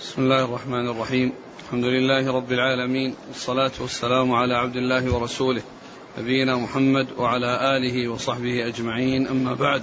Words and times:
بسم 0.00 0.22
الله 0.22 0.44
الرحمن 0.44 0.88
الرحيم. 0.88 1.32
الحمد 1.64 1.84
لله 1.84 2.32
رب 2.32 2.52
العالمين. 2.52 3.14
والصلاة 3.28 3.70
والسلام 3.80 4.32
على 4.32 4.54
عبد 4.54 4.76
الله 4.76 5.14
ورسوله 5.14 5.62
نبينا 6.18 6.56
محمد 6.56 7.06
وعلى 7.18 7.76
آله 7.76 8.08
وصحبه 8.08 8.66
أجمعين. 8.66 9.26
أما 9.26 9.54
بعد 9.54 9.82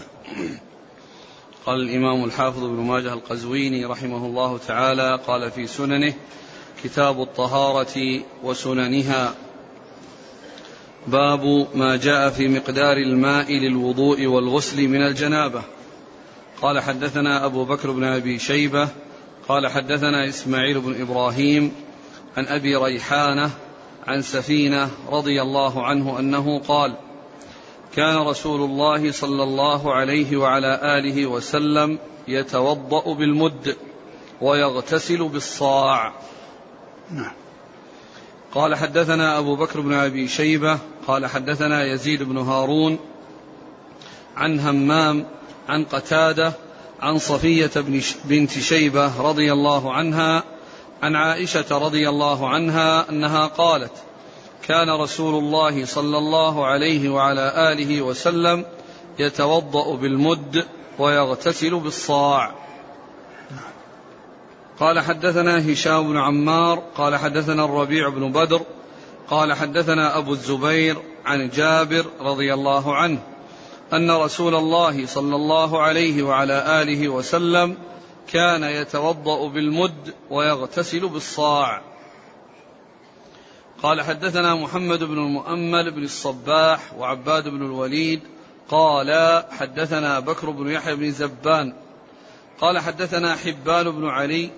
قال 1.65 1.81
الإمام 1.81 2.23
الحافظ 2.23 2.63
ابن 2.63 2.75
ماجه 2.75 3.13
القزويني 3.13 3.85
رحمه 3.85 4.25
الله 4.25 4.57
تعالى 4.57 5.19
قال 5.27 5.51
في 5.51 5.67
سننه 5.67 6.13
كتاب 6.83 7.21
الطهارة 7.21 8.21
وسننها. 8.43 9.35
باب 11.07 11.67
ما 11.75 11.95
جاء 11.95 12.29
في 12.29 12.47
مقدار 12.47 12.97
الماء 12.97 13.51
للوضوء 13.51 14.25
والغسل 14.25 14.87
من 14.87 15.01
الجنابة. 15.01 15.61
قال 16.61 16.79
حدثنا 16.79 17.45
أبو 17.45 17.65
بكر 17.65 17.91
بن 17.91 18.03
أبي 18.03 18.39
شيبة 18.39 18.89
قال 19.47 19.67
حدثنا 19.67 20.29
إسماعيل 20.29 20.79
بن 20.79 21.01
إبراهيم 21.01 21.71
عن 22.37 22.47
أبي 22.47 22.75
ريحانة 22.75 23.49
عن 24.07 24.21
سفينة 24.21 24.89
رضي 25.09 25.41
الله 25.41 25.85
عنه 25.85 26.19
أنه 26.19 26.59
قال 26.59 26.95
كان 27.95 28.17
رسول 28.17 28.61
الله 28.61 29.11
صلى 29.11 29.43
الله 29.43 29.93
عليه 29.93 30.37
وعلى 30.37 30.79
آله 30.97 31.25
وسلم 31.25 31.99
يتوضأ 32.27 33.13
بالمد 33.13 33.75
ويغتسل 34.41 35.27
بالصاع. 35.27 36.13
نعم. 37.11 37.33
قال 38.55 38.75
حدثنا 38.75 39.39
أبو 39.39 39.55
بكر 39.55 39.81
بن 39.81 39.93
أبي 39.93 40.27
شيبة 40.27 40.79
قال 41.07 41.25
حدثنا 41.25 41.85
يزيد 41.85 42.23
بن 42.23 42.37
هارون 42.37 42.99
عن 44.35 44.59
همام 44.59 45.25
عن 45.69 45.83
قتادة 45.83 46.53
عن 47.01 47.17
صفية 47.17 47.71
بنت 48.25 48.51
شيبة 48.51 49.21
رضي 49.21 49.53
الله 49.53 49.93
عنها 49.93 50.43
عن 51.03 51.15
عائشة 51.15 51.77
رضي 51.77 52.09
الله 52.09 52.49
عنها 52.49 53.09
أنها 53.09 53.45
قالت 53.45 53.91
كان 54.67 54.89
رسول 54.89 55.43
الله 55.43 55.85
صلى 55.85 56.17
الله 56.17 56.65
عليه 56.65 57.09
وعلى 57.09 57.71
آله 57.71 58.01
وسلم 58.01 58.65
يتوضأ 59.19 59.95
بالمد 59.95 60.65
ويغتسل 60.99 61.79
بالصاع. 61.79 62.55
قال 64.79 64.99
حدثنا 64.99 65.71
هشام 65.73 66.07
بن 66.07 66.17
عمار 66.17 66.83
قال 66.95 67.15
حدثنا 67.15 67.65
الربيع 67.65 68.09
بن 68.09 68.31
بدر 68.31 68.61
قال 69.29 69.53
حدثنا 69.53 70.17
أبو 70.17 70.33
الزبير 70.33 70.97
عن 71.25 71.49
جابر 71.49 72.05
رضي 72.21 72.53
الله 72.53 72.95
عنه. 72.95 73.19
أن 73.93 74.11
رسول 74.11 74.55
الله 74.55 75.05
صلى 75.05 75.35
الله 75.35 75.81
عليه 75.81 76.23
وعلى 76.23 76.81
آله 76.81 77.09
وسلم 77.09 77.77
كان 78.27 78.63
يتوضأ 78.63 79.47
بالمد 79.47 80.13
ويغتسل 80.29 81.07
بالصاع. 81.07 81.81
قال 83.83 84.01
حدثنا 84.01 84.55
محمد 84.55 85.03
بن 85.03 85.17
المؤمل 85.17 85.91
بن 85.91 86.03
الصباح 86.03 86.93
وعباد 86.93 87.47
بن 87.47 87.65
الوليد. 87.65 88.21
قال 88.69 89.43
حدثنا 89.51 90.19
بكر 90.19 90.49
بن 90.49 90.71
يحيى 90.71 90.95
بن 90.95 91.11
زبان. 91.11 91.73
قال 92.61 92.79
حدثنا 92.79 93.35
حبان 93.35 93.91
بن 93.91 94.07
علي 94.07 94.49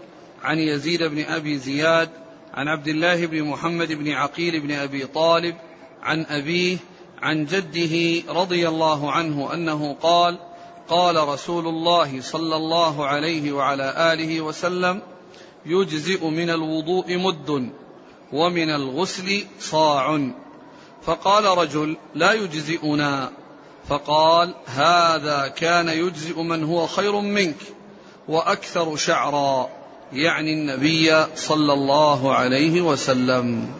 عن 0.43 0.57
يزيد 0.59 1.03
بن 1.03 1.23
أبي 1.23 1.57
زياد 1.57 2.09
عن 2.53 2.67
عبد 2.67 2.87
الله 2.87 3.25
بن 3.25 3.43
محمد 3.43 3.93
بن 3.93 4.11
عقيل 4.11 4.59
بن 4.59 4.71
أبي 4.71 5.05
طالب 5.05 5.55
عن 6.03 6.25
أبيه 6.25 6.77
عن 7.21 7.45
جده 7.45 8.23
رضي 8.33 8.67
الله 8.67 9.11
عنه 9.11 9.53
أنه 9.53 9.95
قال 10.01 10.37
قال 10.89 11.27
رسول 11.27 11.67
الله 11.67 12.21
صلى 12.21 12.55
الله 12.55 13.05
عليه 13.05 13.51
وعلى 13.51 14.13
آله 14.13 14.41
وسلم 14.41 15.01
يجزئ 15.65 16.25
من 16.25 16.49
الوضوء 16.49 17.17
مد 17.17 17.69
ومن 18.33 18.69
الغسل 18.69 19.45
صاع. 19.59 20.31
فقال 21.03 21.45
رجل 21.45 21.97
لا 22.15 22.33
يجزئنا. 22.33 23.31
فقال 23.89 24.55
هذا 24.65 25.47
كان 25.47 25.89
يجزئ 25.89 26.41
من 26.41 26.63
هو 26.63 26.87
خير 26.87 27.19
منك 27.19 27.55
وأكثر 28.27 28.95
شعرا 28.95 29.69
يعني 30.13 30.53
النبي 30.53 31.25
صلى 31.35 31.73
الله 31.73 32.35
عليه 32.35 32.81
وسلم. 32.81 33.73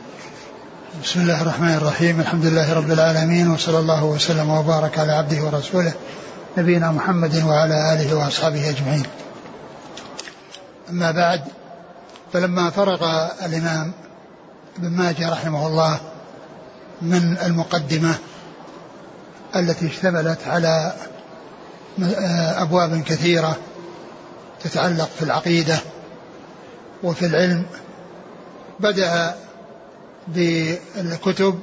بسم 0.97 1.21
الله 1.21 1.41
الرحمن 1.41 1.73
الرحيم. 1.73 2.19
الحمد 2.19 2.45
لله 2.45 2.73
رب 2.73 2.91
العالمين 2.91 3.51
وصلى 3.51 3.79
الله 3.79 4.03
وسلم 4.03 4.49
وبارك 4.49 4.99
على 4.99 5.11
عبده 5.11 5.43
ورسوله 5.43 5.93
نبينا 6.57 6.91
محمد 6.91 7.43
وعلى 7.43 7.93
آله 7.93 8.15
وأصحابه 8.15 8.69
أجمعين. 8.69 9.03
أما 10.89 11.11
بعد 11.11 11.41
فلما 12.33 12.69
فرغ 12.69 13.27
الإمام 13.45 13.93
ابن 14.77 14.89
ماجه 14.89 15.29
رحمه 15.29 15.67
الله 15.67 15.99
من 17.01 17.37
المقدمة 17.45 18.15
التي 19.55 19.87
اشتملت 19.87 20.39
على 20.47 20.93
أبواب 22.57 23.03
كثيرة 23.03 23.57
تتعلق 24.63 25.09
في 25.19 25.21
العقيدة 25.21 25.79
وفي 27.03 27.25
العلم 27.25 27.65
بدأ 28.79 29.35
بالكتب 30.35 31.59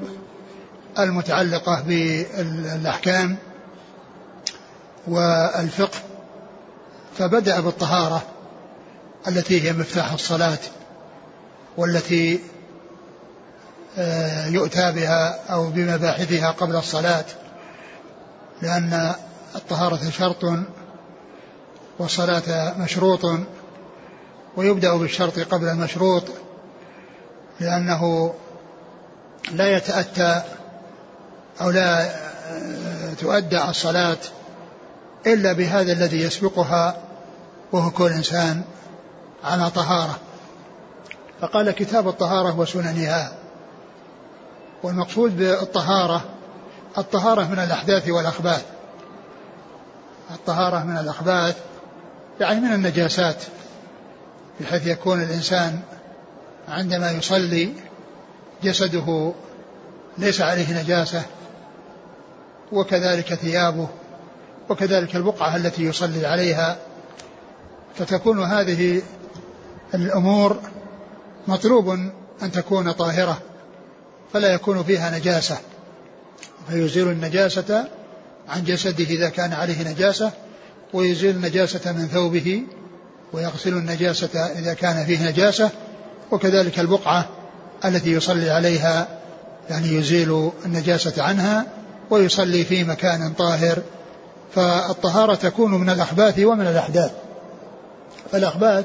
المتعلقة 0.99 1.83
بالأحكام 1.87 3.37
والفقه 5.07 5.99
فبدأ 7.19 7.61
بالطهارة 7.61 8.23
التي 9.29 9.63
هي 9.63 9.73
مفتاح 9.73 10.13
الصلاة 10.13 10.59
والتي 11.77 12.41
آه، 13.99 14.47
يؤتى 14.47 14.93
بها 14.93 15.53
أو 15.53 15.71
بمباحثها 15.71 16.51
قبل 16.51 16.77
الصلاة 16.77 17.25
لأن 18.63 19.15
الطهارة 19.57 20.11
شرط 20.11 20.45
والصلاة 21.99 22.79
مشروط 22.79 23.21
ويبدأ 24.57 24.97
بالشرط 24.97 25.39
قبل 25.39 25.69
المشروط 25.69 26.25
لأنه 27.61 28.35
لا 29.53 29.77
يتأتى 29.77 30.43
أو 31.61 31.71
لا 31.71 32.11
تؤدى 33.21 33.65
الصلاة 33.65 34.17
إلا 35.27 35.53
بهذا 35.53 35.93
الذي 35.93 36.21
يسبقها 36.21 36.97
وهو 37.73 37.91
كل 37.91 38.13
إنسان 38.13 38.63
على 39.45 39.71
طهارة. 39.71 40.19
فقال 41.41 41.71
كتاب 41.71 42.09
الطهارة 42.09 42.59
وسننها 42.59 43.33
والمقصود 44.83 45.37
بالطهارة 45.37 46.25
الطهارة 46.99 47.45
من 47.45 47.59
الأحداث 47.59 48.09
والأخباث. 48.09 48.65
الطهارة 50.31 50.85
من 50.85 50.99
الأخباث 50.99 51.57
يعني 52.41 52.61
من 52.61 52.73
النجاسات 52.73 53.43
بحيث 54.61 54.87
يكون 54.87 55.23
الإنسان 55.23 55.81
عندما 56.69 57.11
يصلي 57.11 57.73
جسده 58.63 59.33
ليس 60.19 60.41
عليه 60.41 60.83
نجاسة 60.83 61.23
وكذلك 62.73 63.35
ثيابه 63.35 63.89
وكذلك 64.69 65.17
البقعة 65.17 65.57
التي 65.57 65.83
يصلي 65.85 66.27
عليها 66.27 66.79
فتكون 67.95 68.45
هذه 68.45 69.03
الأمور 69.95 70.61
مطلوب 71.49 71.89
أن 72.43 72.53
تكون 72.53 72.93
طاهرة 72.93 73.39
فلا 74.33 74.53
يكون 74.53 74.83
فيها 74.83 75.19
نجاسة. 75.19 75.59
فيزيل 76.69 77.09
النجاسة 77.09 77.89
عن 78.49 78.65
جسده 78.65 79.05
إذا 79.05 79.29
كان 79.29 79.53
عليه 79.53 79.91
نجاسة 79.91 80.33
ويزيل 80.93 81.37
النجاسة 81.37 81.93
من 81.93 82.09
ثوبه 82.09 82.63
ويغسل 83.33 83.73
النجاسة 83.73 84.47
إذا 84.47 84.75
كان 84.75 85.07
فيه 85.07 85.29
نجاسة 85.29 85.71
وكذلك 86.31 86.81
البقعة 86.81 87.29
التي 87.89 88.13
يصلي 88.13 88.51
عليها 88.51 89.07
يعني 89.71 89.89
يزيل 89.89 90.51
النجاسة 90.65 91.23
عنها 91.23 91.67
ويصلي 92.11 92.65
في 92.65 92.85
مكان 92.85 93.33
طاهر. 93.33 93.79
فالطهارة 94.55 95.35
تكون 95.35 95.71
من 95.71 95.91
الأخباث 95.91 96.39
ومن 96.39 96.67
الأحداث. 96.67 97.13
فالأخباث 98.33 98.85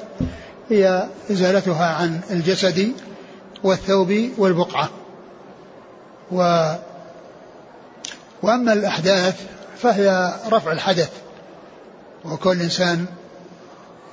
هي 0.70 1.08
إزالتها 1.32 1.86
عن 1.86 2.20
الجسد 2.32 2.92
والثوب 3.64 4.30
والبقعة. 4.38 4.90
و 6.32 6.72
وأما 8.44 8.74
الأحداث 8.74 9.36
فهي 9.78 10.34
رفع 10.52 10.72
الحدث. 10.72 11.10
وكل 12.26 12.62
إنسان 12.62 13.06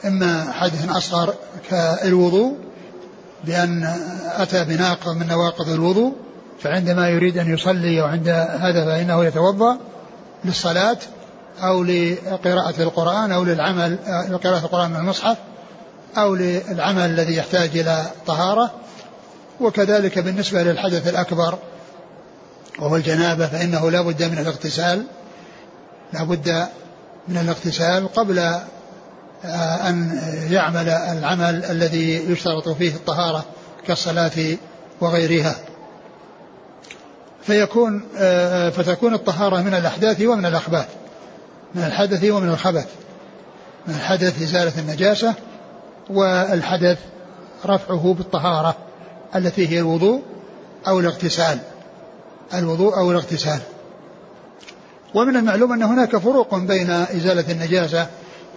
إما 0.05 0.53
حدث 0.53 0.89
أصغر 0.91 1.35
كالوضوء 1.71 2.68
بأن 3.45 3.97
أتى 4.37 4.65
بناقض 4.65 5.17
من 5.17 5.29
نواقض 5.29 5.69
الوضوء 5.69 6.13
فعندما 6.61 7.09
يريد 7.09 7.39
أن 7.39 7.55
يصلي 7.55 8.01
وعند 8.01 8.29
هذا 8.61 8.85
فإنه 8.85 9.25
يتوضأ 9.25 9.79
للصلاة 10.45 10.99
أو 11.63 11.85
لقراءة 11.85 12.83
القرآن 12.83 13.33
أو 13.33 13.45
للعمل 13.45 13.99
لقراءة 14.31 14.65
القرآن 14.65 14.91
من 14.91 14.97
المصحف 14.97 15.37
أو 16.17 16.35
للعمل 16.35 17.05
الذي 17.05 17.37
يحتاج 17.37 17.79
إلى 17.79 18.07
طهارة. 18.27 18.71
وكذلك 19.61 20.19
بالنسبة 20.19 20.63
للحدث 20.63 21.09
الأكبر 21.09 21.59
وهو 22.79 22.97
الجنابة 22.97 23.47
فإنه 23.47 23.91
لا 23.91 24.03
بد 24.03 24.23
من 24.23 24.39
الاغتسال 24.39 25.05
لا 26.13 26.25
بد 26.25 26.67
من 27.29 27.37
الاغتسال 27.37 28.13
قبل 28.13 28.55
أن 29.45 30.21
يعمل 30.51 30.89
العمل 30.89 31.65
الذي 31.65 32.33
يشترط 32.33 32.69
فيه 32.69 32.95
الطهارة 32.95 33.45
كالصلاة 33.87 34.57
وغيرها. 35.01 35.55
فيكون 37.43 38.03
آه، 38.17 38.71
فتكون 38.71 39.15
الطهارة 39.15 39.63
من 39.63 39.75
الأحداث 39.75 40.23
ومن 40.23 40.47
الأخباث 40.47 40.89
من 41.75 41.83
الحدث 41.83 42.25
ومن 42.25 42.49
الخبث 42.49 42.87
من 43.87 43.95
الحدث 43.95 44.43
إزالة 44.43 44.73
النجاسة 44.79 45.35
والحدث 46.11 46.99
رفعه 47.67 48.15
بالطهارة 48.19 48.77
التي 49.37 49.69
هي 49.69 49.79
الوضوء 49.79 50.23
أو 50.89 51.01
الاغتسال 51.01 51.59
الوضوء 52.55 52.97
أو 52.97 53.11
الاغتسال. 53.11 53.61
ومن 55.15 55.37
المعلوم 55.37 55.73
أن 55.73 55.83
هناك 55.83 56.17
فروق 56.17 56.55
بين 56.55 56.91
إزالة 56.91 57.53
النجاسة 57.53 58.07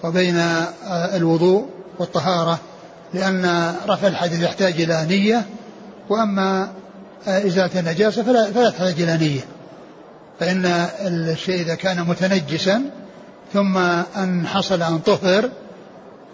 وبين 0.03 0.37
آه، 0.37 1.15
الوضوء 1.15 1.65
والطهارة 1.99 2.59
لأن 3.13 3.73
رفع 3.87 4.07
الحدث 4.07 4.41
يحتاج 4.41 4.81
إلى 4.81 5.05
نية 5.09 5.45
وأما 6.09 6.71
آه، 7.27 7.47
إزالة 7.47 7.79
النجاسة 7.79 8.23
فلا, 8.23 8.51
فلا 8.51 8.69
تحتاج 8.69 9.01
إلى 9.01 9.17
نية. 9.17 9.41
فإن 10.39 10.65
الشيء 11.05 11.61
إذا 11.61 11.75
كان 11.75 12.07
متنجسا 12.07 12.81
ثم 13.53 13.77
أن 14.17 14.47
حصل 14.47 14.81
أن 14.81 14.99
طهر 14.99 15.49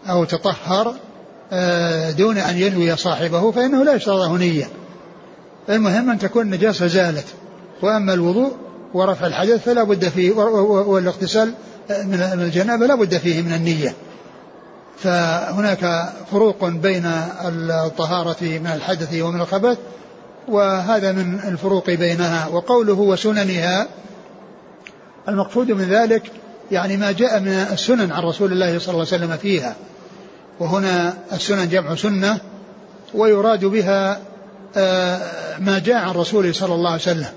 أو 0.10 0.24
تطهر 0.24 0.96
آه، 1.52 2.12
دون 2.12 2.38
أن 2.38 2.58
ينوي 2.58 2.96
صاحبه 2.96 3.52
فإنه 3.52 3.84
لا 3.84 3.94
يشترط 3.94 4.30
نية. 4.30 4.70
المهم 5.70 6.10
أن 6.10 6.20
تكون 6.20 6.42
النجاسة 6.46 6.88
زالت. 6.88 7.26
وأما 7.82 8.14
الوضوء 8.14 8.52
ورفع 8.94 9.28
الحدث 9.28 9.64
فلا 9.64 9.84
بد 9.84 10.10
فيه 10.10 10.32
والاغتسال 10.32 11.54
من 11.90 12.42
الجنابة 12.44 12.86
لا 12.86 12.96
بد 12.96 13.18
فيه 13.18 13.42
من 13.42 13.54
النية. 13.54 13.96
فهناك 14.98 16.14
فروق 16.32 16.66
بين 16.66 17.06
الطهارة 17.86 18.42
من 18.42 18.72
الحدث 18.76 19.22
ومن 19.22 19.42
الخبث 19.42 19.78
وهذا 20.48 21.12
من 21.12 21.40
الفروق 21.40 21.90
بينها. 21.90 22.48
وقوله 22.48 22.94
وسننها 22.94 23.88
المقصود 25.30 25.72
من 25.72 25.90
ذلك 25.90 26.32
يعني 26.72 26.98
ما 26.98 27.12
جاء 27.12 27.40
من 27.40 27.48
السنن 27.48 28.12
عن 28.12 28.24
رسول 28.24 28.52
الله 28.52 28.80
صلى 28.80 28.94
الله 28.94 29.06
عليه 29.12 29.24
وسلم 29.24 29.38
فيها. 29.38 29.76
وهنا 30.60 31.14
السنن 31.34 31.70
جمع 31.70 31.96
سنة 31.96 32.40
ويراد 33.14 33.66
بها 33.66 34.20
آه، 34.78 35.20
ما 35.60 35.80
جاء 35.80 35.96
عن 35.98 36.12
رسوله 36.12 36.52
صلى 36.52 36.76
الله 36.76 36.90
عليه 36.90 37.02
وسلم. 37.02 37.30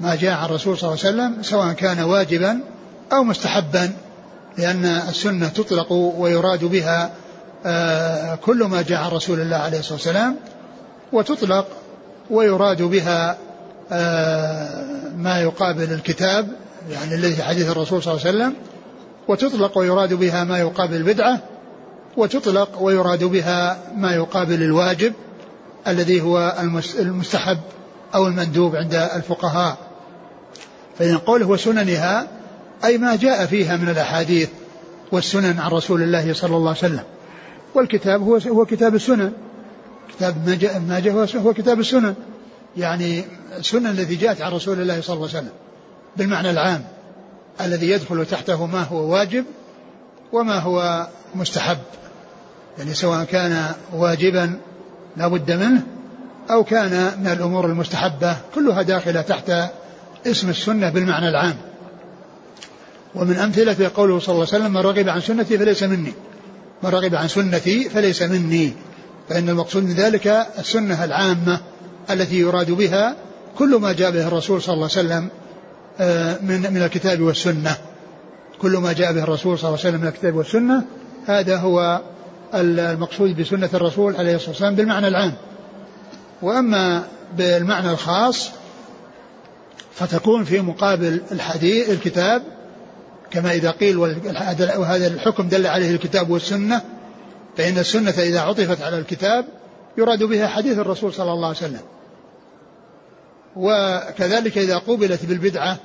ما 0.00 0.14
جاء 0.14 0.32
عن 0.32 0.44
الرسول 0.44 0.78
صلى 0.78 0.88
الله 0.88 1.04
عليه 1.04 1.14
وسلم 1.14 1.42
سواء 1.42 1.72
كان 1.72 2.00
واجبا 2.00 2.60
أو 3.12 3.24
مستحبا 3.24 3.92
لأن 4.58 4.84
السنة 4.84 5.48
تطلق 5.48 5.92
ويراد 5.92 6.64
بها 6.64 7.10
آه، 7.66 8.34
كل 8.34 8.64
ما 8.64 8.82
جاء 8.82 9.02
عن 9.02 9.10
رسول 9.10 9.40
الله 9.40 9.56
عليه 9.56 9.78
الصلاة 9.78 9.94
والسلام 9.94 10.36
وتطلق 11.12 11.66
ويراد 12.30 12.82
بها 12.82 13.36
آه، 13.92 14.84
ما 15.16 15.40
يقابل 15.40 15.92
الكتاب 15.92 16.48
يعني 16.90 17.14
الذي 17.14 17.42
حديث 17.42 17.70
الرسول 17.70 18.02
صلى 18.02 18.14
الله 18.14 18.26
عليه 18.26 18.36
وسلم 18.36 18.54
وتطلق 19.28 19.78
ويراد 19.78 20.14
بها 20.14 20.44
ما 20.44 20.58
يقابل 20.58 20.96
البدعة 20.96 21.38
وتطلق 22.16 22.82
ويراد 22.82 23.24
بها 23.24 23.78
ما 23.96 24.14
يقابل 24.14 24.62
الواجب 24.62 25.12
الذي 25.88 26.20
هو 26.20 26.56
المستحب 26.98 27.58
أو 28.14 28.26
المندوب 28.26 28.76
عند 28.76 28.94
الفقهاء. 28.94 29.76
فإن 30.98 31.18
قوله 31.18 31.46
وسننها 31.46 32.26
أي 32.84 32.98
ما 32.98 33.16
جاء 33.16 33.46
فيها 33.46 33.76
من 33.76 33.88
الأحاديث 33.88 34.48
والسنن 35.12 35.58
عن 35.58 35.70
رسول 35.70 36.02
الله 36.02 36.32
صلى 36.32 36.56
الله 36.56 36.68
عليه 36.68 36.78
وسلم. 36.78 37.04
والكتاب 37.74 38.22
هو 38.22 38.36
هو 38.36 38.64
كتاب 38.64 38.94
السنن. 38.94 39.32
كتاب 40.08 40.48
ما 40.48 40.54
جاء 40.54 40.80
ما 40.80 41.00
جاء 41.00 41.26
هو 41.36 41.54
كتاب 41.54 41.80
السنن. 41.80 42.14
يعني 42.76 43.24
السنن 43.58 43.86
التي 43.86 44.14
جاءت 44.14 44.40
عن 44.40 44.52
رسول 44.52 44.80
الله 44.80 45.00
صلى 45.00 45.16
الله 45.16 45.28
عليه 45.28 45.38
وسلم. 45.38 45.52
بالمعنى 46.16 46.50
العام. 46.50 46.84
الذي 47.60 47.90
يدخل 47.90 48.26
تحته 48.26 48.66
ما 48.66 48.82
هو 48.82 49.12
واجب 49.12 49.44
وما 50.32 50.58
هو 50.58 51.06
مستحب. 51.34 51.78
يعني 52.78 52.94
سواء 52.94 53.24
كان 53.24 53.66
واجبا 53.92 54.58
لا 55.16 55.28
بد 55.28 55.50
منه 55.50 55.82
أو 56.50 56.64
كان 56.64 57.20
من 57.20 57.26
الأمور 57.26 57.66
المستحبة. 57.66 58.36
كلها 58.54 58.82
داخلة 58.82 59.20
تحت 59.20 59.52
اسم 60.26 60.48
السنة 60.50 60.90
بالمعنى 60.90 61.28
العام. 61.28 61.56
ومن 63.14 63.36
أمثلة 63.36 63.90
قوله 63.94 64.18
صلى 64.18 64.34
الله 64.34 64.46
عليه 64.46 64.64
وسلم 64.64 64.72
من 64.72 64.80
رغب 64.80 65.08
عن 65.08 65.20
سنتي 65.20 65.58
فليس 65.58 65.82
مني. 65.82 66.12
من 66.82 66.90
رغب 66.90 67.14
عن 67.14 67.28
سنتي 67.28 67.88
فليس 67.88 68.22
مني. 68.22 68.72
فإن 69.28 69.48
المقصود 69.48 69.82
من 69.82 69.92
ذلك 69.92 70.46
السنة 70.58 71.04
العامة 71.04 71.60
التي 72.10 72.40
يراد 72.40 72.70
بها 72.70 73.16
كل 73.58 73.76
ما 73.76 73.92
جاء 73.92 74.10
به 74.10 74.28
الرسول 74.28 74.62
صلى 74.62 74.74
الله 74.74 74.88
عليه 74.96 75.06
وسلم 75.08 75.28
آه، 76.00 76.38
من 76.42 76.60
من 76.60 76.82
الكتاب 76.82 77.20
والسنة. 77.20 77.76
كل 78.58 78.76
ما 78.76 78.92
جاء 78.92 79.12
به 79.12 79.22
الرسول 79.22 79.58
صلى 79.58 79.68
الله 79.68 79.78
عليه 79.78 79.88
وسلم 79.88 80.00
من 80.00 80.08
الكتاب 80.08 80.34
والسنة 80.34 80.84
هذا 81.26 81.56
هو 81.56 82.00
المقصود 82.54 83.36
بسنة 83.40 83.70
الرسول 83.74 84.16
عليه 84.16 84.34
الصلاة 84.34 84.50
والسلام 84.50 84.74
بالمعنى 84.74 85.08
العام. 85.08 85.34
وأما 86.42 87.04
بالمعنى 87.36 87.90
الخاص 87.90 88.50
فتكون 89.94 90.44
في 90.44 90.60
مقابل 90.60 91.20
الحديث 91.32 91.90
الكتاب 91.90 92.42
كما 93.30 93.52
إذا 93.52 93.70
قيل 93.70 93.96
وهذا 94.76 95.06
الحكم 95.06 95.48
دل 95.48 95.66
عليه 95.66 95.90
الكتاب 95.90 96.30
والسنة 96.30 96.82
فإن 97.56 97.78
السنة 97.78 98.10
إذا 98.10 98.40
عطفت 98.40 98.82
على 98.82 98.98
الكتاب 98.98 99.44
يراد 99.98 100.22
بها 100.22 100.46
حديث 100.46 100.78
الرسول 100.78 101.14
صلى 101.14 101.32
الله 101.32 101.46
عليه 101.46 101.56
وسلم. 101.56 101.80
وكذلك 103.56 104.58
إذا 104.58 104.78
قوبلت 104.78 105.24
بالبدعة 105.24 105.76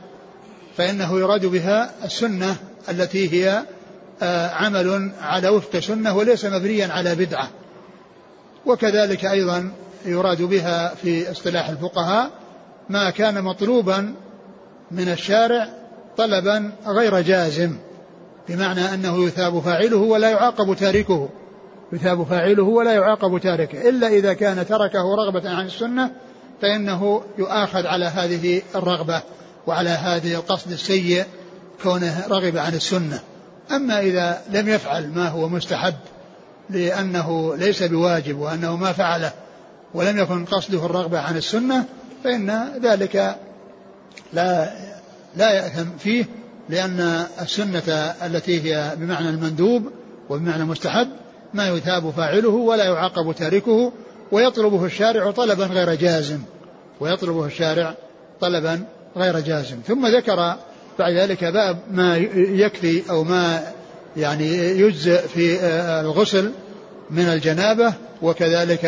فإنه 0.77 1.19
يراد 1.19 1.45
بها 1.45 1.91
السنة 2.05 2.55
التي 2.89 3.33
هي 3.33 3.63
آه، 4.21 4.49
عمل 4.49 5.11
على 5.21 5.49
وفق 5.49 5.79
سنة 5.79 6.15
وليس 6.15 6.45
مبنيا 6.45 6.87
على 6.87 7.15
بدعة. 7.15 7.49
وكذلك 8.65 9.25
أيضا 9.25 9.71
يراد 10.05 10.41
بها 10.41 10.95
في 10.95 11.31
اصطلاح 11.31 11.69
الفقهاء 11.69 12.29
ما 12.89 13.09
كان 13.09 13.43
مطلوبا 13.43 14.13
من 14.91 15.09
الشارع 15.09 15.69
طلبا 16.17 16.71
غير 16.87 17.21
جازم 17.21 17.75
بمعنى 18.49 18.93
أنه 18.93 19.25
يثاب 19.25 19.59
فاعله 19.59 19.97
ولا 19.97 20.29
يعاقب 20.29 20.75
تاركه. 20.75 21.29
يثاب 21.93 22.23
فاعله 22.23 22.63
ولا 22.63 22.93
يعاقب 22.93 23.37
تاركه. 23.37 23.89
إلا 23.89 24.07
إذا 24.07 24.33
كان 24.33 24.65
تركه 24.65 25.15
رغبة 25.15 25.49
عن 25.49 25.65
السنة 25.65 26.11
فإنه 26.61 27.23
يؤاخذ 27.37 27.87
على 27.87 28.05
هذه 28.05 28.61
الرغبة 28.75 29.21
وعلى 29.67 29.89
هذه 29.89 30.35
القصد 30.35 30.71
السيء 30.71 31.25
كونه 31.83 32.23
رغب 32.29 32.57
عن 32.57 32.73
السنة. 32.73 33.19
أما 33.71 33.99
إذا 33.99 34.41
لم 34.49 34.69
يفعل 34.69 35.07
ما 35.07 35.27
هو 35.27 35.49
مستحب 35.49 35.95
لأنه 36.69 37.55
ليس 37.55 37.83
بواجب 37.83 38.39
وأنه 38.39 38.75
ما 38.75 38.91
فعله 38.91 39.31
ولم 39.93 40.19
يكن 40.19 40.45
قصده 40.45 40.85
الرغبة 40.85 41.19
عن 41.19 41.37
السنة 41.37 41.85
فإن 42.23 42.73
ذلك 42.83 43.35
لا 44.33 44.71
لا 45.37 45.51
يأثم 45.51 45.97
فيه 45.99 46.25
لأن 46.69 47.25
السنة 47.41 48.15
التي 48.25 48.61
هي 48.61 48.91
بمعنى 48.97 49.29
المندوب 49.29 49.91
وبمعنى 50.29 50.63
المستحب 50.63 51.07
ما 51.53 51.67
يثاب 51.67 52.09
فاعله 52.09 52.49
ولا 52.49 52.83
يعاقب 52.83 53.35
تاركه 53.35 53.91
ويطلبه 54.31 54.85
الشارع 54.85 55.31
طلبا 55.31 55.65
غير 55.65 55.95
جازم 55.95 56.39
ويطلبه 56.99 57.45
الشارع 57.45 57.93
طلبا 58.41 58.85
غير 59.17 59.39
جازم. 59.39 59.77
ثم 59.87 60.07
ذكر 60.07 60.55
بعد 60.99 61.13
ذلك 61.13 61.43
باب 61.43 61.77
ما 61.91 62.17
يكفي 62.35 63.09
أو 63.09 63.23
ما 63.23 63.63
يعني 64.17 64.47
يجزئ 64.79 65.27
في 65.27 65.59
الغسل 66.01 66.51
من 67.11 67.23
الجنابة 67.23 67.93
وكذلك 68.21 68.85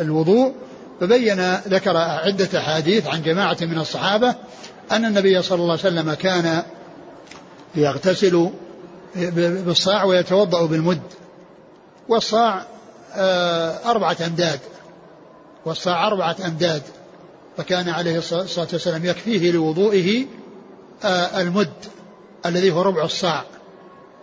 الوضوء. 0.00 0.52
فبين 1.00 1.54
ذكر 1.54 1.96
عدة 1.96 2.58
أحاديث 2.58 3.06
عن 3.06 3.22
جماعة 3.22 3.56
من 3.60 3.78
الصحابة 3.78 4.34
أن 4.92 5.04
النبي 5.04 5.42
صلى 5.42 5.62
الله 5.62 5.70
عليه 5.70 5.80
وسلم 5.80 6.14
كان 6.14 6.62
يغتسل 7.74 8.50
بالصاع 9.66 10.04
ويتوضأ 10.04 10.66
بالمد. 10.66 11.02
والصاع 12.08 12.62
آه، 13.14 13.90
أربعة 13.90 14.16
أمداد. 14.26 14.60
والصاع 15.64 16.06
أربعة 16.06 16.36
أمداد. 16.46 16.82
فكان 17.56 17.88
عليه 17.88 18.18
الصلاة 18.18 18.68
والسلام 18.72 19.04
يكفيه 19.04 19.50
لوضوئه 19.50 20.26
آه، 21.04 21.40
المد 21.40 21.72
الذي 22.46 22.70
هو 22.70 22.82
ربع 22.82 23.04
الصاع. 23.04 23.44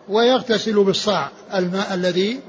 ويغتسل 0.10 0.84
بالصاع 0.84 1.30
الماء 1.54 1.94
الذي 1.94 2.40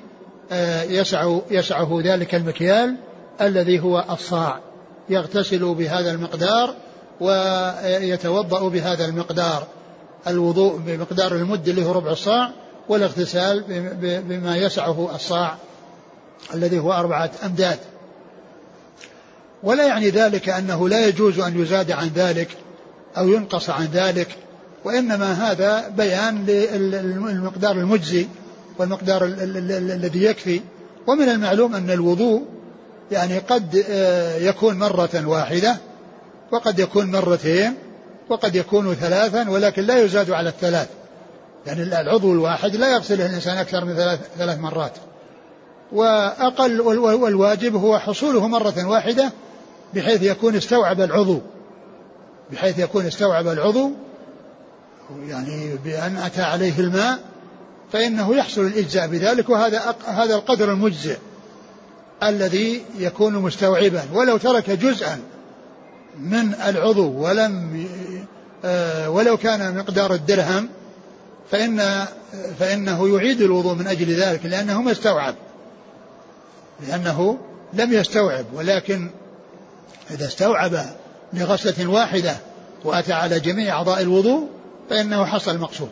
آه، 0.52 0.82
يسع 0.82 1.38
يسعه 1.50 2.00
ذلك 2.04 2.34
المكيال 2.34 2.96
الذي 3.40 3.80
هو 3.80 4.04
الصاع. 4.10 4.60
يغتسل 5.08 5.74
بهذا 5.74 6.10
المقدار 6.10 6.74
ويتوضأ 7.20 8.68
بهذا 8.68 9.04
المقدار 9.04 9.66
الوضوء 10.26 10.76
بمقدار 10.76 11.34
المد 11.34 11.68
اللي 11.68 11.86
هو 11.86 11.92
ربع 11.92 12.10
الصاع 12.10 12.50
والاغتسال 12.88 13.64
بما 14.28 14.56
يسعه 14.56 15.14
الصاع 15.14 15.56
الذي 16.54 16.78
هو 16.78 16.92
أربعة 16.92 17.30
أمداد. 17.44 17.78
ولا 19.62 19.86
يعني 19.86 20.10
ذلك 20.10 20.48
أنه 20.48 20.88
لا 20.88 21.06
يجوز 21.06 21.38
أن 21.38 21.62
يزاد 21.62 21.90
عن 21.90 22.10
ذلك 22.14 22.48
أو 23.18 23.28
ينقص 23.28 23.70
عن 23.70 23.84
ذلك 23.84 24.28
وإنما 24.84 25.32
هذا 25.32 25.88
بيان 25.88 26.46
للمقدار 26.46 27.72
المجزي 27.76 28.28
والمقدار 28.78 29.24
الذي 29.24 30.24
يكفي. 30.24 30.60
ومن 31.06 31.28
المعلوم 31.28 31.74
أن 31.74 31.90
الوضوء 31.90 32.42
يعني 33.12 33.38
قد 33.38 33.84
آه، 33.90 34.36
يكون 34.36 34.78
مرة 34.78 35.26
واحدة 35.26 35.76
وقد 36.52 36.78
يكون 36.78 37.12
مرتين 37.12 37.74
وقد 38.28 38.54
يكون 38.54 38.94
ثلاثا 38.94 39.50
ولكن 39.50 39.82
لا 39.82 40.00
يزاد 40.04 40.30
على 40.30 40.48
الثلاث. 40.48 40.88
يعني 41.66 41.82
العضو 41.82 42.32
الواحد 42.32 42.76
لا 42.76 42.92
يغسله 42.92 43.26
الإنسان 43.26 43.56
أكثر 43.56 43.84
من 43.84 43.94
ثلاث, 43.94 44.20
ثلاث 44.38 44.58
مرات. 44.58 44.92
وأقل 45.92 46.80
والواجب 46.80 47.76
هو 47.76 47.98
حصوله 47.98 48.48
مرة 48.48 48.86
واحدة 48.86 49.32
بحيث 49.94 50.22
يكون 50.22 50.56
استوعب 50.56 51.00
العضو. 51.00 51.40
بحيث 52.52 52.78
يكون 52.78 53.06
استوعب 53.06 53.48
العضو 53.48 53.90
يعني 55.28 55.76
بأن 55.84 56.16
أتى 56.16 56.42
عليه 56.42 56.78
الماء 56.78 57.18
فإنه 57.92 58.36
يحصل 58.36 58.60
الإجزاء 58.60 59.06
بذلك 59.06 59.48
وهذا 59.48 59.94
هذا 60.06 60.34
القدر 60.34 60.72
المجزئ 60.72 61.16
الذي 62.22 62.82
يكون 62.98 63.34
مستوعبا. 63.34 64.02
ولو 64.12 64.36
ترك 64.36 64.70
جزءا 64.70 65.20
من 66.18 66.54
العضو 66.54 67.10
ولم 67.10 67.86
آه، 68.64 69.10
ولو 69.10 69.36
كان 69.36 69.78
مقدار 69.78 70.14
الدرهم 70.14 70.68
فإن 71.50 72.06
فإنه 72.58 73.16
يعيد 73.16 73.40
الوضوء 73.40 73.74
من 73.74 73.86
أجل 73.86 74.14
ذلك 74.14 74.46
لأنه 74.46 74.82
ما 74.82 74.92
استوعب. 74.92 75.34
لأنه 76.88 77.38
لم 77.72 77.92
يستوعب 77.92 78.44
ولكن 78.54 79.10
إذا 80.10 80.26
استوعب 80.26 80.72
لغسلة 81.32 81.86
واحدة 81.86 82.36
وأتى 82.84 83.12
على 83.12 83.40
جميع 83.40 83.76
أعضاء 83.76 84.00
الوضوء 84.00 84.48
فإنه 84.90 85.24
حصل 85.24 85.50
المقصود 85.50 85.90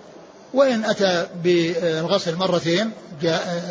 وإن 0.55 0.85
أتى 0.85 1.27
بالغسل 1.45 2.37
مرتين 2.37 2.91
جاء 3.23 3.65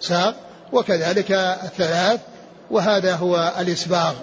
ساق 0.00 0.34
وكذلك 0.72 1.30
الثلاث 1.64 2.20
وهذا 2.70 3.14
هو 3.14 3.52
الإسباغ. 3.58 4.14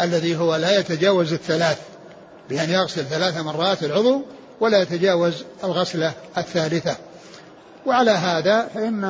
الذي 0.00 0.36
هو 0.36 0.56
لا 0.56 0.78
يتجاوز 0.78 1.32
الثلاث 1.32 1.78
بأن 2.50 2.70
يغسل 2.70 3.04
ثلاث 3.04 3.36
مرات 3.36 3.82
العضو 3.82 4.22
ولا 4.60 4.82
يتجاوز 4.82 5.44
الغسلة 5.64 6.12
الثالثة. 6.38 6.96
وعلى 7.86 8.10
هذا 8.10 8.68
فإن 8.74 9.04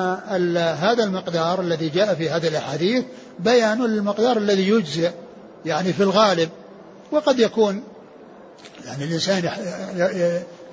هذا 0.81 1.05
المقدار 1.05 1.61
الذي 1.61 1.89
جاء 1.89 2.15
في 2.15 2.31
هذه 2.31 2.49
الأحاديث 2.49 3.05
بيان 3.39 3.87
للمقدار 3.87 4.39
الذي 4.39 4.69
يجزئ 4.69 5.11
يعني 5.65 5.93
في 5.93 6.03
الغالب. 6.03 6.49
وقد 7.13 7.39
يكون 7.39 7.83
يعني 8.87 9.05
الإنسان 9.05 9.45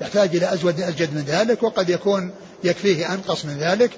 يحتاج 0.01 0.35
إلى 0.35 0.53
أزود 0.53 0.81
أجد 0.81 1.15
من 1.15 1.23
ذلك 1.27 1.63
وقد 1.63 1.89
يكون 1.89 2.31
يكفيه 2.63 3.13
أنقص 3.13 3.45
من 3.45 3.57
ذلك. 3.57 3.91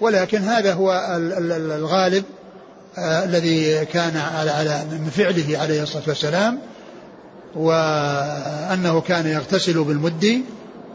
ولكن 0.00 0.38
هذا 0.38 0.72
هو 0.72 1.16
الغالب. 1.56 2.24
الذي 2.98 3.84
كان 3.84 4.16
على 4.16 4.50
على 4.50 4.84
من 4.90 5.10
فعله 5.10 5.58
عليه 5.58 5.82
الصلاة 5.82 6.02
والسلام 6.08 6.58
وأنه 7.54 9.00
كان 9.00 9.26
يغتسل 9.26 9.84
بالمد 9.84 10.42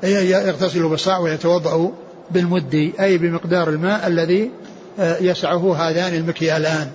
يغتسل 0.03 0.87
بالصاع 0.87 1.19
ويتوضأ 1.19 1.91
بالمد 2.31 2.93
أي 2.99 3.17
بمقدار 3.17 3.69
الماء 3.69 4.07
الذي 4.07 4.51
آه، 4.99 5.17
يسعه 5.17 5.75
هذان 5.75 6.13
المكيالان 6.13 6.91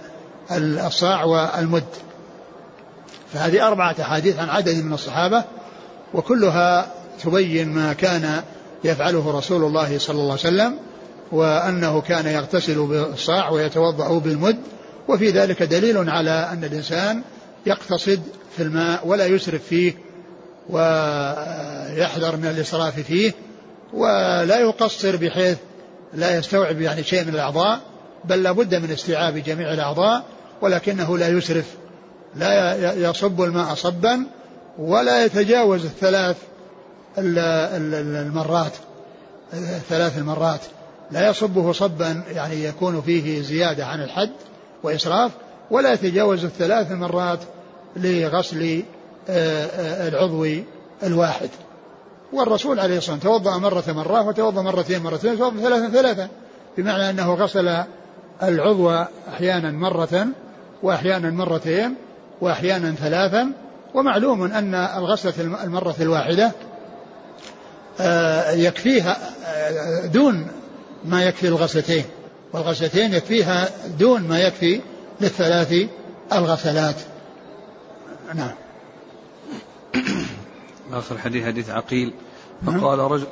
الصاع 0.87 1.25
والمد. 1.25 1.85
فهذه 3.33 3.67
أربعة 3.67 3.97
أحاديث 4.01 4.39
عن 4.39 4.49
عدد 4.49 4.85
من 4.85 4.93
الصحابة 4.93 5.45
وكلها 6.15 6.87
تبين 7.23 7.69
ما 7.69 7.93
كان 7.93 8.43
يفعله 8.85 9.39
رسول 9.39 9.65
الله 9.65 9.99
صلى 9.99 10.15
الله 10.15 10.31
عليه 10.31 10.41
وسلم 10.41 10.77
وأنه 11.33 12.01
كان 12.01 12.27
يغتسل 12.27 12.87
بالصاع 12.87 13.51
ويتوضأ 13.51 14.19
بالمد 14.19 14.59
وفي 15.11 15.31
ذلك 15.31 15.63
دليل 15.63 16.11
على 16.11 16.49
أن 16.53 16.65
الإنسان 16.65 17.23
يقتصد 17.67 18.21
في 18.57 18.63
الماء 18.63 19.07
ولا 19.07 19.27
يسرف 19.27 19.63
فيه 19.65 19.95
ويحذر 20.69 22.37
من 22.37 22.47
الإسراف 22.47 23.01
فيه 23.01 23.33
ولا 23.93 24.59
يقصر 24.59 25.17
بحيث 25.17 25.59
لا 26.15 26.37
يستوعب 26.39 26.81
يعني 26.81 27.05
شيء 27.05 27.25
من 27.25 27.35
الأعضاء 27.35 27.81
بل 28.25 28.43
لابد 28.43 28.75
من 28.75 28.91
استيعاب 28.91 29.39
جميع 29.39 29.73
الأعضاء 29.73 30.25
ولكنه 30.63 31.19
لا 31.19 31.29
يسرف 31.29 31.67
لا 32.37 32.93
يصب 32.95 33.43
الماء 33.43 33.75
صبا 33.75 34.27
ولا 34.79 35.25
يتجاوز 35.25 35.85
الثلاث 35.85 36.37
المرات 37.19 38.73
ثلاث 39.89 40.19
المرات 40.19 40.61
لا 41.11 41.29
يصبه 41.29 41.73
صبا 41.73 42.23
يعني 42.35 42.65
يكون 42.65 43.03
فيه 43.03 43.43
زيادة 43.43 43.87
عن 43.87 44.03
الحد. 44.03 44.31
وإسراف 44.83 45.31
ولا 45.71 45.93
يتجاوز 45.93 46.45
الثلاث 46.45 46.93
مرات 46.93 47.39
لغسل 47.97 48.83
آه، 49.29 49.67
آه، 49.67 50.09
العضو 50.09 50.47
الواحد. 51.03 51.49
والرسول 52.33 52.81
عليه 52.81 52.99
الصلاة 52.99 53.15
والسلام 53.15 53.39
توضأ 53.39 53.59
مرة 53.59 53.85
مرة 53.89 54.29
وتوضأ 54.29 54.63
مرتين 54.63 55.03
مرتين 55.03 55.33
وتوضأ 55.33 55.61
ثلاثة 55.61 55.91
ثلاثة 55.91 56.29
بمعنى 56.79 57.11
أنه 57.11 57.35
غسل 57.35 57.85
العضو 58.43 58.91
أحيانا 59.29 59.71
مرة 59.71 60.27
وأحيانا 60.83 61.31
مرتين 61.31 61.95
وأحيانا 62.41 62.95
ثلاثا. 62.95 63.53
ومعلوم 63.95 64.43
أن 64.43 64.75
الغسلة 64.75 65.65
المرة 65.65 65.95
الواحدة 66.01 66.53
آه، 68.01 68.51
يكفيها 68.51 69.17
دون 70.05 70.47
ما 71.05 71.25
يكفي 71.25 71.49
الغسلتين. 71.49 72.05
والغسلتين 72.53 73.15
يكفيها 73.15 73.69
دون 73.99 74.23
ما 74.23 74.41
يكفي 74.41 74.81
للثلاث 75.21 75.75
الغسلات. 76.33 76.97
نعم. 78.35 78.55
آخر 80.93 81.19
حديث 81.19 81.45
حديث 81.45 81.71
عقيل. 81.71 82.13
نعم. 82.63 82.81
فقال 82.81 82.99
رجل 82.99 83.27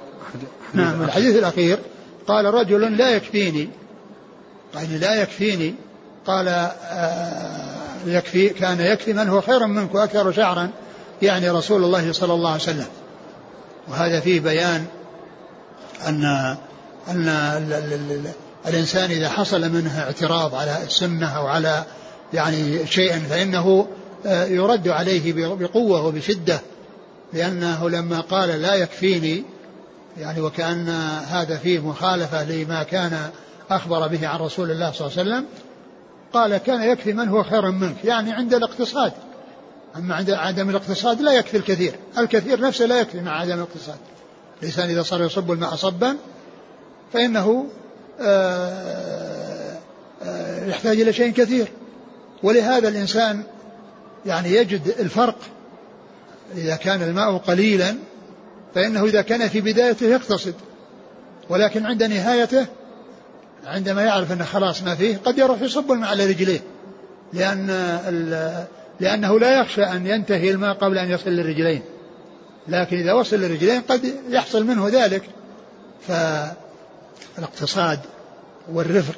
نعم 0.75 1.03
الحديث 1.03 1.37
الأخير 1.37 1.79
قال 2.27 2.45
رجل 2.45 2.97
لا 2.97 3.11
يكفيني. 3.11 3.69
يعني 4.75 4.99
لا 4.99 5.23
يكفيني. 5.23 5.75
قال 6.27 6.49
آه 6.49 7.89
يكفي 8.07 8.49
كان 8.49 8.81
يكفي 8.81 9.13
من 9.13 9.29
هو 9.29 9.41
خير 9.41 9.67
منك 9.67 9.95
وأكثر 9.95 10.33
شعرا 10.33 10.71
يعني 11.23 11.51
رسول 11.51 11.85
الله 11.85 12.13
صلى 12.13 12.35
الله 12.35 12.51
عليه 12.51 12.63
وسلم. 12.63 12.87
وهذا 13.89 14.21
فيه 14.21 14.41
بيان 14.41 14.87
أن 16.07 16.25
أن 17.11 17.29
الإنسان 18.67 19.11
إذا 19.11 19.29
حصل 19.29 19.71
منه 19.71 20.00
اعتراض 20.00 20.55
على 20.55 20.83
السنة 20.83 21.37
أو 21.37 21.47
على 21.47 21.85
يعني 22.33 22.87
شيء 22.87 23.19
فإنه 23.19 23.87
آه، 24.27 24.45
يرد 24.45 24.88
عليه 24.88 25.33
بقوة 25.55 26.07
وبشدة 26.07 26.61
لأنه 27.33 27.91
لما 27.91 28.21
قال 28.21 28.49
لا 28.49 28.75
يكفيني 28.75 29.45
يعني 30.19 30.41
وكأن 30.41 30.88
هذا 31.29 31.57
فيه 31.57 31.79
مخالفة 31.79 32.45
لما 32.45 32.83
كان 32.83 33.31
أخبر 33.71 34.07
به 34.07 34.29
عن 34.29 34.38
رسول 34.38 34.71
الله 34.71 34.93
صلى 34.93 35.07
الله 35.07 35.19
عليه 35.19 35.31
وسلم 35.31 35.47
قال 36.33 36.57
كان 36.57 36.83
يكفي 36.83 37.12
من 37.12 37.29
هو 37.29 37.43
خير 37.43 37.71
منك 37.71 38.05
يعني 38.05 38.33
عند 38.33 38.55
الاقتصاد. 38.55 39.12
أما 39.97 40.15
عند 40.15 40.31
عدم 40.31 40.71
الاقتصاد 40.71 41.21
لا 41.21 41.33
يكفي 41.33 41.57
الكثير 41.57 41.95
الكثير 42.19 42.61
نفسه 42.61 42.87
لا 42.87 43.00
يكفي 43.00 43.21
مع 43.21 43.41
عدم 43.41 43.55
الاقتصاد. 43.55 43.99
الإنسان 44.62 44.88
إذا 44.88 45.03
صار 45.03 45.23
يصب 45.23 45.53
الماء 45.53 45.75
صبا 45.75 46.17
فإنه 47.12 47.67
يحتاج 50.69 51.01
إلى 51.01 51.13
شيء 51.13 51.33
كثير. 51.33 51.69
ولهذا 52.43 52.89
الإنسان 52.89 53.43
يعني 54.27 54.53
يجد 54.53 54.95
الفرق. 55.01 55.39
إذا 56.57 56.77
كان 56.77 57.03
الماء 57.03 57.37
قليلا 57.37 57.95
فإنه 58.75 59.05
إذا 59.05 59.23
كان 59.23 59.49
في 59.49 59.61
بدايته 59.61 60.07
يقتصد. 60.07 60.55
ولكن 61.49 61.87
عند 61.87 62.03
نهايته 62.03 62.67
عندما 63.67 64.03
يعرف 64.03 64.33
أنه 64.33 64.45
خلاص 64.45 64.83
ما 64.83 64.95
فيه 64.95 65.17
قد 65.17 65.39
يروح 65.39 65.63
يصب 65.63 65.93
الماء 65.93 66.11
على 66.11 66.27
رجليه. 66.27 66.61
لأن 67.33 67.67
لأنه 69.01 69.41
لا 69.41 69.61
يخشى 69.61 69.83
أن 69.83 70.07
ينتهي 70.07 70.51
الماء 70.51 70.75
قبل 70.75 70.99
أن 70.99 71.11
يصل 71.11 71.31
للرجلين 71.31 71.83
لكن 72.69 72.97
إذا 72.97 73.13
وصل 73.13 73.37
للرجلين 73.37 73.81
قد 73.81 74.15
يحصل 74.29 74.65
منه 74.65 74.89
ذلك. 74.89 75.23
فالاقتصاد 77.37 78.01
والرفق 78.73 79.17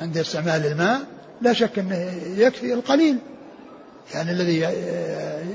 عند 0.00 0.18
استعمال 0.18 0.66
الماء 0.66 1.00
لا 1.42 1.52
شك 1.52 1.78
أنه 1.78 1.96
يكفي 2.36 2.74
القليل 2.74 3.18
يعني 4.14 4.30
الذي 4.30 4.60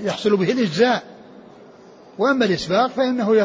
يحصل 0.04 0.38
به 0.38 0.52
الإجزاء. 0.52 1.04
وأما 2.18 2.46
الإسباق 2.46 2.88
فإنه 2.88 3.36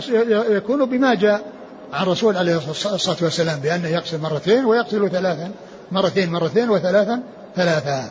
يكون 0.51 0.85
بما 0.85 1.15
جاء 1.15 1.53
عن 1.93 2.03
الرسول 2.03 2.37
عليه 2.37 2.57
الصلاة 2.57 3.17
والسلام 3.23 3.61
بأنه 3.61 3.89
يغسل 3.89 4.21
مرتين 4.21 4.65
ويغسل 4.65 5.11
ثلاثا 5.11 5.53
مرتين 5.93 6.33
مرتين 6.33 6.71
وثلاثا 6.71 7.23
ثلاثا. 7.57 8.11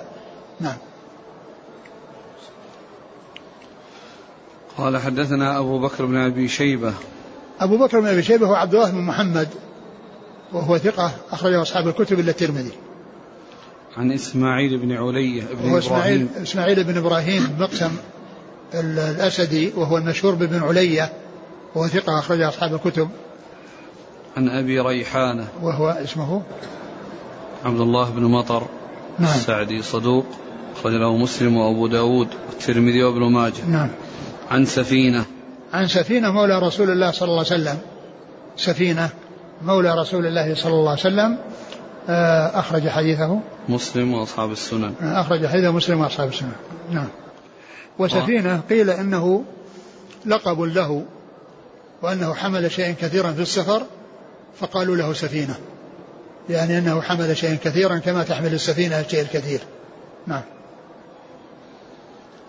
نعم. 0.60 0.78
قال 4.78 4.98
حدثنا 4.98 5.60
أبو 5.60 5.80
بكر 5.80 6.06
بن 6.06 6.18
أبي 6.18 6.48
شيبة. 6.48 6.94
أبو 7.60 7.78
بكر 7.78 8.00
بن 8.00 8.08
أبي 8.08 8.24
شيبة 8.24 8.48
هو 8.48 8.54
عبد 8.54 8.76
الله 8.76 8.92
بن 8.92 9.02
محمد. 9.02 9.48
وهو 10.54 10.78
ثقة 10.78 11.12
أخرجه 11.32 11.62
أصحاب 11.62 11.88
الكتب 11.88 12.20
إلا 12.20 12.32
الترمذي. 12.32 12.72
عن 13.98 14.12
إسماعيل 14.12 14.78
بن 14.78 14.92
علية 14.92 15.44
بن 15.64 15.70
هو 15.70 15.78
إسماعيل, 15.78 16.28
إسماعيل 16.42 16.84
بن 16.84 16.98
إبراهيم 16.98 17.56
مقسم 17.60 17.92
الأسدي 18.74 19.72
وهو 19.76 19.98
المشهور 19.98 20.36
بابن 20.36 20.64
علية 20.64 21.14
وهو 21.76 21.88
ثقة 21.88 22.20
أخرجه 22.20 22.50
أصحاب 22.50 22.74
الكتب. 22.74 23.10
عن 24.38 24.50
أبي 24.50 24.80
ريحانة. 24.80 25.48
وهو 25.62 25.90
اسمه؟ 25.90 26.42
عبد 27.66 27.80
الله 27.80 28.10
بن 28.10 28.24
مطر. 28.24 28.64
نعم. 29.20 29.34
السعدي 29.36 29.82
صدوق 29.82 30.26
أخرج 30.76 30.94
له 30.94 31.18
مسلم 31.18 31.58
وأبو 31.58 31.88
داود 31.88 32.28
والترمذي 32.50 33.04
وابن 33.04 33.32
ماجه. 33.32 33.66
نعم. 33.70 33.90
عن 34.52 34.66
سفينة. 34.66 35.26
عن 35.74 35.88
سفينة 35.88 36.32
مولى 36.32 36.60
رسول 36.60 36.90
الله 36.90 37.12
صلى 37.12 37.30
الله 37.30 37.46
عليه 37.52 37.62
وسلم. 37.62 37.78
سفينة. 38.58 39.10
مولى 39.62 39.96
رسول 39.96 40.26
الله 40.26 40.56
صلى 40.56 40.74
الله 40.74 40.90
عليه 40.90 41.00
وسلم 41.00 41.38
آه، 42.10 42.60
أخرج 42.60 42.88
حديثه. 42.88 43.40
مسلم 43.70 44.14
وأصحاب 44.14 44.52
السنن. 44.52 44.94
آه، 45.02 45.22
أخرج 45.22 45.46
حديثه 45.46 45.72
مسلم 45.72 46.02
وأصحاب 46.02 46.28
السنن. 46.30 46.52
نعم. 46.92 47.08
وسفينة 48.00 48.62
قيل 48.70 48.90
إنه 48.90 49.44
لقب 50.26 50.62
له 50.62 51.06
وأنه 52.02 52.34
حمل 52.34 52.72
شيئا 52.72 52.96
كثيرا 53.02 53.32
في 53.32 53.42
السفر 53.42 53.84
فقالوا 54.60 54.96
له 54.96 55.14
سفينة. 55.14 55.56
يعني 56.50 56.78
أنه 56.78 57.02
حمل 57.02 57.38
شيئا 57.38 57.58
كثيرا 57.64 57.98
كما 57.98 58.24
تحمل 58.24 58.54
السفينة 58.54 59.00
الشيء 59.00 59.22
الكثير. 59.22 59.60
نعم. 60.28 60.44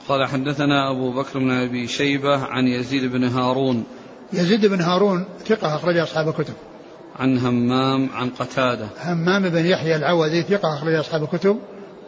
قال 0.09 0.29
حدثنا 0.29 0.91
أبو 0.91 1.13
بكر 1.13 1.39
بن 1.39 1.51
أبي 1.51 1.89
شيبة 1.89 2.45
عن 2.45 2.67
يزيد 2.67 3.13
بن 3.13 3.25
هارون. 3.25 3.85
يزيد 4.33 4.67
بن 4.67 4.81
هارون 4.81 5.25
ثقة 5.47 5.75
أخرج 5.75 5.97
أصحاب 5.97 6.29
الكتب. 6.29 6.55
عن 7.19 7.39
همام 7.39 8.11
عن 8.15 8.31
قتادة. 8.31 8.87
همام 9.05 9.49
بن 9.49 9.67
يحيى 9.67 9.97
العوذي 9.97 10.43
ثقة 10.43 10.75
أخرج 10.75 10.95
أصحاب 10.95 11.23
الكتب 11.23 11.59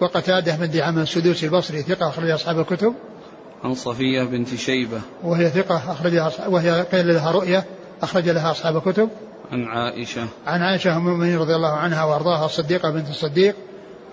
وقتادة 0.01 0.57
بن 0.57 0.71
دعامة 0.71 1.03
السدوسي 1.03 1.47
البصري 1.47 1.83
ثقة 1.83 2.09
أخرج 2.09 2.31
أصحاب 2.31 2.61
الكتب. 2.61 2.95
عن 3.65 3.75
صفية 3.75 4.23
بنت 4.23 4.55
شيبة. 4.55 5.01
وهي 5.23 5.51
ثقة 5.51 5.93
أخرج 5.93 6.33
وهي 6.49 6.83
قيل 6.83 7.15
لها 7.15 7.31
رؤية 7.31 7.65
أخرج 8.03 8.29
لها 8.29 8.51
أصحاب 8.51 8.77
الكتب. 8.77 9.09
عن 9.53 9.65
عائشة. 9.65 10.27
عن 10.47 10.63
عائشة 10.63 10.97
أم 10.97 11.09
المؤمنين 11.09 11.39
رضي 11.39 11.55
الله 11.55 11.73
عنها 11.73 12.05
وأرضاها 12.05 12.47
الصديقة 12.47 12.91
بنت 12.91 13.09
الصديق. 13.09 13.55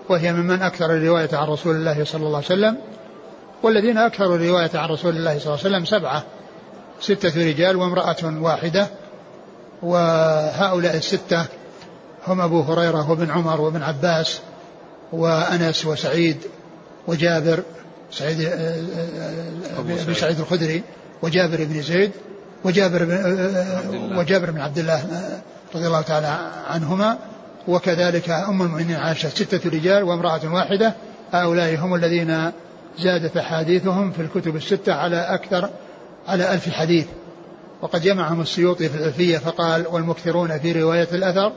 وهي 0.08 0.32
ممن 0.32 0.62
أكثر 0.62 0.94
الرواية 0.94 1.28
عن 1.32 1.48
رسول 1.48 1.76
الله 1.76 2.04
صلى 2.04 2.26
الله 2.26 2.36
عليه 2.36 2.46
وسلم. 2.46 2.76
والذين 3.62 3.98
أكثروا 3.98 4.36
الرواية 4.36 4.70
عن 4.74 4.88
رسول 4.88 5.16
الله 5.16 5.38
صلى 5.38 5.54
الله 5.54 5.64
عليه 5.64 5.76
وسلم 5.76 5.84
سبعة. 5.84 6.24
ستة 7.00 7.48
رجال 7.48 7.76
وامرأة 7.76 8.40
واحدة. 8.40 8.88
وهؤلاء 9.82 10.96
الستة 10.96 11.46
هم 12.26 12.40
أبو 12.40 12.60
هريرة 12.60 13.10
وابن 13.10 13.30
عمر 13.30 13.60
وابن 13.60 13.82
عباس 13.82 14.40
وأنس 15.12 15.86
وسعيد 15.86 16.36
وجابر 17.06 17.62
سعيد 18.10 18.40
آه، 18.40 18.48
آه، 18.48 19.78
آه، 19.78 19.82
بن 20.06 20.14
سعيد. 20.14 20.40
الخدري 20.40 20.82
وجابر 21.22 21.64
بن 21.64 21.82
زيد 21.82 22.10
وجابر 22.64 23.04
بن 23.04 24.18
وجابر 24.18 24.50
بن 24.50 24.60
عبد 24.60 24.78
الله 24.78 25.04
رضي 25.74 25.86
الله 25.86 26.00
تعالى 26.00 26.38
عنهما. 26.66 27.18
وكذلك 27.68 28.30
أم 28.30 28.62
المؤمنين 28.62 28.96
عائشة 28.96 29.28
ستة 29.28 29.70
رجال 29.70 30.02
وامرأة 30.02 30.54
واحدة. 30.54 30.94
هؤلاء 31.32 31.76
هم 31.76 31.94
الذين 31.94 32.52
زادت 32.98 33.36
أحاديثهم 33.36 34.12
في 34.12 34.22
الكتب 34.22 34.56
الستة 34.56 34.94
على 34.94 35.16
أكثر 35.16 35.70
على 36.28 36.54
ألف 36.54 36.68
حديث. 36.68 37.06
وقد 37.82 38.00
جمعهم 38.00 38.40
السيوطي 38.40 38.88
في 38.88 38.96
الألفية 38.96 39.38
فقال 39.38 39.86
والمكثرون 39.86 40.58
في 40.58 40.72
رواية 40.72 41.08
الأثر 41.12 41.52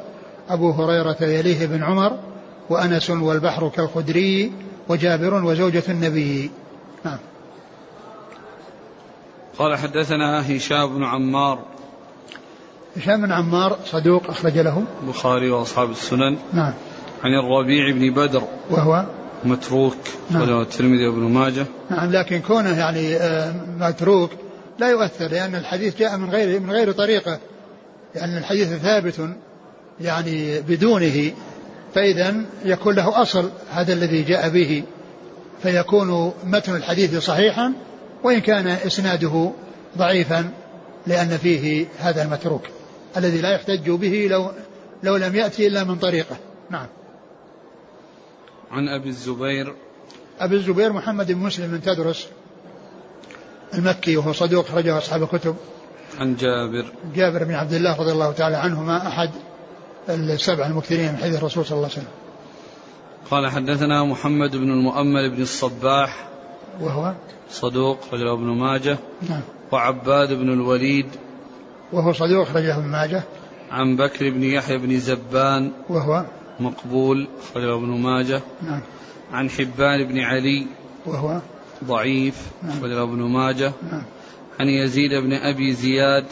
أبو 0.50 0.72
هريرة 0.72 1.18
يليه 1.22 1.66
بن 1.66 1.84
عمر 1.84 2.18
وأنس 2.70 3.10
والبحر 3.10 3.70
كالخدري 3.70 4.52
وجابر 4.90 5.34
وزوجة 5.34 5.84
النبي. 5.90 6.52
نعم. 7.06 7.18
قال 9.60 9.78
حدثنا 9.78 10.58
هشام 10.58 10.96
بن 10.96 11.04
عمار. 11.04 11.60
هشام 12.98 13.22
بن 13.22 13.32
عمار 13.32 13.78
صدوق 13.86 14.30
أخرج 14.30 14.58
له. 14.58 14.84
البخاري 15.04 15.50
وأصحاب 15.52 15.92
السنن. 15.92 16.38
نعم. 16.54 16.74
عن 17.24 17.32
الربيع 17.34 17.92
بن 17.92 18.14
بدر. 18.14 18.44
وهو؟ 18.70 19.06
متروك. 19.44 19.98
نعم. 20.32 20.62
الترمذي 20.62 21.08
وابن 21.08 21.22
ماجه. 21.22 21.66
نعم 21.90 22.12
لكن 22.12 22.40
كونه 22.40 22.80
يعني 22.80 23.16
آه، 23.16 23.54
متروك 23.80 24.30
لا 24.82 24.90
يؤثر 24.90 25.28
لأن 25.28 25.56
الحديث 25.56 25.98
جاء 25.98 26.18
من 26.18 26.30
غير 26.30 26.60
من 26.60 26.72
غير 26.72 26.92
طريقة. 26.92 27.40
لأن 28.16 28.38
الحديث 28.38 28.68
ثابت 28.68 29.30
يعني 30.02 30.62
بدونه 30.62 31.32
فإذا 31.96 32.46
يكون 32.66 32.96
له 32.96 33.22
أصل 33.22 33.52
هذا 33.72 33.94
الذي 33.94 34.24
جاء 34.24 34.50
به 34.50 34.84
فيكون 35.64 36.34
متن 36.44 36.76
الحديث 36.76 37.18
صحيحا 37.18 37.74
وإن 38.24 38.42
كان 38.42 38.68
إسناده 38.68 39.52
ضعيفا 39.98 40.50
لأن 41.08 41.38
فيه 41.38 41.86
هذا 42.00 42.24
المتروك 42.24 42.64
الذي 43.18 43.42
لا 43.42 43.54
يحتج 43.54 43.90
به 43.90 44.28
لو 44.32 44.52
لو 45.04 45.16
لم 45.16 45.36
يأتي 45.36 45.68
إلا 45.68 45.84
من 45.84 45.96
طريقة. 45.96 46.36
نعم. 46.70 46.88
عن 48.72 48.88
أبي 48.88 49.10
الزبير. 49.10 49.76
أبي 50.40 50.56
الزبير 50.56 50.94
محمد 50.94 51.32
بن 51.32 51.40
مسلم 51.40 51.72
بن 51.72 51.82
تدرس. 51.82 52.28
المكي 53.74 54.18
وهو 54.18 54.34
صدوق 54.34 54.66
أخرجه 54.66 54.98
أصحاب 54.98 55.24
الكتب. 55.24 55.56
عن 56.20 56.36
جابر. 56.36 56.86
جابر 57.16 57.44
بن 57.44 57.54
عبد 57.54 57.74
الله 57.74 58.00
رضي 58.00 58.12
الله 58.12 58.32
تعالى 58.32 58.58
عنهما 58.58 59.08
أحد 59.08 59.30
السبع 60.10 60.66
المكثرين 60.66 61.12
من 61.12 61.18
حديث 61.18 61.38
الرسول 61.38 61.66
صلى 61.66 61.76
الله 61.76 61.90
عليه 61.90 61.98
وسلم. 61.98 62.14
قال 63.32 63.52
حدثنا 63.52 64.04
محمد 64.04 64.56
بن 64.56 64.72
المؤمل 64.72 65.30
بن 65.30 65.42
الصباح. 65.42 66.28
وهو؟ 66.82 67.14
صدوق 67.50 68.00
رجل 68.14 68.28
ابن 68.28 68.46
ماجه. 68.46 68.98
نعم. 69.30 69.42
وعباد 69.72 70.34
بن 70.34 70.54
الوليد. 70.54 71.08
وهو 71.94 72.14
صدوق 72.14 72.48
رجل 72.56 72.72
ابن 72.72 72.88
ماجه. 72.88 73.24
عن 73.72 73.96
بكر 73.96 74.30
بن 74.30 74.44
يحيى 74.44 74.78
بن 74.78 75.00
زبان. 75.00 75.72
وهو؟ 75.90 76.26
مقبول 76.60 77.28
رجل 77.56 77.72
ابن 77.72 77.88
ماجه. 77.88 78.42
نعم. 78.62 78.82
عن 79.34 79.50
حبان 79.50 80.08
بن 80.08 80.20
علي. 80.20 80.68
وهو؟ 81.06 81.40
ضعيف 81.84 82.52
نعم 82.64 82.84
رجل 82.84 82.98
ابن 82.98 83.22
ماجه. 83.22 83.72
نعم 83.92 84.04
عن 84.60 84.68
يزيد 84.68 85.14
بن 85.14 85.34
أبي 85.34 85.74
زياد. 85.74 86.26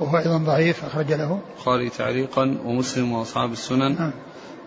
وهو 0.00 0.18
أيضا 0.18 0.38
ضعيف 0.38 0.84
أخرج 0.84 1.12
له. 1.12 1.40
البخاري 1.56 1.88
تعليقا 1.88 2.58
ومسلم 2.64 3.12
وأصحاب 3.12 3.52
السنن. 3.52 3.94
نعم. 3.94 4.12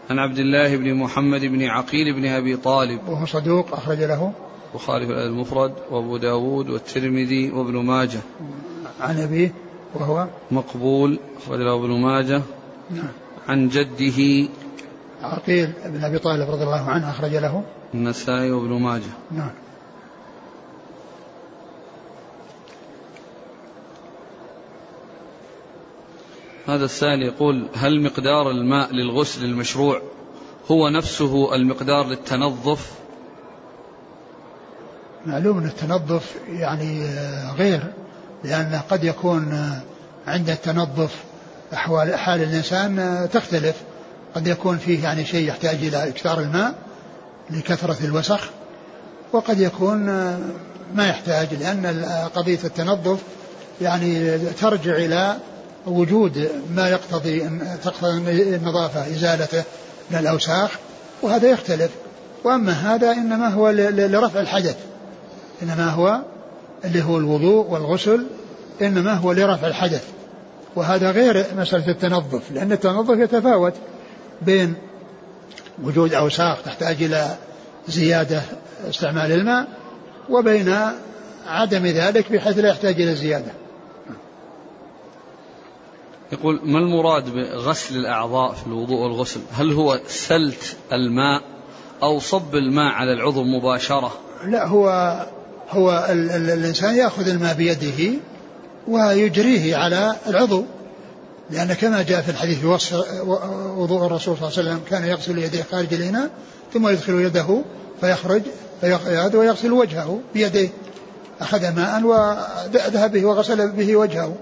عن 0.10 0.20
عبد 0.20 0.40
الله 0.40 0.78
بن 0.78 0.94
محمد 0.94 1.42
بن 1.42 1.64
عقيل 1.64 2.14
بن 2.14 2.26
أبي 2.26 2.56
طالب. 2.56 3.00
وهو 3.08 3.26
صدوق 3.26 3.74
أخرج 3.74 3.98
له. 3.98 4.34
البخاري 4.74 5.06
في 5.06 5.14
المفرد 5.14 5.74
وأبو 5.92 6.18
داود 6.18 6.70
والترمذي 6.70 7.52
وابن 7.52 7.78
ماجه. 7.78 8.20
عن 9.02 9.20
أبيه 9.20 9.54
وهو 9.96 10.28
مقبول 10.52 11.20
أخرج 11.38 11.60
له 11.60 11.76
ابن 11.76 11.90
ماجه. 11.90 12.42
نعم. 12.92 13.12
عن 13.48 13.70
جده. 13.70 14.50
عقيل 15.24 15.74
بن 15.86 16.04
أبي 16.04 16.20
طالب 16.20 16.50
رضي 16.50 16.64
الله 16.64 16.90
عنه 16.90 17.10
أخرج 17.10 17.36
له. 17.36 17.64
النسائي 17.94 18.52
وابن 18.52 18.82
ماجه. 18.82 19.14
نعم. 19.32 19.52
هذا 26.68 26.86
السائل 26.86 27.22
يقول 27.22 27.68
هل 27.76 28.02
مقدار 28.02 28.52
الماء 28.52 28.94
للغسل 28.94 29.46
المشروع 29.46 30.02
هو 30.72 30.90
نفسه 30.90 31.56
المقدار 31.56 32.08
للتنظف؟ 32.08 32.92
معلوم 35.26 35.58
أن 35.58 35.66
التنظف 35.66 36.36
يعني 36.50 37.06
غير 37.58 37.84
لأنه 38.44 38.82
قد 38.90 39.04
يكون 39.04 39.72
عند 40.28 40.50
التنظف 40.50 41.24
أحوال 41.74 42.16
حال 42.16 42.44
الإنسان 42.44 43.28
تختلف. 43.34 43.76
قد 44.36 44.48
يكون 44.48 44.78
فيه 44.78 45.04
يعني 45.04 45.26
شيء 45.26 45.48
يحتاج 45.48 45.76
إلى 45.76 46.08
إكثار 46.10 46.40
الماء 46.40 46.76
لكثرة 47.50 48.06
الوسخ 48.06 48.50
وقد 49.34 49.60
يكون 49.60 50.06
ما 50.96 51.08
يحتاج 51.08 51.54
لأن 51.54 52.06
قضية 52.36 52.60
التنظف 52.64 53.20
يعني 53.82 54.38
ترجع 54.38 54.96
إلى 54.96 55.38
وجود 55.88 56.50
ما 56.76 56.90
يقتضي 56.90 57.50
تقتضي 57.84 58.56
النظافة 58.56 59.08
إزالته 59.08 59.64
من 60.12 60.18
الأوساخ 60.18 60.72
وهذا 61.22 61.50
يختلف. 61.50 61.92
وأما 62.44 62.72
هذا 62.72 63.12
إنما 63.12 63.48
هو 63.48 63.70
لرفع 63.70 64.40
الحدث. 64.40 64.78
إنما 65.64 65.90
هو 65.90 66.22
اللي 66.86 67.04
هو 67.04 67.18
الوضوء 67.18 67.66
والغسل 67.70 68.26
إنما 68.82 69.14
هو 69.14 69.32
لرفع 69.32 69.68
الحدث. 69.68 70.04
وهذا 70.76 71.12
غير 71.12 71.46
مسألة 71.58 71.88
التنظف 71.88 72.52
لأن 72.52 72.72
التنظف 72.72 73.20
يتفاوت 73.20 73.74
بين 74.42 74.76
وجود 75.84 76.14
أوساخ 76.14 76.62
تحتاج 76.62 77.04
إلى 77.04 77.36
زيادة 77.88 78.42
استعمال 78.90 79.32
الماء 79.32 79.68
وبين 80.30 80.76
عدم 81.48 81.86
ذلك 81.86 82.32
بحيث 82.32 82.58
لا 82.58 82.70
يحتاج 82.70 83.02
إلى 83.02 83.16
زيادة. 83.16 83.52
يقول 86.34 86.60
ما 86.64 86.80
المراد 86.80 87.30
بغسل 87.30 87.96
الأعضاء 87.98 88.54
في 88.54 88.68
الوضوء 88.68 89.00
والغسل؟ 89.00 89.40
هل 89.52 89.72
هو 89.74 90.00
سلت 90.08 90.76
الماء 90.94 91.42
أو 92.04 92.20
صب 92.20 92.56
الماء 92.56 92.94
على 92.94 93.14
العضو 93.14 93.44
مباشرة؟ 93.44 94.14
لا 94.46 94.68
هو 94.68 94.88
هو 95.70 96.08
ال 96.10 96.32
ال 96.32 96.50
الإنسان 96.50 96.96
يأخذ 96.96 97.28
الماء 97.28 97.54
بيده 97.54 98.14
ويجريه 98.88 99.76
على 99.76 100.16
العضو. 100.28 100.66
لأن 101.50 101.74
كما 101.74 102.02
جاء 102.02 102.22
في 102.22 102.30
الحديث 102.30 102.66
وصف 102.66 103.06
وضوء 103.78 104.06
الرسول 104.06 104.38
صلى 104.38 104.48
الله 104.48 104.60
عليه 104.60 104.70
وسلم 104.70 104.82
كان 104.90 105.06
يغسل 105.06 105.38
يديه 105.38 105.64
خارج 105.72 105.94
الإناء 105.94 106.30
ثم 106.74 106.88
يدخل 106.88 107.14
يده 107.14 107.62
فيخرج 108.02 108.42
فيأخذ 108.82 109.38
ويغسل 109.38 109.72
وجهه 109.72 110.20
بيديه 110.34 110.70
أخذ 111.42 111.76
ماء 111.76 112.04
وذهب 112.04 113.12
به 113.12 113.26
وغسل 113.26 113.72
به 113.72 113.96
وجهه. 113.96 114.36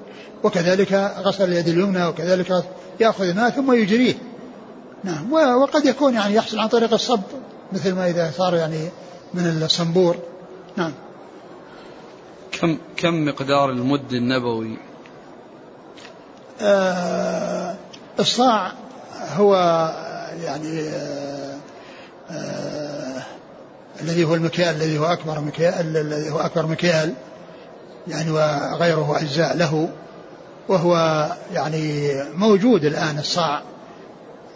وكذلك 0.43 0.93
غسل 1.17 1.43
اليد 1.43 1.67
اليمنى 1.67 2.05
وكذلك 2.05 2.63
يأخذ 2.99 3.33
ماء 3.33 3.49
ثم 3.49 3.73
يجريه. 3.73 4.15
نعم 5.03 5.33
وقد 5.33 5.85
يكون 5.85 6.13
يعني 6.13 6.35
يحصل 6.35 6.59
عن 6.59 6.67
طريق 6.67 6.93
الصب 6.93 7.21
مثل 7.73 7.95
ما 7.95 8.09
إذا 8.09 8.31
صار 8.37 8.55
يعني 8.55 8.89
من 9.33 9.63
الصنبور. 9.63 10.17
نعم. 10.75 10.93
كم 12.51 12.77
كم 12.97 13.25
مقدار 13.25 13.69
المد 13.69 14.13
النبوي؟ 14.13 14.77
آه 16.61 17.75
الصاع 18.19 18.71
هو 19.35 19.55
يعني 20.43 20.79
آه 20.79 21.57
آه 22.31 23.23
الذي 24.01 24.23
هو 24.23 24.35
المكيال 24.35 24.75
الذي 24.75 24.99
هو 24.99 25.05
أكبر 25.05 25.39
مكيال 25.39 25.97
الذي 25.97 26.29
هو 26.29 26.39
أكبر 26.39 26.65
مكيال 26.65 27.13
يعني 28.07 28.31
وغيره 28.31 29.17
أجزاء 29.21 29.57
له. 29.57 29.89
وهو 30.67 30.95
يعني 31.53 32.13
موجود 32.35 32.85
الآن 32.85 33.19
الصاع 33.19 33.61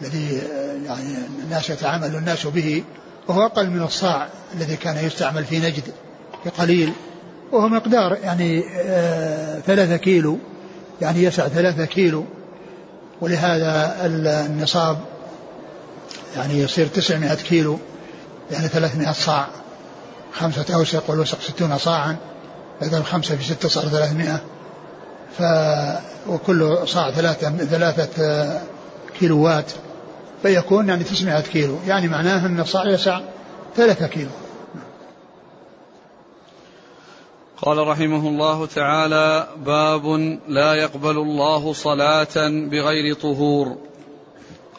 الذي 0.02 0.42
يعني 0.86 1.16
الناس 1.44 1.70
يتعامل 1.70 2.16
الناس 2.16 2.46
به 2.46 2.84
وهو 3.28 3.46
أقل 3.46 3.70
من 3.70 3.82
الصاع 3.82 4.28
الذي 4.54 4.76
كان 4.76 5.06
يستعمل 5.06 5.44
في 5.44 5.58
نجد 5.58 5.82
بقليل 6.44 6.92
وهو 7.52 7.68
مقدار 7.68 8.18
يعني 8.22 8.64
آه 8.76 9.60
ثلاثة 9.60 9.96
كيلو 9.96 10.38
يعني 11.00 11.22
يسع 11.22 11.48
ثلاثة 11.48 11.84
كيلو 11.84 12.24
ولهذا 13.20 13.96
النصاب 14.06 14.98
يعني 16.36 16.60
يصير 16.60 16.86
تسعمائة 16.86 17.34
كيلو 17.34 17.78
يعني 18.50 18.68
ثلاثمائة 18.68 19.12
صاع 19.12 19.48
خمسة 20.32 20.74
أوسق 20.74 21.10
والوسق 21.10 21.40
ستون 21.40 21.78
صاعا 21.78 22.16
بدل 22.80 23.02
خمسة 23.02 23.36
في 23.36 23.44
ستة 23.44 23.68
صار 23.68 23.84
ثلاثمائة. 23.84 24.40
ف 25.38 25.42
وكل 26.28 26.78
صاع 26.84 27.10
ثلاثة 27.10 27.50
ثلاثة 27.50 28.60
كيلوات 29.18 29.72
فيكون 30.42 30.88
يعني 30.88 31.04
900 31.04 31.40
كيلو 31.40 31.78
يعني 31.86 32.08
معناه 32.08 32.46
أن 32.46 32.60
الصاع 32.60 32.88
يسع 32.88 33.20
ثلاثة 33.76 34.06
كيلو. 34.06 34.30
قال 37.62 37.88
رحمه 37.88 38.28
الله 38.28 38.66
تعالى 38.66 39.48
باب 39.66 40.06
لا 40.48 40.74
يقبل 40.74 41.18
الله 41.18 41.72
صلاة 41.72 42.48
بغير 42.70 43.14
طهور. 43.14 43.76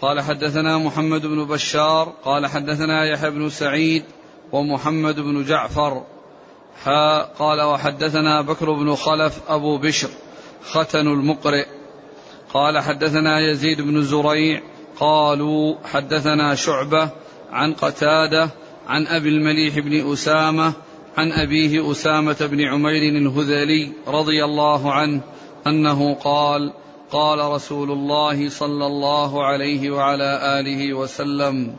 قال 0.02 0.22
حدثنا 0.22 0.78
محمد 0.78 1.22
بن 1.22 1.46
بشار 1.46 2.14
قال 2.26 2.48
حدثنا 2.48 3.06
يحيى 3.06 3.30
بن 3.30 3.50
سعيد 3.50 4.04
ومحمد 4.52 5.16
بن 5.16 5.44
جعفر. 5.44 6.04
قال 7.40 7.62
وحدثنا 7.62 8.42
بكر 8.42 8.72
بن 8.72 8.96
خلف 8.96 9.40
أبو 9.50 9.78
بشر. 9.78 10.10
ختن 10.72 11.08
المقرئ. 11.08 11.66
قال 12.54 12.80
حدثنا 12.80 13.40
يزيد 13.52 13.82
بن 13.82 14.02
زريع 14.02 14.62
قالوا 15.00 15.76
حدثنا 15.86 16.56
شعبة 16.56 17.10
عن 17.52 17.74
قتادة 17.74 18.50
عن 18.88 19.08
أبي 19.08 19.30
المليح 19.30 19.80
بن 19.80 20.12
أسامة 20.14 20.74
عن 21.18 21.32
أبيه 21.32 21.92
أسامة 21.92 22.38
بن 22.42 22.62
عمير 22.62 23.16
الهذلي 23.16 23.92
رضي 24.08 24.46
الله 24.46 24.92
عنه 24.92 25.22
أنه 25.68 26.14
قال 26.14 26.74
قال 27.12 27.40
رسول 27.40 27.92
الله 27.92 28.50
صلى 28.50 28.86
الله 28.86 29.46
عليه 29.46 29.92
وعلى 29.92 30.60
آله 30.60 30.94
وسلم 30.94 31.76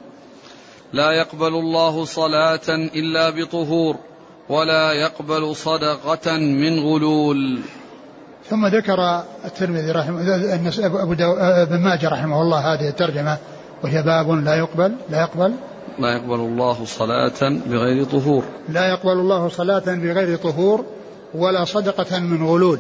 لا 0.93 1.13
يقبل 1.13 1.55
الله 1.55 2.05
صلاة 2.05 2.69
إلا 2.69 3.31
بطهور 3.31 3.97
ولا 4.49 4.93
يقبل 4.93 5.57
صدقة 5.57 6.37
من 6.37 6.81
غلول. 6.81 7.61
ثم 8.51 8.67
ذكر 8.67 9.23
الترمذي 9.45 9.91
رحمه 9.91 10.21
ابو 11.03 11.13
ابن 11.39 11.79
ماجه 11.79 12.09
رحمه 12.09 12.43
الله 12.43 12.75
هذه 12.75 12.89
الترجمة 12.89 13.37
وهي 13.85 14.03
باب 14.03 14.31
لا 14.31 14.55
يقبل 14.55 14.93
لا 15.11 15.21
يقبل 15.21 15.55
لا 15.99 16.17
يقبل 16.17 16.35
الله 16.35 16.85
صلاة 16.85 17.61
بغير 17.67 18.05
طهور. 18.05 18.45
لا 18.69 18.89
يقبل 18.89 19.13
الله 19.13 19.49
صلاة 19.49 19.83
بغير 19.87 20.37
طهور 20.37 20.85
ولا 21.35 21.65
صدقة 21.65 22.19
من 22.19 22.47
غلول. 22.47 22.79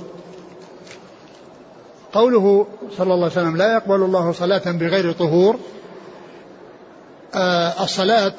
قوله 2.12 2.66
صلى 2.98 3.14
الله 3.14 3.24
عليه 3.24 3.32
وسلم 3.32 3.56
لا 3.56 3.72
يقبل 3.72 3.94
الله 4.02 4.32
صلاة 4.32 4.62
بغير 4.66 5.12
طهور 5.12 5.56
آه 7.34 7.84
الصلاة 7.84 8.34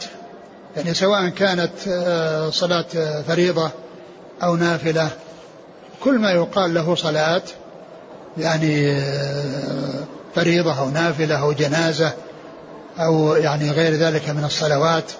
يعني 0.77 0.93
سواء 0.93 1.29
كانت 1.29 1.87
آه 1.87 2.49
صلاة 2.49 3.21
فريضة 3.27 3.69
أو 4.43 4.55
نافلة 4.55 5.09
كل 6.03 6.19
ما 6.19 6.31
يقال 6.31 6.73
له 6.73 6.95
صلاة 6.95 7.41
يعني 8.37 9.01
فريضة 10.35 10.79
أو 10.79 10.89
نافلة 10.89 11.35
أو 11.35 11.51
جنازة 11.51 12.13
أو 12.99 13.35
يعني 13.35 13.71
غير 13.71 13.93
ذلك 13.93 14.29
من 14.29 14.43
الصلوات 14.43 15.11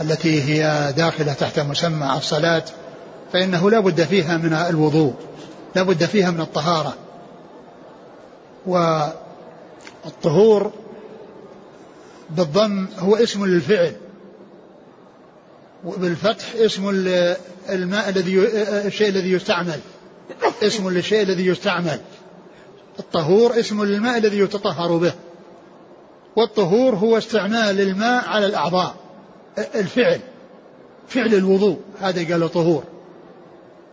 التي 0.00 0.42
هي 0.42 0.92
داخلة 0.96 1.32
تحت 1.32 1.60
مسمى 1.60 2.14
الصلاة 2.16 2.64
فإنه 3.32 3.70
لا 3.70 3.80
بد 3.80 4.04
فيها 4.04 4.36
من 4.36 4.52
الوضوء 4.52 5.14
لا 5.76 5.82
بد 5.82 6.04
فيها 6.04 6.30
من 6.30 6.40
الطهارة. 6.40 6.94
والطهور 10.04 10.72
بالضم 12.30 12.86
هو 12.98 13.16
اسم 13.16 13.46
للفعل 13.46 13.92
وبالفتح 15.84 16.46
اسم 16.54 16.88
الماء 17.68 18.08
الذي 18.08 18.38
الشيء 18.86 19.08
الذي 19.08 19.32
يستعمل. 19.32 19.80
اسم 20.62 20.90
للشيء 20.90 21.22
الذي 21.22 21.46
يستعمل. 21.46 22.00
الطهور 22.98 23.60
اسم 23.60 23.84
للماء 23.84 24.18
الذي 24.18 24.38
يتطهر 24.38 24.96
به. 24.96 25.12
والطهور 26.36 26.94
هو 26.94 27.18
استعمال 27.18 27.80
الماء 27.80 28.28
على 28.28 28.46
الأعضاء. 28.46 28.94
الفعل. 29.74 30.20
فعل 31.08 31.34
الوضوء. 31.34 31.78
هذا 32.00 32.32
قال 32.32 32.52
طهور. 32.52 32.84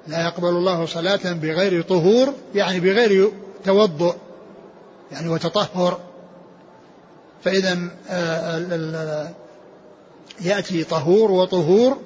لا 0.08 0.26
يقبل 0.26 0.50
الله 0.50 0.86
صلاة 0.86 1.34
بغير 1.34 1.82
طهور 1.82 2.34
يعني 2.56 2.80
بغير 2.80 3.32
توضؤ 3.66 4.16
يعني 5.12 5.30
وتطهر. 5.30 6.00
فإذا 7.44 7.90
آه، 8.10 9.30
يأتي 10.42 10.84
طهور 10.84 11.32
وطهور 11.32 11.98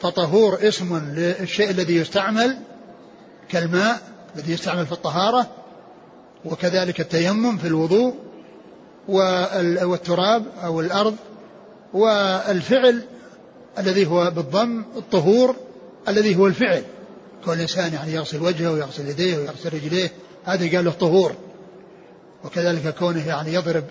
فطهور 0.00 0.68
اسم 0.68 1.14
للشيء 1.16 1.70
الذي 1.70 1.96
يستعمل 1.96 2.56
كالماء 3.54 4.00
الذي 4.36 4.52
يستعمل 4.52 4.86
في 4.86 4.92
الطهارة 4.92 5.46
وكذلك 6.44 7.00
التيمم 7.00 7.58
في 7.58 7.66
الوضوء 7.66 8.14
والتراب 9.08 10.44
أو 10.64 10.80
الأرض 10.80 11.16
والفعل 11.92 13.02
الذي 13.78 14.06
هو 14.06 14.30
بالضم 14.30 14.84
الطهور 14.96 15.56
الذي 16.08 16.36
هو 16.36 16.46
الفعل. 16.46 16.82
كل 17.44 17.60
إنسان 17.60 17.92
يعني 17.92 18.12
يغسل 18.12 18.42
وجهه 18.42 18.72
ويغسل 18.72 19.08
يديه 19.08 19.36
ويغسل 19.36 19.74
رجليه 19.74 20.12
هذا 20.44 20.76
قال 20.76 20.84
له 20.84 20.90
طهور. 20.90 21.34
وكذلك 22.44 22.94
كونه 22.94 23.28
يعني 23.28 23.54
يضرب 23.54 23.84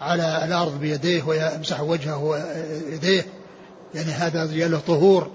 على 0.00 0.44
الأرض 0.44 0.80
بيديه 0.80 1.22
ويمسح 1.22 1.80
وجهه 1.80 2.24
ويديه 2.24 3.26
يعني 3.94 4.10
هذا 4.12 4.40
قال 4.40 4.70
له 4.70 4.78
طهور 4.78 5.30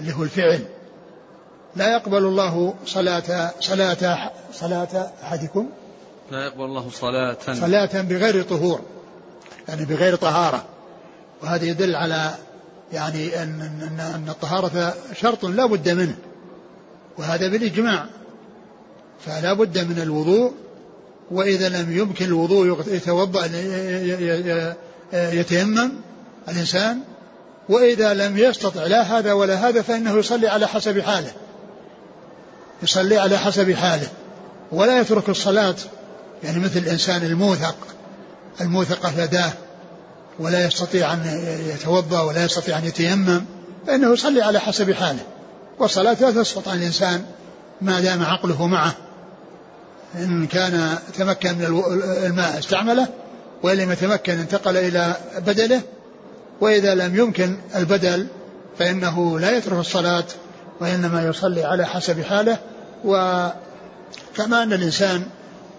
اللي 0.00 0.12
هو 0.12 0.22
الفعل. 0.22 0.64
لا 1.78 1.92
يقبل 1.92 2.18
الله 2.18 2.74
صلاة 2.86 3.50
صلاة 3.60 4.30
صلاة 4.52 5.10
أحدكم؟ 5.22 5.68
لا 6.30 6.44
يقبل 6.44 6.64
الله 6.64 6.90
صلاة. 6.90 7.36
صلاة 7.46 8.02
بغير 8.02 8.42
طهور 8.42 8.80
يعني 9.68 9.84
بغير 9.84 10.16
طهارة. 10.16 10.64
وهذا 11.42 11.64
يدل 11.64 11.96
على 11.96 12.34
يعني 12.92 13.42
أن, 13.42 13.60
أن, 13.60 14.00
أن 14.00 14.28
الطهارة 14.28 14.94
شرط 15.20 15.44
لا 15.44 15.66
بد 15.66 15.88
منه. 15.88 16.16
وهذا 17.18 17.48
بالإجماع. 17.48 18.06
فلا 19.26 19.52
بد 19.52 19.78
من 19.78 20.02
الوضوء 20.02 20.52
وإذا 21.30 21.68
لم 21.68 21.98
يمكن 21.98 22.24
الوضوء 22.24 22.84
يتوضأ 22.86 23.50
يتيمم 25.12 25.92
الإنسان 26.48 27.00
وإذا 27.68 28.14
لم 28.14 28.38
يستطع 28.38 28.86
لا 28.86 29.02
هذا 29.02 29.32
ولا 29.32 29.68
هذا 29.68 29.82
فإنه 29.82 30.18
يصلي 30.18 30.48
على 30.48 30.68
حسب 30.68 31.00
حاله. 31.00 31.32
يصلي 32.82 33.18
على 33.18 33.38
حسب 33.38 33.72
حاله. 33.72 34.08
ولا 34.72 35.00
يترك 35.00 35.28
الصلاة 35.28 35.74
يعني 36.44 36.58
مثل 36.58 36.78
الإنسان 36.78 37.22
الموثق 37.22 37.76
الموثقة 38.60 39.22
يداه 39.22 39.52
ولا 40.38 40.66
يستطيع 40.66 41.12
أن 41.12 41.42
يتوضأ 41.74 42.20
ولا 42.20 42.44
يستطيع 42.44 42.78
أن 42.78 42.84
يتيمم 42.84 43.44
فإنه 43.86 44.12
يصلي 44.12 44.42
على 44.42 44.60
حسب 44.60 44.92
حاله. 44.92 45.24
والصلاة 45.78 46.16
لا 46.20 46.30
تسقط 46.30 46.68
عن 46.68 46.78
الإنسان 46.78 47.24
ما 47.80 48.00
دام 48.00 48.22
عقله 48.24 48.66
معه. 48.66 48.94
إن 50.14 50.46
كان 50.46 50.98
تمكن 51.18 51.58
من 51.58 51.64
الماء 52.26 52.58
استعمله 52.58 53.08
وإن 53.62 53.76
لم 53.76 53.92
يتمكن 53.92 54.38
انتقل 54.38 54.76
إلى 54.76 55.16
بدله 55.38 55.82
وإذا 56.60 56.94
لم 56.94 57.16
يمكن 57.16 57.56
البدل 57.76 58.26
فإنه 58.78 59.40
لا 59.40 59.56
يترك 59.56 59.78
الصلاة 59.78 60.24
وإنما 60.80 61.26
يصلي 61.26 61.64
على 61.64 61.86
حسب 61.86 62.22
حاله. 62.22 62.58
وكما 63.04 63.52
أن 64.62 64.72
الإنسان 64.72 65.22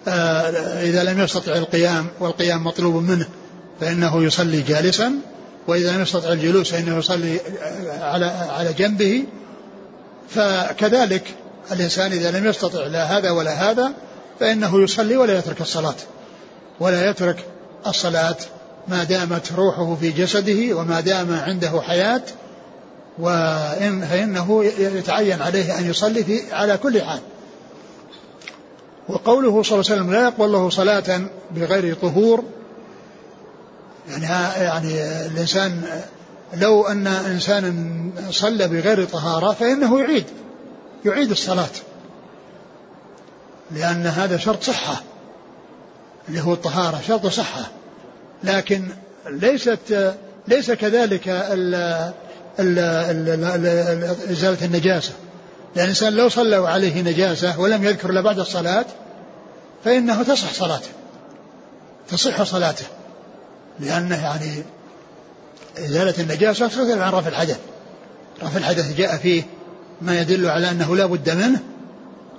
آه، 0.08 0.84
إذا 0.84 1.04
لم 1.04 1.20
يستطع 1.20 1.56
القيام 1.56 2.08
والقيام 2.20 2.64
مطلوب 2.64 2.96
منه 2.96 3.28
فإنه 3.82 4.24
يصلي 4.24 4.62
جالسا 4.62 5.14
وإذا 5.68 5.92
لم 5.92 6.02
يستطع 6.02 6.32
الجلوس 6.32 6.72
فإنه 6.72 6.98
يصلي 6.98 7.40
على 8.02 8.26
على 8.26 8.74
جنبه. 8.74 9.24
فكذلك 10.30 11.36
الإنسان 11.72 12.12
إذا 12.12 12.32
لم 12.32 12.46
يستطع 12.46 12.88
لا 12.88 13.04
هذا 13.04 13.32
ولا 13.32 13.52
هذا 13.52 13.92
فإنه 14.40 14.84
يصلي 14.84 15.18
ولا 15.18 15.38
يترك 15.38 15.62
الصلاة 15.62 15.96
ولا 16.80 17.10
يترك 17.10 17.46
الصلاة 17.88 18.38
ما 18.88 19.04
دامت 19.04 19.52
روحه 19.52 19.96
في 19.96 20.12
جسده 20.12 20.76
وما 20.78 21.00
دام 21.00 21.34
عنده 21.34 21.82
حياة. 21.82 22.22
وإن 23.20 24.06
فإنه 24.06 24.66
يتعين 24.80 25.42
عليه 25.42 25.80
أن 25.80 25.90
يصلي 25.90 26.24
في 26.24 26.54
على 26.54 26.78
كل 26.78 27.02
حال. 27.02 27.20
وقوله 29.10 29.64
صلى 29.64 29.80
الله 29.80 29.92
عليه 29.92 30.02
وسلم 30.02 30.12
لا 30.12 30.24
يقبل 30.24 30.46
الله 30.46 30.70
صلاة 30.70 31.22
بغير 31.52 31.96
طهور. 31.96 32.44
يعني 34.10 34.26
يعني 34.64 35.04
الإنسان 35.26 36.02
لو 36.54 36.88
أن 36.88 37.08
إنسانا 37.08 37.74
صلى 38.32 38.68
بغير 38.68 39.06
طهارة 39.06 39.52
فإنه 39.52 40.00
يعيد 40.00 40.26
يعيد 41.06 41.32
الصلاة. 41.32 41.70
لأن 43.72 44.08
هذا 44.08 44.38
شرط 44.38 44.64
صحة. 44.64 45.02
اللي 46.30 46.42
هو 46.42 46.54
الطهارة 46.54 47.02
شرط 47.08 47.28
صحة. 47.28 47.72
لكن 48.44 48.88
ليست 49.30 50.14
ليس 50.48 50.72
كذلك 50.72 51.28
ال 51.28 51.76
ال 51.76 51.76
ال 51.76 52.29
إزالة 54.32 54.66
النجاسة. 54.66 55.12
لأن 55.76 55.84
الإنسان 55.84 56.14
لو 56.14 56.30
صلى 56.30 56.56
عليه 56.56 57.02
نجاسة 57.02 57.60
ولم 57.60 57.84
يذكر 57.84 58.10
إلا 58.10 58.22
بعد 58.22 58.40
الصلاة 58.40 58.86
فإنه 59.86 60.24
تصح 60.24 60.54
صلاته. 60.54 60.90
تصح 62.10 62.44
صلاته. 62.44 62.86
لأنه 63.80 64.24
يعني 64.24 64.64
إزالة 65.78 66.14
النجاسة 66.20 66.68
تختلف 66.68 67.02
عن 67.02 67.12
رفع 67.12 67.28
الحدث. 67.28 67.60
رفع 68.44 68.58
الحدث 68.58 68.98
جاء 68.98 69.18
فيه 69.18 69.44
ما 70.02 70.22
يدل 70.22 70.50
على 70.50 70.72
أنه 70.72 70.96
لا 70.96 71.06
بد 71.06 71.30
منه. 71.30 71.60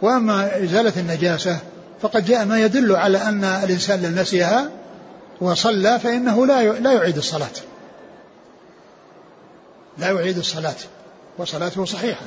وأما 0.02 0.64
إزالة 0.64 0.92
النجاسة 0.96 1.59
فقد 2.02 2.24
جاء 2.24 2.44
ما 2.44 2.61
يدل 2.61 2.96
على 2.96 3.18
أن 3.18 3.44
الإنسان 3.44 4.02
لو 4.02 4.20
نسيها 4.22 4.70
وصلى 5.40 5.98
فإنه 6.00 6.46
لا 6.46 6.72
لا 6.72 6.92
يعيد 6.92 7.16
الصلاة. 7.16 7.50
لا 10.00 10.10
يعيد 10.10 10.38
الصلاة 10.38 10.74
وصلاته 11.38 11.84
صحيحة. 11.84 12.26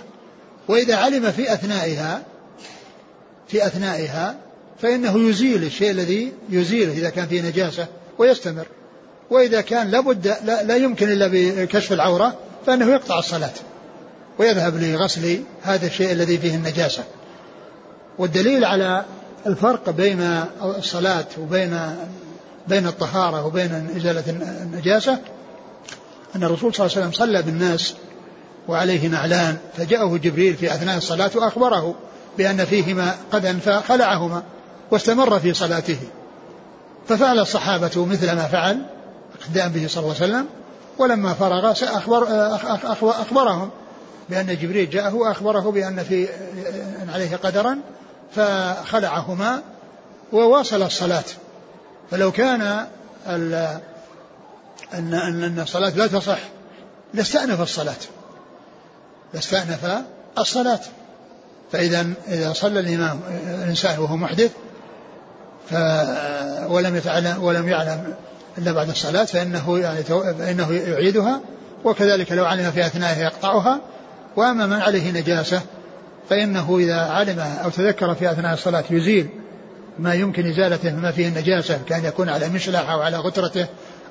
وإذا 0.67 0.95
علم 0.95 1.31
في 1.31 1.53
أثنائها 1.53 2.21
في 3.47 3.67
أثنائها 3.67 4.35
فإنه 4.81 5.29
يزيل 5.29 5.63
الشيء 5.63 5.91
الذي 5.91 6.33
يزيله 6.49 6.91
إذا 6.93 7.09
كان 7.09 7.27
فيه 7.27 7.41
نجاسة 7.41 7.87
ويستمر. 8.17 8.65
وإذا 9.29 9.61
كان 9.61 9.87
لابد 9.87 10.27
لا, 10.27 10.63
لا 10.63 10.75
يمكن 10.75 11.11
إلا 11.11 11.29
بكشف 11.31 11.93
العورة 11.93 12.35
فإنه 12.65 12.91
يقطع 12.91 13.19
الصلاة 13.19 13.53
ويذهب 14.39 14.75
لغسل 14.75 15.43
هذا 15.61 15.87
الشيء 15.87 16.11
الذي 16.11 16.37
فيه 16.37 16.55
النجاسة. 16.55 17.03
والدليل 18.17 18.65
على 18.65 19.05
الفرق 19.47 19.89
بين 19.89 20.21
الصلاة 20.61 21.25
وبين 21.39 21.79
بين 22.67 22.87
الطهارة 22.87 23.45
وبين 23.45 23.89
إزالة 23.97 24.23
النجاسة 24.63 25.19
أن 26.35 26.43
الرسول 26.43 26.73
صلى 26.73 26.85
الله 26.85 26.97
عليه 26.97 27.07
وسلم 27.07 27.25
صلى 27.25 27.41
بالناس 27.41 27.95
وعليه 28.67 29.07
نعلان 29.07 29.57
فجاءه 29.77 30.17
جبريل 30.17 30.55
في 30.55 30.73
أثناء 30.73 30.97
الصلاة 30.97 31.31
وأخبره 31.35 31.95
بأن 32.37 32.65
فيهما 32.65 33.15
قدا 33.31 33.59
فخلعهما 33.59 34.43
واستمر 34.91 35.39
في 35.39 35.53
صلاته. 35.53 35.97
ففعل 37.07 37.39
الصحابة 37.39 38.05
مثل 38.05 38.35
ما 38.35 38.43
فعل 38.47 38.85
اقتداء 39.41 39.67
به 39.67 39.87
صلى 39.87 40.03
الله 40.03 40.15
عليه 40.21 40.25
وسلم 40.25 40.45
ولما 40.97 41.33
فرغ 41.33 41.71
أخبر 41.71 42.27
أخبرهم 43.21 43.69
بأن 44.29 44.57
جبريل 44.57 44.89
جاءه 44.89 45.15
وأخبره 45.15 45.71
بأن 45.71 46.03
في 46.03 46.27
عليه 47.13 47.35
قدرا 47.35 47.77
فخلعهما 48.35 49.61
وواصل 50.31 50.81
الصلاة. 50.81 51.23
فلو 52.11 52.31
كان 52.31 52.87
أن 54.93 55.13
أن 55.43 55.59
الصلاة 55.59 55.89
لا 55.89 56.07
تصح. 56.07 56.39
لاستأنف 57.13 57.61
الصلاة. 57.61 57.95
لاستأنف 59.33 60.03
الصلاة. 60.37 60.79
فإذا 61.71 62.07
إذا 62.27 62.53
صلى 62.53 62.79
الإمام 62.79 63.19
الإنسان 63.63 63.99
وهو 63.99 64.15
محدث 64.15 64.51
ف 65.69 65.73
ولم 66.67 66.95
يتعلم 66.95 67.43
ولم 67.43 67.69
يعلم 67.69 68.13
إلا 68.57 68.71
بعد 68.71 68.89
الصلاة 68.89 69.25
فإنه 69.25 69.79
يعني 69.79 70.03
فإنه 70.03 70.73
يعيدها. 70.73 71.41
وكذلك 71.83 72.31
لو 72.31 72.45
علم 72.45 72.71
في 72.71 72.85
أثنائها 72.85 73.23
يقطعها. 73.23 73.81
وأما 74.35 74.65
من 74.65 74.81
عليه 74.81 75.11
نجاسة 75.11 75.61
فإنه 76.29 76.77
إذا 76.77 76.95
علم 76.95 77.39
أو 77.39 77.69
تذكر 77.69 78.15
في 78.15 78.31
أثناء 78.31 78.53
الصلاة 78.53 78.83
يزيل 78.89 79.29
ما 79.99 80.13
يمكن 80.13 80.49
إزالته 80.51 80.91
مما 80.91 81.11
فيه 81.11 81.27
النجاسة 81.27 81.79
كأن 81.87 82.05
يكون 82.05 82.29
على 82.29 82.49
مشلح 82.49 82.89
أو 82.89 83.01
على 83.01 83.17
غترته. 83.17 83.67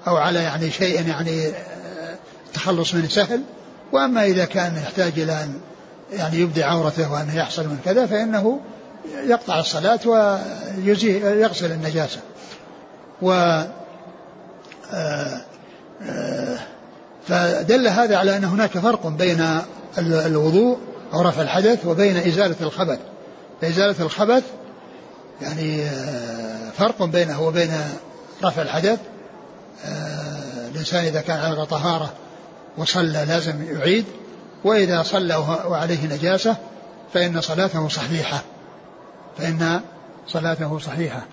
أو 0.06 0.16
على 0.16 0.42
يعني 0.42 0.70
شيء 0.70 1.08
يعني 1.08 1.46
آه، 1.46 2.16
التخلص 2.46 2.94
منه 2.94 3.08
سهل. 3.08 3.42
وأما 3.92 4.24
إذا 4.24 4.44
كان 4.44 4.76
يحتاج 4.76 5.12
إلى 5.20 5.32
أن 5.32 5.60
يعني 6.12 6.36
يبدي 6.36 6.64
عورته 6.64 7.12
وأنه 7.12 7.36
يحصل 7.36 7.66
من 7.66 7.78
كذا 7.84 8.06
فإنه 8.06 8.60
يقطع 9.26 9.60
الصلاة 9.60 10.00
ويزيل 10.06 11.22
يغسل 11.22 11.72
النجاسة. 11.72 12.20
و 13.22 13.32
آه، 14.92 15.40
آه، 16.02 16.58
فدل 17.28 17.88
هذا 17.88 18.16
على 18.16 18.36
أن 18.36 18.44
هناك 18.44 18.70
فرق 18.70 19.06
بين 19.06 19.60
الوضوء 19.98 20.78
أو 21.12 21.20
رفع 21.20 21.42
الحدث 21.42 21.86
وبين 21.86 22.16
إزالة 22.16 22.56
الخبث. 22.60 22.98
فإزالة 23.60 23.96
الخبث 24.00 24.42
يعني 25.42 25.84
فرق 26.78 27.02
بينه 27.02 27.42
وبين 27.42 27.70
رفع 28.44 28.62
الحدث. 28.62 28.98
الإنسان 30.70 31.04
إذا 31.04 31.20
كان 31.20 31.40
على 31.40 31.66
طهارة 31.66 32.12
وصلى 32.78 33.24
لازم 33.28 33.76
يعيد 33.76 34.04
وإذا 34.64 35.02
صلى 35.02 35.36
وعليه 35.66 36.06
نجاسة 36.06 36.56
فإن 37.14 37.40
صلاته 37.40 37.88
صحيحة. 37.88 38.42
فإن 39.38 39.80
صلاته 40.28 40.78
صحيحة. 40.78 41.26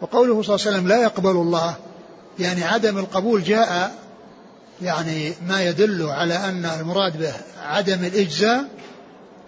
وقوله 0.00 0.42
صلى 0.42 0.54
الله 0.54 0.66
عليه 0.66 0.76
وسلم 0.76 0.88
لا 0.88 1.02
يقبل 1.02 1.30
الله 1.30 1.74
يعني 2.38 2.64
عدم 2.64 2.98
القبول 2.98 3.42
جاء 3.42 3.94
يعني 4.82 5.32
ما 5.48 5.62
يدل 5.62 6.06
على 6.08 6.34
أن 6.34 6.64
المراد 6.64 7.18
به 7.18 7.32
عدم 7.62 8.04
الإجزاء 8.04 8.64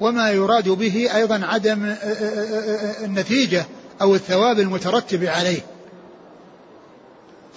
وما 0.00 0.30
يراد 0.30 0.68
به 0.68 1.08
أيضا 1.14 1.46
عدم 1.46 1.94
النتيجة 3.04 3.64
أو 4.02 4.14
الثواب 4.14 4.58
المترتب 4.58 5.24
عليه. 5.24 5.60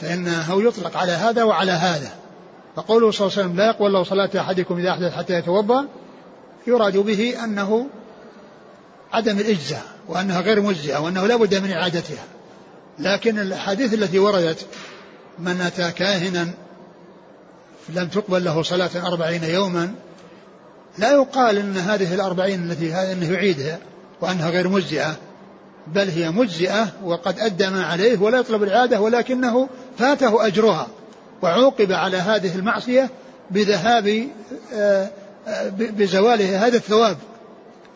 فإنه 0.01 0.63
يطلق 0.67 0.97
على 0.97 1.11
هذا 1.11 1.43
وعلى 1.43 1.71
هذا. 1.71 2.11
فقوله 2.75 3.11
صلى 3.11 3.27
الله 3.27 3.37
عليه 3.37 3.47
وسلم 3.47 3.57
لا 3.57 3.65
يقبل 3.67 3.85
الله 3.85 4.03
صلاة 4.03 4.29
أحدكم 4.39 4.77
إذا 4.77 4.89
أحدث 4.89 5.13
حتى 5.13 5.33
يتوضأ 5.33 5.87
يراد 6.67 6.97
به 6.97 7.43
أنه 7.43 7.87
عدم 9.13 9.39
الإجزاء 9.39 9.83
وأنها 10.07 10.41
غير 10.41 10.61
مجزئة 10.61 10.97
وأنه 10.97 11.27
لا 11.27 11.35
بد 11.35 11.55
من 11.55 11.71
إعادتها. 11.71 12.23
لكن 12.99 13.39
الأحاديث 13.39 13.93
التي 13.93 14.19
وردت 14.19 14.65
من 15.39 15.61
أتى 15.61 15.91
كاهنا 15.91 16.47
لم 17.89 18.07
تقبل 18.07 18.43
له 18.43 18.63
صلاة 18.63 19.07
أربعين 19.07 19.43
يوما 19.43 19.93
لا 20.97 21.11
يقال 21.11 21.57
أن 21.57 21.77
هذه 21.77 22.13
الأربعين 22.13 22.71
التي 22.71 22.95
أنه 22.95 23.33
يعيدها 23.33 23.79
وأنها 24.21 24.49
غير 24.49 24.67
مجزئة. 24.67 25.15
بل 25.87 26.09
هي 26.09 26.31
مجزئة 26.31 26.87
وقد 27.03 27.39
أدى 27.39 27.69
ما 27.69 27.85
عليه 27.85 28.17
ولا 28.17 28.39
يطلب 28.39 28.63
العادة 28.63 29.01
ولكنه 29.01 29.69
فاته 29.97 30.47
أجرها 30.47 30.87
وعوقب 31.41 31.91
على 31.91 32.17
هذه 32.17 32.55
المعصية 32.55 33.09
بذهاب 33.51 34.27
آه، 34.73 35.09
آه، 35.47 35.69
بزواله 35.77 36.67
هذا 36.67 36.77
الثواب 36.77 37.17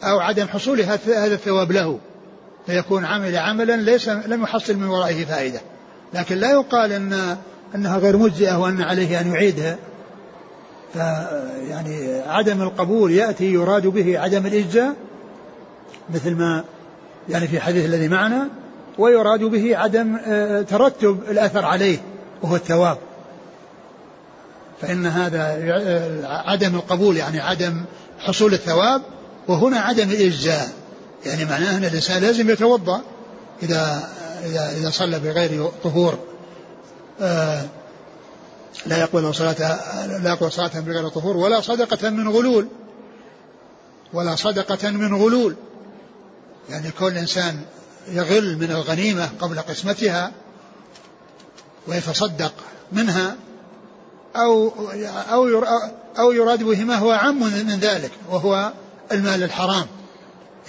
أو 0.04 0.20
عدم 0.20 0.48
حصول 0.48 0.82
هذا 0.82 1.34
الثواب 1.34 1.72
له. 1.72 2.00
فيكون 2.66 3.06
عمل 3.06 3.38
عملا 3.38 3.76
ليس 3.76 4.10
لم 4.10 4.44
يحصل 4.44 4.76
من 4.76 4.88
ورائه 4.88 5.26
فائدة. 5.26 5.62
لكن 6.14 6.38
لا 6.38 6.52
يقال 6.52 6.92
أن 6.92 7.38
أنها 7.76 7.98
غير 7.98 8.18
مجزئة 8.18 8.58
وأن 8.58 8.82
عليه 8.82 9.22
أن 9.22 9.34
يعيدها. 9.34 9.78
فيعني 10.94 12.22
عدم 12.28 12.62
القبول 12.62 13.12
يأتي 13.12 13.54
يراد 13.54 13.88
به 13.88 14.20
عدم 14.20 14.46
الإجزاء 14.46 14.94
مثل 16.14 16.36
ما 16.36 16.64
يعني 17.30 17.48
في 17.48 17.58
الحديث 17.58 17.86
الذي 17.86 18.08
معنا 18.08 18.50
ويراد 18.98 19.40
به 19.40 19.78
عدم 19.78 20.18
آه، 20.26 20.62
ترتب 20.62 21.20
الأثر 21.30 21.66
عليه 21.66 21.98
وهو 22.42 22.56
الثواب. 22.56 22.98
فإن 24.82 25.06
هذا 25.06 25.58
آه، 25.60 26.50
عدم 26.50 26.76
القبول 26.76 27.18
يعني 27.18 27.40
عدم 27.40 27.86
حصول 28.20 28.54
الثواب 28.54 29.02
وهنا 29.48 29.80
عدم 29.80 30.10
الإجزاء 30.10 30.70
يعني 31.26 31.46
معناه 31.46 31.78
أن 31.78 31.86
الإنسان 31.86 32.22
لازم 32.22 32.50
يتوضأ 32.50 33.02
إذا 33.64 34.10
إذا 34.46 34.72
إذا 34.78 34.90
صلى 34.90 35.20
بغير 35.20 35.70
طهور. 35.84 36.18
آه 37.22 37.66
لا 38.86 38.98
يقبل 38.98 39.36
صلاة 39.36 39.80
لا 40.24 40.30
يقبل 40.30 40.52
صلاة 40.52 40.80
بغير 40.80 41.10
طهور 41.10 41.38
ولا 41.38 41.62
صدقة 41.62 42.10
من 42.10 42.28
غلول. 42.28 42.68
ولا 44.14 44.36
صدقة 44.36 44.90
من 44.90 45.14
غلول. 45.14 45.56
يعني 46.70 46.92
كل 46.92 47.18
إنسان 47.18 47.62
يغل 48.08 48.58
من 48.58 48.72
الغنيمة 48.72 49.30
قبل 49.40 49.60
قسمتها 49.60 50.32
ويتصدق 51.88 52.54
منها 52.92 53.36
أو 54.36 54.74
أو 55.32 55.64
أو 56.20 56.32
يراد 56.32 56.64
به 56.64 56.84
ما 56.84 56.96
هو 56.96 57.12
عام 57.12 57.40
من 57.44 57.80
ذلك 57.80 58.12
وهو 58.30 58.74
المال 59.12 59.44
الحرام. 59.44 59.88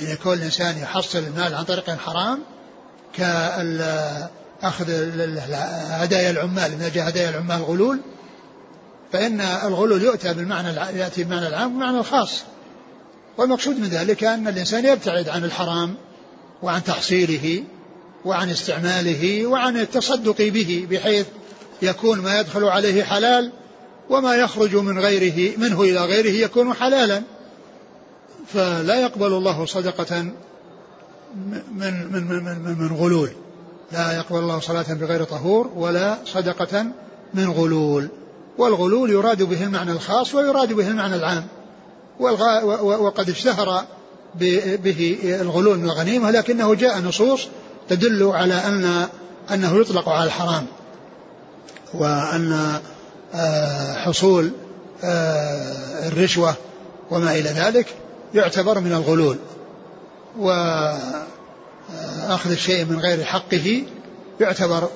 يعني 0.00 0.16
كل 0.16 0.42
إنسان 0.42 0.78
يحصل 0.78 1.18
المال 1.18 1.54
عن 1.54 1.64
طريق 1.64 1.90
حرام 1.90 2.38
كأخذ 3.14 4.90
هدايا 5.90 6.30
العمال 6.30 6.72
إذا 6.72 6.88
جاء 6.88 7.08
هدايا 7.08 7.30
العمال 7.30 7.62
غلول 7.62 8.00
فإن 9.12 9.40
الغلول 9.40 10.02
يؤتى 10.02 10.34
بالمعنى 10.34 10.68
يأتي 10.98 11.24
بالمعنى 11.24 11.48
العام 11.48 11.72
والمعنى 11.72 11.98
الخاص. 11.98 12.42
والمقصود 13.38 13.78
من 13.80 13.88
ذلك 13.88 14.24
أن 14.24 14.48
الإنسان 14.48 14.84
يبتعد 14.84 15.28
عن 15.28 15.44
الحرام 15.44 15.94
وعن 16.62 16.84
تحصيله 16.84 17.64
وعن 18.24 18.50
استعماله 18.50 19.46
وعن 19.46 19.76
التصدق 19.76 20.36
به 20.36 20.86
بحيث 20.90 21.26
يكون 21.82 22.18
ما 22.18 22.40
يدخل 22.40 22.64
عليه 22.64 23.02
حلال 23.02 23.52
وما 24.10 24.36
يخرج 24.36 24.76
من 24.76 24.98
غيره 24.98 25.58
منه 25.58 25.82
إلى 25.82 26.04
غيره 26.04 26.44
يكون 26.44 26.74
حلالا. 26.74 27.22
فلا 28.46 29.00
يقبل 29.00 29.26
الله 29.26 29.66
صدقة 29.66 30.22
من 30.22 30.32
من 31.74 32.26
من 32.26 32.44
من, 32.44 32.78
من 32.78 32.96
غلول. 32.96 33.30
لا 33.92 34.16
يقبل 34.16 34.38
الله 34.38 34.60
صلاة 34.60 34.94
بغير 34.94 35.24
طهور 35.24 35.70
ولا 35.76 36.18
صدقة 36.24 36.86
من 37.34 37.50
غلول. 37.50 38.08
والغلول 38.58 39.10
يراد 39.10 39.42
به 39.42 39.64
المعنى 39.64 39.92
الخاص 39.92 40.34
ويراد 40.34 40.72
به 40.72 40.88
المعنى 40.88 41.14
العام. 41.14 41.46
وقد 42.20 43.30
اشتهر 43.30 43.84
به 44.84 45.18
الغلول 45.40 45.78
من 45.78 45.84
الغنيمة 45.84 46.30
لكنه 46.30 46.74
جاء 46.74 46.98
نصوص 46.98 47.48
تدل 47.88 48.22
على 48.22 48.54
أن 48.54 49.08
أنه 49.52 49.80
يطلق 49.80 50.08
على 50.08 50.24
الحرام 50.24 50.66
وأن 51.94 52.80
آه، 53.34 53.94
حصول 53.94 54.50
آه، 55.04 56.08
الرشوة 56.08 56.54
وما 57.10 57.32
إلى 57.32 57.50
ذلك 57.50 57.86
يعتبر 58.34 58.80
من 58.80 58.92
الغلول 58.92 59.36
وأخذ 60.38 61.20
الشيء 62.50 62.84
من 62.84 63.00
غير 63.00 63.24
حقه 63.24 63.82
يعتبر 64.40 64.88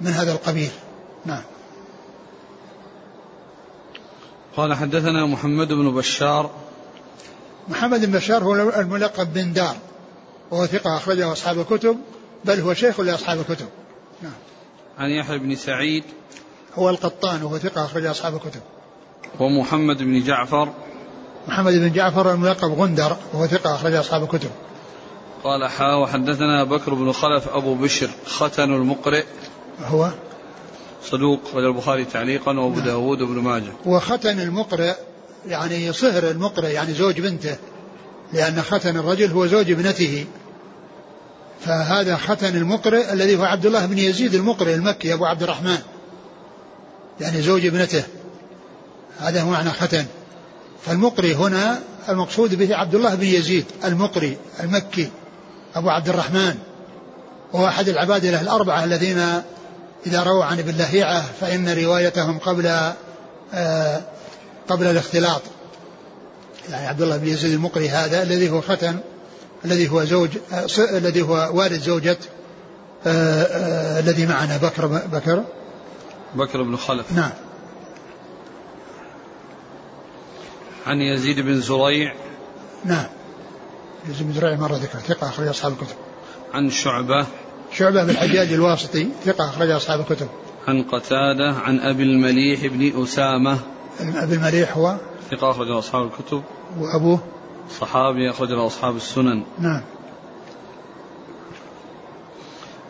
من 0.00 0.10
هذا 0.10 0.32
القبيل. 0.32 0.70
نعم. 1.26 1.42
قال 4.56 4.74
حدثنا 4.74 5.26
محمد 5.26 5.68
بن 5.72 5.94
بشار. 5.94 6.50
محمد 7.68 8.04
بن 8.04 8.12
بشار 8.12 8.44
هو 8.44 8.54
الملقب 8.54 9.32
بن 9.34 9.52
دار 9.52 9.76
وهو 10.50 10.66
ثقة 10.66 10.96
أخرجه 10.96 11.32
أصحاب 11.32 11.60
الكتب 11.60 11.96
بل 12.44 12.60
هو 12.60 12.74
شيخ 12.74 13.00
لأصحاب 13.00 13.40
الكتب. 13.40 13.66
نعم. 14.22 14.32
عن 14.98 15.10
يحيى 15.10 15.38
بن 15.38 15.54
سعيد. 15.54 16.04
هو 16.74 16.90
القطان 16.90 17.42
وهو 17.42 17.58
ثقة 17.58 17.84
أخرجه 17.84 18.10
أصحاب 18.10 18.34
الكتب. 18.34 18.60
ومحمد 19.40 19.98
بن 19.98 20.24
جعفر. 20.24 20.68
محمد 21.48 21.72
بن 21.72 21.92
جعفر 21.92 22.32
الملقب 22.32 22.70
غندر 22.70 23.16
وهو 23.32 23.46
ثقة 23.46 23.74
أخرج 23.74 23.94
أصحاب 23.94 24.22
الكتب. 24.22 24.50
قال 25.44 25.70
حا 25.70 25.94
وحدثنا 25.94 26.64
بكر 26.64 26.94
بن 26.94 27.12
خلف 27.12 27.48
أبو 27.48 27.74
بشر 27.74 28.10
ختن 28.26 28.74
المقرئ. 28.74 29.24
هو؟ 29.84 30.10
صدوق 31.10 31.40
رجل 31.54 31.66
البخاري 31.66 32.04
تعليقا 32.04 32.58
وأبو. 32.58 32.80
داود 32.80 33.22
وابن 33.22 33.38
ماجه. 33.38 33.72
وختن 33.86 34.40
المقرئ 34.40 34.94
يعني 35.46 35.92
صهر 35.92 36.30
المقرئ 36.30 36.72
يعني 36.72 36.94
زوج 36.94 37.20
بنته 37.20 37.56
لأن 38.32 38.62
ختن 38.62 38.96
الرجل 38.96 39.30
هو 39.30 39.46
زوج 39.46 39.70
ابنته. 39.70 40.26
فهذا 41.60 42.16
ختن 42.16 42.56
المقرئ 42.56 43.12
الذي 43.12 43.36
هو 43.36 43.44
عبد 43.44 43.66
الله 43.66 43.86
بن 43.86 43.98
يزيد 43.98 44.34
المقرئ 44.34 44.74
المكي 44.74 45.14
أبو 45.14 45.24
عبد 45.24 45.42
الرحمن. 45.42 45.78
يعني 47.20 47.42
زوج 47.42 47.66
ابنته. 47.66 48.02
هذا 49.18 49.42
هو 49.42 49.50
معنى 49.50 49.70
ختن. 49.70 50.04
فالمقري 50.86 51.34
هنا 51.34 51.78
المقصود 52.08 52.54
به 52.54 52.76
عبد 52.76 52.94
الله 52.94 53.14
بن 53.14 53.26
يزيد 53.26 53.64
المقري 53.84 54.36
المكي 54.60 55.10
أبو 55.74 55.90
عبد 55.90 56.08
الرحمن. 56.08 56.54
وهو 57.52 57.68
أحد 57.68 57.88
العبادلة 57.88 58.40
الأربعة 58.40 58.84
الذين 58.84 59.42
إذا 60.06 60.22
رووا 60.22 60.44
عن 60.44 60.58
ابن 60.58 60.76
لهيعة 60.76 61.24
فإن 61.40 61.68
روايتهم 61.68 62.38
قبل 62.38 62.66
آه 63.54 64.00
قبل 64.68 64.86
الاختلاط. 64.86 65.42
يعني 66.70 66.86
عبد 66.86 67.02
الله 67.02 67.16
بن 67.16 67.28
يزيد 67.28 67.52
المقري 67.52 67.88
هذا 67.88 68.22
الذي 68.22 68.50
هو 68.50 68.60
ختن 68.60 68.98
الذي 69.64 69.88
هو 69.88 70.04
زوج 70.04 70.30
آه 70.52 70.66
الذي 70.78 71.22
هو 71.22 71.50
والد 71.52 71.80
زوجة 71.80 72.18
آه 73.06 74.00
الذي 74.00 74.26
معنا 74.26 74.56
بكر 74.56 74.86
بكر. 74.86 75.44
بكر 76.34 76.62
بن 76.62 76.76
خلف. 76.76 77.12
نعم. 77.12 77.30
عن 80.86 81.00
يزيد 81.00 81.40
بن 81.40 81.60
زريع. 81.60 82.14
نعم. 82.84 83.06
يزيد 84.08 84.26
بن 84.26 84.32
زريع 84.32 84.56
مرة 84.56 84.76
ذكر 84.76 84.98
ثقة 84.98 85.28
أخرج 85.28 85.48
أصحاب 85.48 85.72
الكتب. 85.72 85.96
عن 86.54 86.70
شعبة. 86.70 87.26
شعبة 87.78 88.04
بن 88.04 88.10
الحجاج 88.10 88.52
الواسطي 88.52 89.08
ثقة 89.24 89.48
أخرج 89.48 89.70
أصحاب 89.70 90.00
الكتب. 90.00 90.28
عن 90.68 90.82
قتادة 90.82 91.54
عن 91.64 91.80
أبي 91.80 92.02
المليح 92.02 92.66
بن 92.66 93.02
أسامة. 93.02 93.58
أبي 94.00 94.34
المليح 94.34 94.76
هو 94.76 94.96
ثقة 95.30 95.50
أخرج 95.50 95.70
أصحاب 95.70 96.06
الكتب. 96.06 96.42
وأبوه 96.78 97.18
صحابي 97.80 98.30
أخرج 98.30 98.52
أصحاب 98.52 98.96
السنن. 98.96 99.42
نعم. 99.58 99.82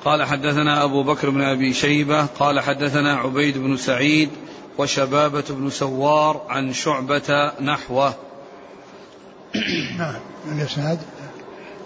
قال 0.05 0.24
حدثنا 0.24 0.85
أبو 0.85 1.03
بكر 1.03 1.30
بن 1.30 1.43
أبي 1.43 1.72
شيبة. 1.72 2.26
قال 2.26 2.61
حدثنا 2.61 3.14
عبيد 3.14 3.59
بن 3.59 3.76
سعيد 3.76 4.30
وشبابة 4.78 5.45
بن 5.51 5.70
سوار 5.70 6.47
عن 6.49 6.72
شعبة 6.72 7.53
نحوه. 7.61 8.14
نعم. 9.99 10.14
الإسناد. 10.53 10.99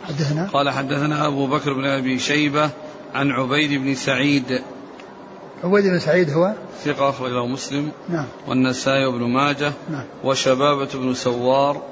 حدثنا. 0.08 0.48
قال 0.52 0.70
حدثنا 0.70 1.26
أبو 1.26 1.46
بكر 1.46 1.72
بن 1.72 1.84
أبي 1.84 2.18
شيبة 2.18 2.70
عن 3.14 3.30
عبيد 3.30 3.82
بن 3.82 3.94
سعيد. 3.94 4.62
عبيد 5.64 5.84
بن 5.84 5.98
سعيد 5.98 6.30
هو؟ 6.30 6.54
ثقة 6.84 7.08
أخرجه 7.08 7.46
مسلم. 7.46 7.90
نعم. 8.08 8.26
والنسائي 8.46 9.06
وابن 9.06 9.24
ماجه. 9.24 9.72
نعم. 9.90 10.04
وشبابة 10.24 10.88
بن 10.94 11.14
سوار. 11.14 11.82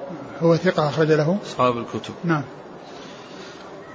هو 0.40 0.56
ثقة 0.56 0.88
أخرج 0.88 1.12
له؟ 1.12 1.38
أصحاب 1.46 1.78
الكتب. 1.78 2.14
نعم. 2.24 2.44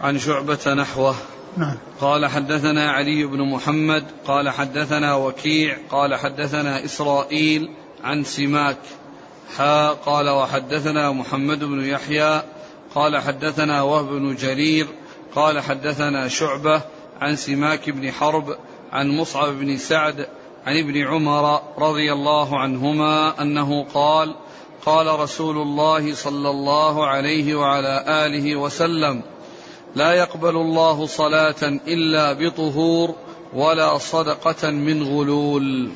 عن 0.02 0.20
شعبة 0.20 0.74
نحوه. 0.74 1.16
نعم. 1.58 1.78
قال 2.02 2.26
حدثنا 2.26 2.92
علي 2.92 3.26
بن 3.26 3.52
محمد. 3.52 4.04
قال 4.26 4.50
حدثنا 4.50 5.16
وكيع. 5.16 5.78
قال 5.90 6.16
حدثنا 6.16 6.86
إسرائيل 6.86 7.70
عن 8.04 8.24
سماك. 8.24 8.78
حا. 9.58 9.88
قال 9.88 10.30
وحدثنا 10.30 11.12
محمد 11.12 11.64
بن 11.64 11.86
يحيى. 11.86 12.42
قال 12.96 13.18
حدثنا 13.18 13.82
وهب 13.82 14.06
بن 14.06 14.36
جرير. 14.36 14.88
قال 15.36 15.60
حدثنا 15.60 16.28
شعبة. 16.28 16.82
عن 17.22 17.36
سماك 17.36 17.90
بن 17.90 18.12
حرب 18.12 18.56
عن 18.92 19.10
مصعب 19.10 19.54
بن 19.54 19.78
سعد 19.78 20.28
عن 20.66 20.78
ابن 20.78 21.08
عمر 21.08 21.62
رضي 21.78 22.14
الله 22.14 22.60
عنهما 22.60 23.42
أنه 23.42 23.84
قال 23.94 24.36
قال 24.86 25.20
رسول 25.20 25.58
الله 25.58 26.16
صلى 26.16 26.50
الله 26.50 27.08
عليه 27.08 27.56
وعلى 27.56 28.04
آله 28.26 28.56
وسلم 28.56 29.22
لا 29.96 30.14
يقبل 30.14 30.56
الله 30.56 31.06
صلاة 31.06 31.64
إلا 31.88 32.34
بطهور 32.34 33.16
ولا 33.54 33.98
صدقة 33.98 34.70
من 34.70 35.04
غلول. 35.04 35.92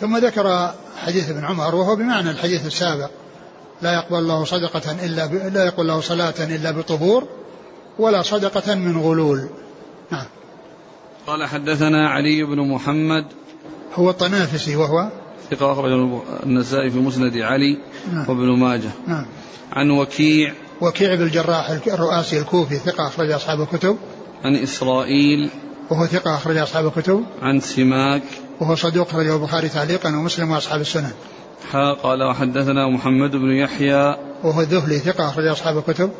ثم 0.00 0.16
ذكر 0.16 0.74
حديث 0.96 1.30
ابن 1.30 1.44
عمر 1.44 1.74
وهو 1.74 1.96
بمعنى 1.96 2.30
الحديث 2.30 2.66
السابق 2.66 3.10
لا 3.82 3.94
يقبل 3.94 4.18
الله 4.18 4.44
صدقة 4.44 5.06
إلا 5.06 5.26
ب... 5.26 5.34
لا 5.34 5.64
يقبل 5.64 5.80
الله 5.80 6.00
صلاة 6.00 6.34
إلا 6.40 6.70
بطهور 6.70 7.28
ولا 7.98 8.22
صدقة 8.22 8.74
من 8.74 8.98
غلول. 8.98 9.48
نعم. 10.10 10.26
قال 11.26 11.44
حدثنا 11.44 12.08
علي 12.08 12.44
بن 12.44 12.60
محمد. 12.60 13.24
هو 13.94 14.10
الطنافسي 14.10 14.76
وهو 14.76 15.08
ثقة 15.50 15.72
أخرج 15.72 16.20
النسائي 16.46 16.90
في 16.90 16.98
مسند 16.98 17.36
علي 17.36 17.78
نعم. 18.12 18.24
وابن 18.28 18.58
ماجه. 18.58 18.90
نعم. 19.06 19.26
عن 19.72 19.90
وكيع. 19.90 20.54
وكيع 20.80 21.14
بن 21.14 21.22
الجراح 21.22 21.70
الرؤاسي 21.86 22.38
الكوفي 22.38 22.76
ثقة 22.76 23.06
أخرج 23.06 23.30
أصحاب 23.30 23.60
الكتب. 23.60 23.96
عن 24.44 24.54
إسرائيل. 24.56 25.50
وهو 25.90 26.06
ثقة 26.06 26.34
أخرج 26.34 26.56
أصحاب 26.56 26.86
الكتب. 26.86 27.24
عن 27.42 27.60
سماك. 27.60 28.22
وهو 28.60 28.74
صدوق 28.74 29.08
أخرجه 29.08 29.36
البخاري 29.36 29.68
تعليقا 29.68 30.08
ومسلم 30.08 30.50
وأصحاب 30.50 30.80
السنن. 30.80 31.12
حا 31.72 31.92
قال 31.92 32.22
وحدثنا 32.22 32.88
محمد 32.88 33.30
بن 33.30 33.50
يحيى. 33.50 34.16
وهو 34.44 34.60
الذهلي 34.60 34.98
ثقة 34.98 35.28
أخرج 35.28 35.46
أصحاب 35.46 35.78
الكتب. 35.78 36.10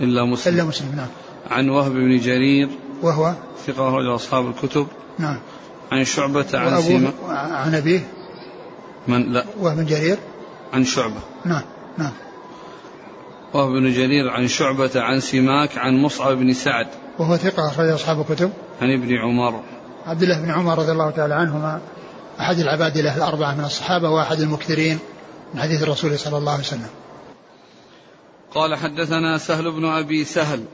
إلا 0.00 0.24
مسلم. 0.24 0.54
إلا 0.54 0.64
مسلم 0.64 0.92
نعم. 0.96 1.08
عن 1.50 1.68
وهب 1.68 1.92
بن 1.92 2.18
جرير. 2.18 2.68
وهو 3.02 3.34
ثقة 3.66 3.88
أخرج 3.88 4.06
أصحاب 4.06 4.48
الكتب. 4.48 4.86
نعم. 5.18 5.38
عن 5.92 6.04
شعبة 6.04 6.46
عن 6.54 6.82
سماك 6.82 7.14
عن 7.28 7.74
أبيه. 7.74 8.08
من؟ 9.08 9.32
لا. 9.32 9.44
وهو 9.60 9.74
بن 9.74 9.86
جرير. 9.86 10.18
عن 10.72 10.84
شعبة. 10.84 11.20
نعم 11.44 11.62
نعم. 11.98 12.12
وهب 13.54 13.68
بن 13.68 13.92
جرير. 13.92 14.30
عن 14.30 14.48
شعبة 14.48 14.90
عن 14.96 15.20
سماك 15.20 15.78
عن 15.78 16.02
مصعب 16.02 16.36
بن 16.36 16.52
سعد. 16.52 16.86
وهو 17.18 17.36
ثقة 17.36 17.68
أخرج 17.68 17.88
أصحاب 17.88 18.20
الكتب. 18.20 18.50
عن 18.82 18.92
ابن 18.92 19.18
عمر. 19.18 19.62
عبد 20.06 20.22
الله 20.22 20.40
بن 20.40 20.50
عمر 20.50 20.78
رضي 20.78 20.92
الله 20.92 21.10
تعالى 21.10 21.34
عنهما 21.34 21.80
أحد 22.40 22.58
العبادلة 22.58 23.16
الأربعة 23.16 23.54
من 23.54 23.64
الصحابة 23.64 24.10
وأحد 24.10 24.40
المكثرين 24.40 24.98
من 25.54 25.60
حديث 25.60 25.82
الرسول 25.82 26.18
صلى 26.18 26.38
الله 26.38 26.52
عليه 26.52 26.62
وسلم. 26.62 26.90
قال 28.54 28.74
حدثنا 28.74 29.38
سهل 29.38 29.70
بن 29.72 29.84
أبي 29.84 30.24
سهل. 30.24 30.64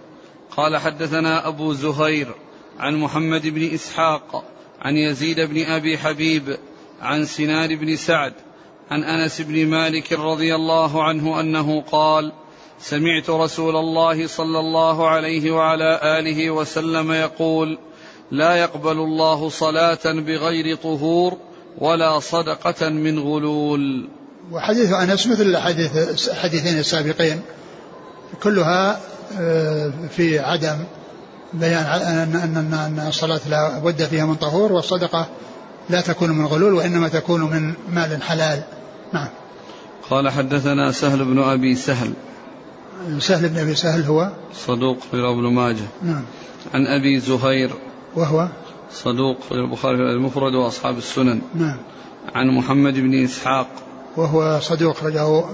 قال 0.57 0.76
حدثنا 0.76 1.49
أبو 1.49 1.72
زهير 1.72 2.34
عن 2.78 2.97
محمد 2.97 3.47
بن 3.47 3.74
إسحاق 3.74 4.45
عن 4.82 4.97
يزيد 4.97 5.40
بن 5.40 5.64
أبي 5.64 5.99
حبيب 5.99 6.57
عن 7.03 7.24
سنان 7.24 7.76
بن 7.76 7.97
سعد 7.97 8.32
عن 8.90 9.05
أنس 9.05 9.40
بن 9.40 9.66
مالك 9.66 10.12
رضي 10.12 10.55
الله 10.55 11.05
عنه 11.05 11.40
أنه 11.40 11.80
قال 11.80 12.32
سمعت 12.80 13.30
رسول 13.30 13.76
الله 13.76 14.26
صلى 14.26 14.59
الله 14.61 15.09
عليه 15.09 15.51
وعلى 15.51 16.01
آله 16.18 16.51
وسلم 16.51 17.12
يقول 17.12 17.78
لا 18.30 18.57
يقبل 18.57 18.99
الله 18.99 19.49
صلاة 19.49 20.05
بغير 20.05 20.76
طهور 20.76 21.38
ولا 21.78 22.18
صدقة 22.18 22.88
من 22.88 23.18
غلول. 23.18 24.09
وحديث 24.53 24.92
أنس 24.92 25.26
مثل 25.26 25.42
الحديث 25.42 25.90
الحديثين 26.28 26.78
السابقين 26.78 27.42
كلها 28.42 29.01
في 30.11 30.39
عدم 30.39 30.78
بيان 31.55 31.85
أن 31.85 32.37
أن 32.37 32.74
أن 32.74 33.07
الصلاة 33.09 33.41
لا 33.49 33.78
بد 33.78 34.03
فيها 34.05 34.26
من 34.26 34.35
طهور 34.35 34.72
والصدقة 34.72 35.26
لا 35.91 36.01
تكون 36.01 36.30
من 36.30 36.47
غلول 36.47 36.74
وإنما 36.74 37.09
تكون 37.09 37.41
من 37.41 37.74
مال 37.89 38.22
حلال. 38.22 38.62
نعم. 39.12 39.28
قال 40.11 40.30
حدثنا 40.30 40.93
سهل 40.93 41.24
بن 41.24 41.43
أبي 41.43 41.74
سهل. 41.74 42.12
سهل 43.18 43.49
بن 43.49 43.59
أبي 43.59 43.74
سهل 43.74 44.03
هو؟ 44.03 44.30
صدوق 44.55 44.99
في 45.11 45.16
ابن 45.16 45.53
ماجه. 45.53 45.87
نعم. 46.03 46.24
عن 46.74 46.87
أبي 46.87 47.20
زهير. 47.20 47.70
وهو؟ 48.16 48.49
صدوق 48.93 49.41
في 49.43 49.53
البخاري 49.53 49.97
المفرد 49.97 50.55
وأصحاب 50.55 50.99
السنن. 50.99 51.41
نعم. 51.55 51.76
عن 52.35 52.47
محمد 52.51 52.95
بن 52.95 53.24
إسحاق. 53.24 53.66
وهو 54.17 54.61
صدوق 54.61 54.97
أخرجه 54.97 55.45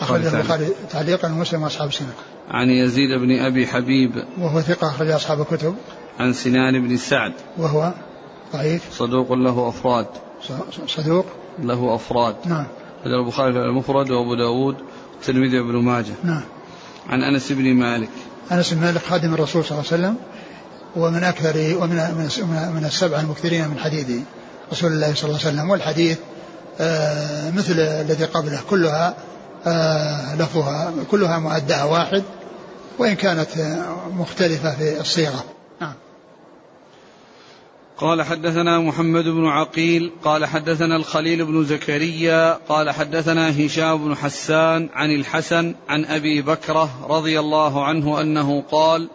أخرجه. 0.00 0.40
البخاري 0.40 0.68
تعليقا 0.90 1.28
ومسلم 1.28 1.62
وأصحاب 1.62 1.88
السنة. 1.88 2.12
عن 2.50 2.70
يزيد 2.70 3.10
بن 3.18 3.38
أبي 3.38 3.66
حبيب. 3.66 4.24
وهو 4.38 4.60
ثقة 4.60 4.88
أخرج 4.88 5.10
أصحاب 5.10 5.40
الكتب. 5.40 5.74
عن 6.20 6.32
سنان 6.32 6.88
بن 6.88 6.96
سعد. 6.96 7.32
وهو 7.58 7.92
ضعيف. 8.52 8.82
صدوق 8.92 9.32
له 9.32 9.68
أفراد. 9.68 10.06
صدوق. 10.86 11.26
له 11.62 11.94
أفراد. 11.94 12.36
نعم. 12.44 12.66
هذا 13.04 13.14
البخاري 13.14 13.52
في 13.52 13.58
المفرد 13.58 14.10
وأبو 14.10 14.34
داود 14.34 14.76
والترمذي 15.16 15.60
وابن 15.60 15.76
ماجه. 15.76 16.14
نعم. 16.24 16.42
عن 17.08 17.22
أنس 17.22 17.52
بن 17.52 17.74
مالك. 17.74 18.08
أنس 18.52 18.74
بن 18.74 18.80
مالك 18.80 19.02
خادم 19.02 19.34
الرسول 19.34 19.64
صلى 19.64 19.78
الله 19.78 19.92
عليه 19.92 20.02
وسلم 20.02 20.16
ومن 20.96 21.24
أكثر 21.24 21.76
ومن 21.82 21.96
من, 21.96 22.72
من 22.76 22.84
السبعة 22.84 23.20
المكثرين 23.20 23.68
من 23.68 23.78
حديث 23.78 24.10
رسول 24.72 24.92
الله 24.92 25.14
صلى 25.14 25.30
الله 25.30 25.40
عليه 25.44 25.54
وسلم. 25.54 25.70
والحديث 25.70 26.18
مثل 27.56 27.80
الذي 27.80 28.24
قبله 28.24 28.60
كلها 28.70 29.14
آه 29.66 30.36
لفظها 30.36 30.92
كلها 31.10 31.38
مؤداها 31.38 31.84
واحد 31.84 32.22
وإن 32.98 33.14
كانت 33.14 33.58
آه، 33.58 34.08
مختلفة 34.12 34.76
في 34.76 35.00
الصيغة. 35.00 35.44
نعم. 35.80 35.94
قال 37.98 38.22
حدثنا 38.22 38.78
محمد 38.78 39.24
بن 39.24 39.46
عقيل 39.46 40.12
قال 40.24 40.46
حدثنا 40.46 40.96
الخليل 40.96 41.44
بن 41.44 41.64
زكريا 41.64 42.58
قال 42.68 42.90
حدثنا 42.90 43.66
هشام 43.66 44.04
بن 44.04 44.16
حسان 44.16 44.88
عن 44.94 45.10
الحسن 45.10 45.74
عن 45.88 46.04
أبي 46.04 46.42
بكرة 46.42 46.90
رضي 47.08 47.40
الله 47.40 47.84
عنه 47.84 48.20
أنه 48.20 48.62
قال 48.70 49.08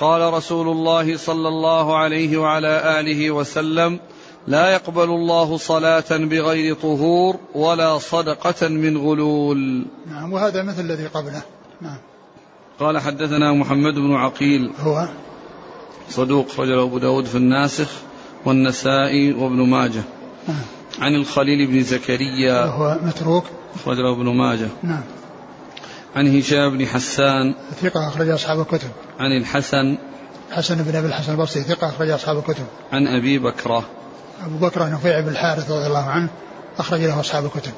قال 0.00 0.32
رسول 0.32 0.68
الله 0.68 1.16
صلى 1.16 1.48
الله 1.48 1.96
عليه 1.96 2.36
وعلى 2.36 3.00
آله 3.00 3.30
وسلم 3.30 4.00
لا 4.46 4.72
يقبل 4.72 5.04
الله 5.04 5.56
صلاة 5.56 6.10
بغير 6.10 6.74
طهور 6.74 7.36
ولا 7.54 7.98
صدقة 7.98 8.68
من 8.68 8.96
غلول. 8.96 9.86
نعم 10.10 10.32
وهذا 10.32 10.62
مثل 10.62 10.80
الذي 10.80 11.06
قبله. 11.06 11.42
نعم. 11.80 11.98
قال 12.80 12.98
حدثنا 12.98 13.52
محمد 13.52 13.94
بن 13.94 14.14
عقيل. 14.14 14.70
هو؟ 14.80 15.08
صدوق 16.10 16.46
رجل 16.58 16.78
أبو 16.78 16.98
داود 16.98 17.24
في 17.24 17.34
الناسخ 17.34 17.88
والنسائي 18.44 19.32
وابن 19.32 19.68
ماجه. 19.68 20.02
نعم. 20.48 20.62
عن 21.00 21.14
الخليل 21.14 21.66
بن 21.66 21.82
زكريا. 21.82 22.64
وهو 22.64 22.98
متروك؟ 23.02 23.44
أخرج 23.74 23.96
له 23.96 24.12
ابن 24.12 24.28
ماجه. 24.36 24.68
نعم. 24.82 25.02
عن 26.16 26.38
هشام 26.38 26.78
بن 26.78 26.86
حسان. 26.86 27.54
ثقة 27.82 28.08
أخرج 28.08 28.28
أصحاب 28.28 28.60
الكتب. 28.60 28.88
عن 29.18 29.36
الحسن. 29.36 29.96
حسن 30.50 30.82
بن 30.82 30.96
أبي 30.96 31.06
الحسن 31.06 31.32
البصري 31.32 31.62
ثقة 31.62 31.88
أخرج 31.88 32.10
أصحاب 32.10 32.38
الكتب. 32.38 32.64
عن 32.92 33.06
أبي 33.06 33.38
بكرة. 33.38 33.84
أبو 34.44 34.66
بكر 34.66 34.90
نفيع 34.90 35.20
بن 35.20 35.28
الحارث 35.28 35.70
رضي 35.70 35.86
الله 35.86 36.04
عنه 36.04 36.28
أخرج 36.78 37.00
له 37.00 37.20
أصحاب 37.20 37.44
الكتب. 37.44 37.72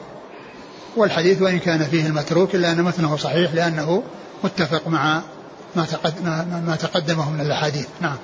والحديث 0.97 1.43
وإن 1.43 1.59
كان 1.59 1.85
فيه 1.85 2.07
المتروك 2.07 2.55
إلا 2.55 2.73
أن 2.73 2.83
متنه 2.83 3.17
صحيح 3.17 3.55
لأنه 3.55 4.03
متفق 4.45 4.89
مع 4.89 5.23
ما, 5.77 5.85
تقد 5.85 6.23
ما, 6.67 6.77
تقدمه 6.81 7.31
من 7.31 7.41
الأحاديث. 7.41 7.87
نعم. 8.01 8.17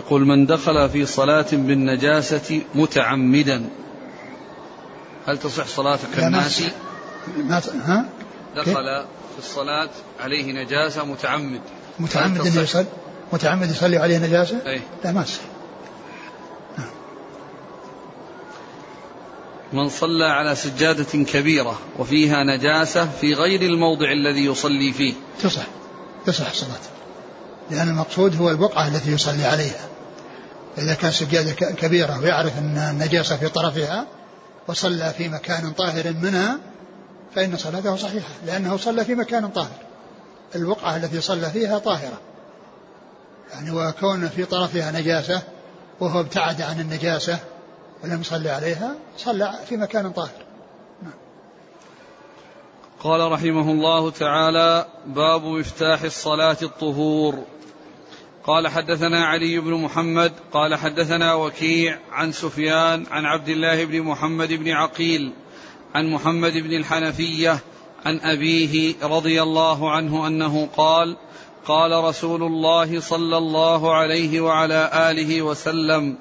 يقول 0.00 0.26
من 0.26 0.46
دخل 0.46 0.90
في 0.90 1.06
صلاة 1.06 1.46
بالنجاسة 1.52 2.62
متعمدا. 2.74 3.64
هل 5.26 5.38
تصح 5.38 5.66
صلاتك 5.66 6.18
لا، 6.18 6.28
ما 6.28 7.60
ها؟ 7.84 8.04
دخل 8.56 9.04
في 9.32 9.38
الصلاة 9.38 9.90
عليه 10.20 10.52
نجاسة 10.52 11.04
متعمد. 11.04 11.60
متعمد 11.98 12.40
أن 12.40 12.52
تصح؟ 12.52 12.82
متعمد 13.32 13.70
يصلي 13.70 13.96
عليه 13.96 14.18
نجاسة؟ 14.18 14.58
أي. 14.66 14.80
لا 15.04 15.12
ما 15.12 15.22
تصح 15.22 15.40
من 19.72 19.88
صلى 19.88 20.24
على 20.24 20.54
سجادة 20.54 21.24
كبيرة 21.24 21.78
وفيها 21.98 22.44
نجاسة 22.44 23.08
في 23.20 23.34
غير 23.34 23.62
الموضع 23.62 24.12
الذي 24.12 24.44
يصلي 24.44 24.92
فيه. 24.92 25.14
تصح. 25.42 25.66
تصح 26.26 26.50
الصلاة. 26.50 26.78
لأن 27.70 27.88
المقصود 27.88 28.36
هو 28.36 28.50
البقعة 28.50 28.88
التي 28.88 29.12
يصلي 29.12 29.44
عليها. 29.44 29.88
إذا 30.78 30.94
كان 30.94 31.10
سجادة 31.10 31.52
كبيرة 31.52 32.20
ويعرف 32.20 32.58
أن 32.58 32.78
النجاسة 32.78 33.36
في 33.36 33.48
طرفها 33.48 34.06
وصلى 34.68 35.14
في 35.18 35.28
مكان 35.28 35.70
طاهر 35.72 36.14
منها 36.22 36.58
فإن 37.34 37.56
صلاته 37.56 37.96
صحيحة 37.96 38.28
لأنه 38.46 38.76
صلى 38.76 39.04
في 39.04 39.14
مكان 39.14 39.48
طاهر. 39.48 39.78
البقعة 40.54 40.96
التي 40.96 41.20
صلى 41.20 41.50
فيها 41.50 41.78
طاهرة. 41.78 42.20
يعني 43.52 43.70
وكون 43.70 44.28
في 44.28 44.44
طرفها 44.44 45.00
نجاسة 45.00 45.42
وهو 46.00 46.20
ابتعد 46.20 46.62
عن 46.62 46.80
النجاسة 46.80 47.38
ولم 48.04 48.20
يصلي 48.20 48.50
عليها 48.50 48.94
صلى 49.16 49.54
في 49.68 49.76
مكان 49.76 50.10
طاهر. 50.10 50.48
قال 53.00 53.32
رحمه 53.32 53.70
الله 53.70 54.10
تعالى 54.10 54.86
باب 55.06 55.44
مفتاح 55.44 56.02
الصلاة 56.02 56.56
الطهور. 56.62 57.44
قال 58.44 58.68
حدثنا 58.68 59.26
علي 59.26 59.58
بن 59.58 59.74
محمد 59.74 60.32
قال 60.52 60.74
حدثنا 60.74 61.34
وكيع 61.34 61.98
عن 62.12 62.32
سفيان 62.32 63.06
عن 63.10 63.24
عبد 63.24 63.48
الله 63.48 63.84
بن 63.84 64.02
محمد 64.02 64.52
بن 64.52 64.70
عقيل 64.70 65.32
عن 65.94 66.10
محمد 66.10 66.52
بن 66.52 66.72
الحنفية 66.72 67.58
عن 68.06 68.20
أبيه 68.20 68.94
رضي 69.02 69.42
الله 69.42 69.90
عنه 69.90 70.26
أنه 70.26 70.68
قال 70.76 71.16
قال 71.66 72.04
رسول 72.04 72.42
الله 72.42 73.00
صلى 73.00 73.38
الله 73.38 73.94
عليه 73.94 74.40
وعلى 74.40 74.90
آله 75.10 75.42
وسلم 75.42 76.16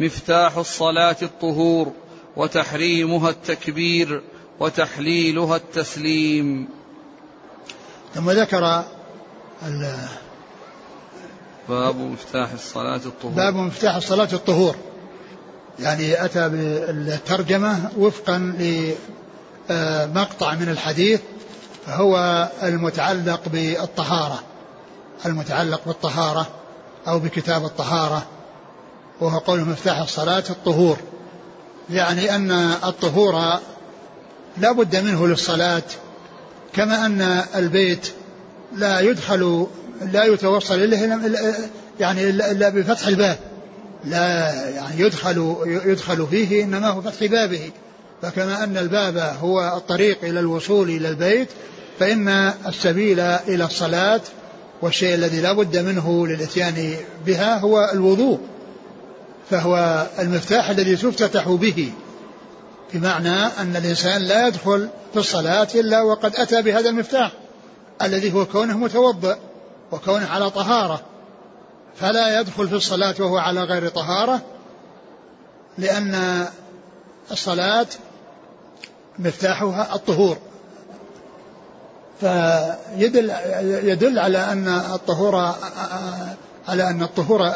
مفتاح 0.00 0.56
الصلاة 0.56 1.16
الطهور 1.22 1.92
وتحريمها 2.36 3.30
التكبير 3.30 4.22
وتحليلها 4.60 5.56
التسليم. 5.56 6.68
ثم 8.14 8.30
ذكر 8.30 8.84
باب 11.68 11.96
مفتاح 11.96 12.52
الصلاة 12.52 13.00
الطهور. 13.06 13.32
باب 13.32 13.54
مفتاح 13.54 13.96
الصلاة 13.96 14.28
الطهور. 14.32 14.76
يعني 15.78 16.24
أتى 16.24 16.48
بالترجمة 16.48 17.90
وفقا 17.98 18.38
لمقطع 19.70 20.54
من 20.54 20.68
الحديث 20.68 21.20
هو 21.88 22.48
المتعلق 22.62 23.40
بالطهارة. 23.46 24.42
المتعلق 25.26 25.80
بالطهارة 25.86 26.46
أو 27.08 27.18
بكتاب 27.18 27.64
الطهارة 27.64 28.26
وهو 29.20 29.38
قول 29.38 29.60
مفتاح 29.60 29.98
الصلاة 29.98 30.44
الطهور. 30.50 30.96
يعني 31.90 32.34
أن 32.34 32.50
الطهور 32.84 33.58
لا 34.58 34.72
بد 34.72 34.96
منه 34.96 35.26
للصلاة 35.26 35.82
كما 36.72 37.06
أن 37.06 37.42
البيت 37.54 38.12
لا 38.76 39.00
يدخل 39.00 39.66
لا 40.12 40.24
يتوصل 40.24 40.74
إليه 40.74 40.98
يعني 42.00 42.30
إلا 42.30 42.68
بفتح 42.68 43.06
الباب. 43.06 43.38
لا 44.04 44.52
يعني 44.70 45.00
يدخل 45.00 45.56
يدخل 45.66 46.26
فيه 46.26 46.64
إنما 46.64 46.88
هو 46.88 47.02
فتح 47.02 47.26
بابه. 47.26 47.70
فكما 48.22 48.64
أن 48.64 48.76
الباب 48.76 49.36
هو 49.42 49.76
الطريق 49.76 50.24
إلى 50.24 50.40
الوصول 50.40 50.90
إلى 50.90 51.08
البيت 51.08 51.48
فإن 51.98 52.28
السبيل 52.66 53.20
إلى 53.20 53.64
الصلاة 53.64 54.20
والشيء 54.82 55.14
الذي 55.14 55.40
لا 55.40 55.52
بد 55.52 55.76
منه 55.76 56.26
للإتيان 56.26 56.96
بها 57.26 57.58
هو 57.58 57.90
الوضوء 57.92 58.40
فهو 59.50 60.06
المفتاح 60.18 60.70
الذي 60.70 60.96
تفتتح 60.96 61.48
به 61.48 61.92
بمعنى 62.94 63.46
أن 63.46 63.76
الإنسان 63.76 64.22
لا 64.22 64.46
يدخل 64.46 64.88
في 65.12 65.18
الصلاة 65.18 65.68
إلا 65.74 66.02
وقد 66.02 66.36
أتى 66.36 66.62
بهذا 66.62 66.88
المفتاح 66.88 67.32
الذي 68.02 68.32
هو 68.32 68.46
كونه 68.46 68.78
متوضئ 68.78 69.36
وكونه 69.92 70.26
على 70.28 70.50
طهارة 70.50 71.02
فلا 71.96 72.40
يدخل 72.40 72.68
في 72.68 72.74
الصلاة 72.74 73.14
وهو 73.20 73.38
على 73.38 73.64
غير 73.64 73.88
طهارة 73.88 74.42
لأن 75.78 76.44
الصلاة 77.30 77.86
مفتاحها 79.18 79.94
الطهور. 79.94 80.38
فيدل 82.22 83.32
يدل 83.82 84.18
على 84.18 84.38
أن 84.38 84.68
الطهور 84.68 85.54
على 86.68 86.90
أن 86.90 87.02
الطهور 87.02 87.50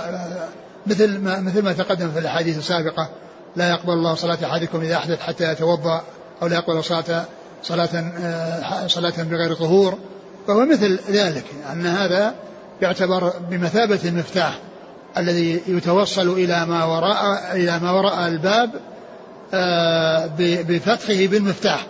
مثل 0.87 1.19
ما 1.19 1.41
مثل 1.41 1.63
ما 1.63 1.73
تقدم 1.73 2.11
في 2.13 2.19
الأحاديث 2.19 2.59
السابقة. 2.59 3.09
لا 3.57 3.71
يقبل 3.71 3.93
الله 3.93 4.15
صلاة 4.15 4.39
أحدكم 4.45 4.81
إذا 4.81 4.97
أحدث 4.97 5.21
حتى 5.21 5.53
يتوضأ 5.53 6.03
أو 6.43 6.47
لا 6.47 6.57
يقبل 6.57 6.85
صلاة 6.85 7.25
آه، 7.65 8.87
صلاة 8.87 9.23
بغير 9.23 9.55
طهور. 9.55 9.99
فهو 10.47 10.65
مثل 10.65 10.99
ذلك 11.11 11.45
أن 11.73 11.87
هذا 11.87 12.35
يعتبر 12.83 13.33
بمثابة 13.51 14.01
المفتاح 14.05 14.59
الذي 15.19 15.63
يتوصل 15.67 16.29
إلى 16.29 16.67
ما 16.67 16.85
وراء 16.85 17.57
إلى 17.57 17.79
ما 17.79 17.91
وراء 17.91 18.27
الباب 18.27 18.71
آه، 19.55 20.27
بفتحه 20.39 21.27
بالمفتاح 21.27 21.87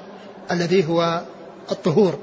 الذي 0.50 0.88
هو 0.88 1.20
الطهور. 1.70 2.18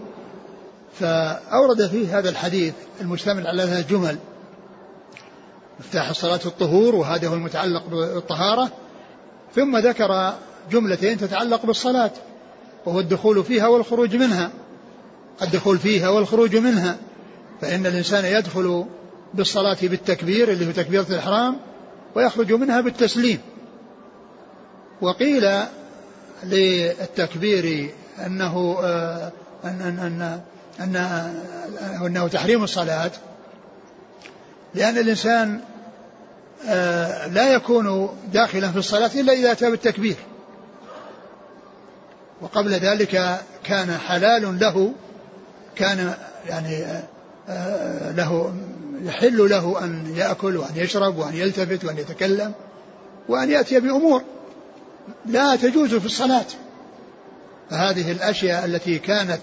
فأورد 0.99 1.87
فيه 1.87 2.19
هذا 2.19 2.29
الحديث 2.29 2.73
المشتمل 3.01 3.47
على 3.47 3.63
ثلاث 3.63 3.89
جمل. 3.89 4.17
مفتاح 5.79 6.09
الصلاة 6.09 6.39
الطهور 6.45 6.95
وهذا 6.95 7.27
هو 7.27 7.33
المتعلق 7.33 7.87
بالطهارة. 7.87 8.71
ثم 9.55 9.77
ذكر 9.77 10.33
جملتين 10.71 11.17
تتعلق 11.17 11.65
بالصلاة 11.65 12.11
وهو 12.85 12.99
الدخول 12.99 13.43
فيها 13.43 13.67
والخروج 13.67 14.15
منها. 14.15 14.51
الدخول 15.41 15.77
فيها 15.77 16.09
والخروج 16.09 16.55
منها. 16.55 16.97
فإن 17.61 17.85
الإنسان 17.85 18.25
يدخل 18.25 18.85
بالصلاة 19.33 19.77
بالتكبير 19.81 20.51
اللي 20.51 20.67
هو 20.67 20.71
تكبيرة 20.71 21.05
الإحرام 21.09 21.57
ويخرج 22.15 22.53
منها 22.53 22.81
بالتسليم. 22.81 23.39
وقيل 25.01 25.49
للتكبير 26.43 27.93
أنه 28.25 28.77
آه، 28.83 29.31
أن 29.63 29.81
أن 29.81 29.99
أن, 29.99 30.41
أن 30.79 30.95
أنه 32.05 32.27
تحريم 32.27 32.63
الصلاة 32.63 33.11
لأن 34.75 34.97
الإنسان 34.97 35.61
آه، 36.67 37.27
لا 37.27 37.53
يكون 37.53 38.09
داخلا 38.33 38.71
في 38.71 38.77
الصلاة 38.77 39.11
إلا 39.15 39.33
إذا 39.33 39.51
أتى 39.51 39.71
بالتكبير. 39.71 40.15
وقبل 42.41 42.71
ذلك 42.71 43.41
كان 43.63 43.97
حلال 43.97 44.59
له 44.59 44.93
كان 45.75 46.13
يعني 46.49 46.85
آه، 47.49 48.11
له 48.11 48.53
يحل 49.03 49.49
له 49.49 49.83
أن 49.83 50.13
يأكل 50.15 50.57
وأن 50.57 50.75
يشرب 50.75 51.17
وأن 51.17 51.33
يلتفت 51.33 51.85
وأن 51.85 51.97
يتكلم 51.97 52.53
وأن 53.29 53.49
يأتي 53.49 53.79
بأمور 53.79 54.23
لا 55.25 55.55
تجوز 55.55 55.95
في 55.95 56.05
الصلاة. 56.05 56.45
فهذه 57.69 58.11
الأشياء 58.11 58.65
التي 58.65 58.99
كانت 58.99 59.41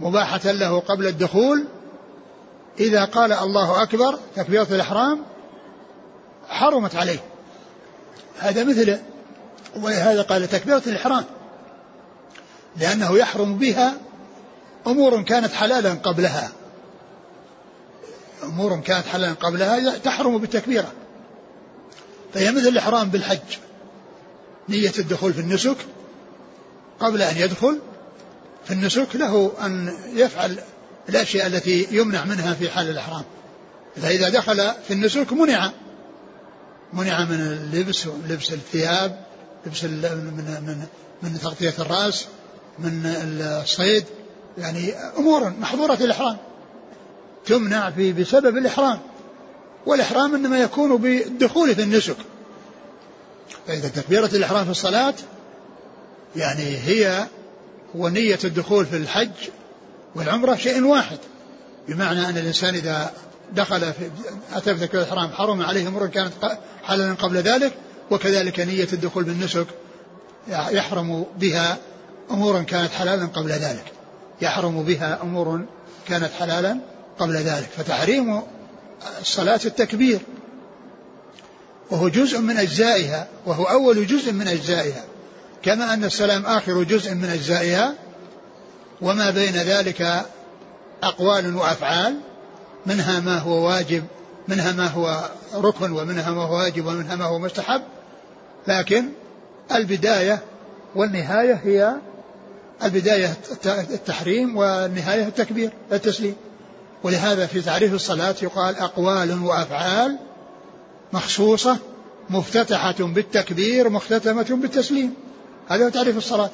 مباحة 0.00 0.40
له 0.44 0.80
قبل 0.80 1.06
الدخول. 1.06 1.64
إذا 2.80 3.04
قال 3.04 3.32
الله 3.32 3.82
أكبر 3.82 4.18
تكبيرة 4.36 4.66
الإحرام 4.70 5.24
حرمت 6.48 6.96
عليه. 6.96 7.18
هذا 8.38 8.64
مثل 8.64 8.98
ولهذا 9.76 10.22
قال 10.22 10.48
تكبيرة 10.48 10.82
الإحرام. 10.86 11.24
لأنه 12.76 13.18
يحرم 13.18 13.58
بها 13.58 13.94
أمور 14.86 15.22
كانت 15.22 15.52
حلالا 15.52 15.94
قبلها. 15.94 16.50
أمور 18.44 18.80
كانت 18.80 19.06
حلالا 19.06 19.32
قبلها 19.32 19.98
تحرم 19.98 20.38
بالتكبيرة. 20.38 20.92
فهي 22.34 22.52
مثل 22.52 22.68
الإحرام 22.68 23.08
بالحج. 23.10 23.58
نية 24.68 24.92
الدخول 24.98 25.32
في 25.32 25.40
النسك 25.40 25.76
قبل 27.00 27.22
أن 27.22 27.36
يدخل. 27.36 27.78
في 28.64 28.70
النسك 28.70 29.16
له 29.16 29.52
أن 29.66 29.98
يفعل 30.14 30.58
الأشياء 31.08 31.46
التي 31.46 31.86
يمنع 31.90 32.24
منها 32.24 32.54
في 32.54 32.70
حال 32.70 32.90
الإحرام. 32.90 33.22
فإذا 33.96 34.28
دخل 34.28 34.70
في 34.88 34.94
النسك 34.94 35.32
منع. 35.32 35.70
منع 36.92 37.24
من 37.24 37.40
اللبس 37.40 38.06
لبس 38.28 38.52
الثياب 38.52 39.24
لبس 39.66 39.84
من 39.84 39.90
من 40.66 40.86
من 41.22 41.38
تغطية 41.38 41.74
الرأس 41.78 42.26
من 42.78 43.06
الصيد. 43.40 44.04
يعني 44.58 44.94
أمور 44.94 45.52
محظورة 45.60 45.98
الإحرام. 46.00 46.36
تمنع 47.46 47.90
في 47.90 48.12
بسبب 48.12 48.56
الإحرام. 48.56 48.98
والإحرام 49.86 50.34
إنما 50.34 50.58
يكون 50.58 50.96
بالدخول 50.96 51.74
في 51.74 51.82
النسك. 51.82 52.16
فإذا 53.66 53.88
تكبيرة 53.88 54.30
الإحرام 54.34 54.64
في 54.64 54.70
الصلاة 54.70 55.14
يعني 56.36 56.76
هي 56.76 57.26
هو 57.96 58.08
نية 58.08 58.38
الدخول 58.44 58.86
في 58.86 58.96
الحج 58.96 59.30
والعمرة 60.14 60.54
شيء 60.54 60.84
واحد. 60.84 61.18
بمعنى 61.88 62.28
أن 62.28 62.38
الإنسان 62.38 62.74
إذا 62.74 63.12
دخل 63.52 63.80
في 63.80 64.10
أتى 64.52 64.74
بتكبيرة 64.74 65.02
الإحرام 65.02 65.30
حرم 65.32 65.62
عليه 65.62 65.88
أمور 65.88 66.06
كانت 66.06 66.32
حلالا 66.84 67.14
قبل 67.14 67.36
ذلك 67.36 67.72
وكذلك 68.10 68.60
نية 68.60 68.88
الدخول 68.92 69.24
بالنسك 69.24 69.66
يحرم 70.48 71.26
بها 71.38 71.78
أمورا 72.30 72.62
كانت 72.62 72.90
حلالا 72.92 73.26
قبل 73.26 73.50
ذلك. 73.50 73.84
يحرم 74.40 74.82
بها 74.82 75.22
أمور 75.22 75.64
كانت 76.08 76.30
حلالا 76.38 76.80
قبل 77.18 77.36
ذلك. 77.36 77.68
فتحريم 77.76 78.42
الصلاة 79.20 79.60
التكبير 79.64 80.20
وهو 81.90 82.08
جزء 82.08 82.40
من 82.40 82.56
أجزائها 82.56 83.28
وهو 83.46 83.64
أول 83.64 84.06
جزء 84.06 84.32
من 84.32 84.48
أجزائها. 84.48 85.04
كما 85.62 85.94
أن 85.94 86.04
السلام 86.04 86.46
آخر 86.46 86.82
جزء 86.82 87.14
من 87.14 87.24
أجزائها 87.24 87.94
وما 89.02 89.30
بين 89.30 89.52
ذلك 89.52 90.24
أقوال 91.02 91.56
وأفعال 91.56 92.14
منها 92.86 93.20
ما 93.20 93.38
هو 93.38 93.66
واجب 93.68 94.04
منها 94.48 94.72
ما 94.72 94.86
هو 94.86 95.28
ركن 95.54 95.92
ومنها 95.92 96.30
ما 96.30 96.42
هو 96.42 96.56
واجب 96.56 96.86
ومنها 96.86 97.16
ما 97.16 97.24
هو 97.24 97.38
مستحب. 97.38 97.82
لكن 98.66 99.08
البداية 99.74 100.38
والنهاية 100.94 101.60
هي 101.64 101.94
البداية 102.84 103.36
التحريم 103.66 104.56
والنهاية 104.56 105.26
التكبير 105.26 105.70
التسليم 105.92 106.36
ولهذا 107.02 107.46
في 107.46 107.60
تعريف 107.60 107.94
الصلاة 107.94 108.34
يقال 108.42 108.76
أقوال 108.76 109.42
وأفعال 109.44 110.18
مخصوصة 111.12 111.78
مفتتحة 112.30 112.94
بالتكبير 113.00 113.88
مختتمة 113.88 114.46
بالتسليم. 114.50 115.14
هذا 115.70 115.84
هو 115.84 115.88
تعريف 115.88 116.16
الصلاة. 116.16 116.50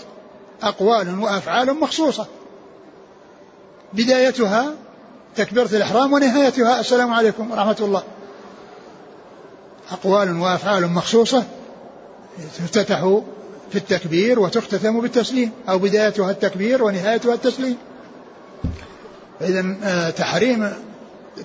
أقوال 0.63 1.19
وأفعال 1.19 1.81
مخصوصة. 1.81 2.27
بدايتها 3.93 4.75
تكبيرة 5.37 5.69
الإحرام 5.73 6.13
ونهايتها 6.13 6.81
السلام 6.81 7.13
عليكم 7.13 7.51
ورحمة 7.51 7.77
الله. 7.81 8.03
أقوال 9.91 10.39
وأفعال 10.41 10.87
مخصوصة 10.87 11.45
تفتتح 12.59 13.21
في 13.71 13.79
التكبير 13.79 14.41
وتختتم 14.41 15.01
بالتسليم 15.01 15.51
أو 15.69 15.79
بدايتها 15.79 16.31
التكبير 16.31 16.83
ونهايتها 16.83 17.35
التسليم. 17.35 17.77
إذا 19.41 19.77
آه، 19.83 20.11
تحريم 20.11 20.73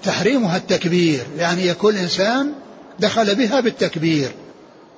تحريمها 0.03 0.57
التكبير 0.57 1.25
يعني 1.37 1.67
يكون 1.67 1.93
الإنسان 1.93 2.53
دخل 2.99 3.35
بها 3.35 3.59
بالتكبير. 3.59 4.31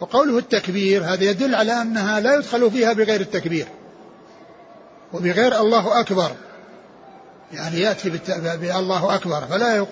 وقوله 0.02 0.38
التكبير 0.38 1.04
هذا 1.04 1.24
يدل 1.24 1.56
على 1.56 1.82
أنها 1.82 2.20
لا 2.20 2.36
يدخل 2.36 2.72
فيها 2.72 2.94
بغير 2.94 3.22
التكبير. 3.22 3.68
وبغير 5.14 5.60
الله 5.60 6.00
أكبر. 6.00 6.32
يعني 7.54 7.80
يأتي 7.80 8.10
بالله 8.10 9.16
أكبر. 9.16 9.42
فلا 9.42 9.86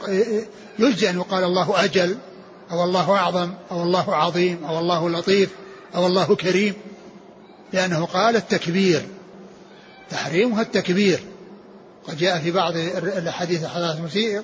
يجزي 0.80 1.10
أن 1.10 1.16
يقال 1.16 1.44
الله 1.44 1.84
أجل 1.84 2.18
أو 2.72 2.84
الله 2.84 3.12
أعظم 3.12 3.54
أو 3.72 3.84
الله 3.84 4.16
عظيم 4.16 4.66
أو 4.66 4.80
الله 4.80 5.10
لطيف 5.10 5.50
أو 5.96 6.08
الله 6.08 6.36
كريم. 6.36 6.74
لأنه 7.74 8.06
قال 8.06 8.36
التكبير. 8.36 9.08
تحريمها 10.10 10.62
التكبير. 10.62 11.20
قد 12.08 12.18
جاء 12.18 12.40
في 12.40 12.52
بعض 12.52 12.74
الحديث 12.78 13.66
حديث 13.66 13.98
المسيء 13.98 14.42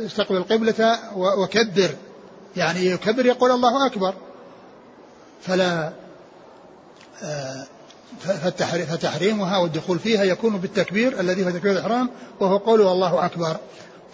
استقبل 0.00 0.36
القبلة 0.36 0.98
وكبر. 1.16 1.90
يعني 2.56 2.86
يكبر 2.86 3.26
يقول 3.26 3.50
الله 3.50 3.86
أكبر. 3.86 4.14
فلا 5.42 5.92
آه، 7.22 7.66
فتحريمها 8.90 9.58
والدخول 9.58 9.98
فيها 9.98 10.24
يكون 10.24 10.58
بالتكبير 10.58 11.20
الذي 11.20 11.44
هو 11.44 11.50
تكبير 11.50 11.72
الإحرام 11.72 12.10
وهو 12.40 12.56
قوله 12.56 12.92
الله 12.92 13.26
أكبر. 13.26 13.56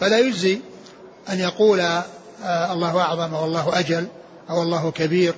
فلا 0.01 0.19
يجزي 0.19 0.61
أن 1.29 1.39
يقول 1.39 1.81
آه، 1.81 2.73
الله 2.73 3.01
أعظم 3.01 3.35
أو 3.35 3.45
الله 3.45 3.79
أجل 3.79 4.07
أو 4.51 4.63
الله 4.63 4.91
كبير 4.91 5.35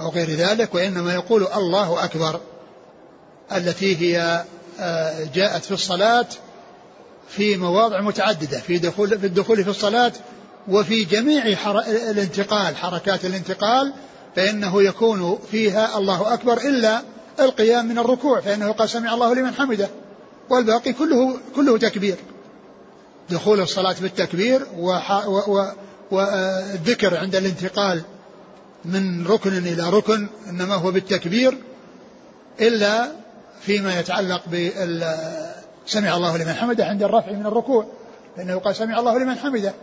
أو 0.00 0.08
غير 0.08 0.30
ذلك 0.30 0.74
وإنما 0.74 1.14
يقول 1.14 1.46
الله 1.56 2.04
أكبر 2.04 2.40
التي 3.52 3.96
هي 3.96 4.44
آه، 4.80 5.24
جاءت 5.34 5.64
في 5.64 5.70
الصلاة 5.72 6.26
في 7.28 7.56
مواضع 7.56 8.00
متعددة 8.00 8.60
في 8.60 8.78
دخول 8.78 9.18
في 9.18 9.26
الدخول 9.26 9.64
في 9.64 9.70
الصلاة 9.70 10.12
وفي 10.68 11.04
جميع 11.04 11.42
الانتقال 12.10 12.76
حركات 12.76 13.24
الانتقال 13.24 13.92
فإنه 14.38 14.82
يكون 14.82 15.38
فيها 15.50 15.98
الله 15.98 16.34
أكبر 16.34 16.56
إلا 16.56 17.02
القيام 17.40 17.86
من 17.86 17.98
الركوع 17.98 18.40
فإنه 18.40 18.72
قال 18.72 18.88
سمع 18.88 19.14
الله 19.14 19.34
لمن 19.34 19.54
حمده 19.54 19.88
والباقي 20.50 20.92
كله 20.92 21.36
كله 21.56 21.78
تكبير. 21.78 22.16
دخول 23.30 23.60
الصلاة 23.60 23.96
بالتكبير 24.00 24.66
والذكر 26.10 27.16
عند 27.16 27.36
الانتقال 27.36 28.02
من 28.84 29.26
ركن 29.26 29.58
إلى 29.58 29.90
ركن 29.90 30.28
إنما 30.48 30.74
هو 30.74 30.90
بالتكبير 30.90 31.58
إلا 32.60 33.08
فيما 33.60 34.00
يتعلق 34.00 34.42
سمع 35.86 36.16
الله 36.16 36.36
لمن 36.36 36.52
حمده 36.52 36.84
عند 36.84 37.02
الرفع 37.02 37.32
من 37.32 37.46
الركوع 37.46 37.86
لأنه 38.36 38.58
قال 38.58 38.76
سمع 38.76 38.98
الله 38.98 39.18
لمن 39.18 39.38
حمده. 39.38 39.74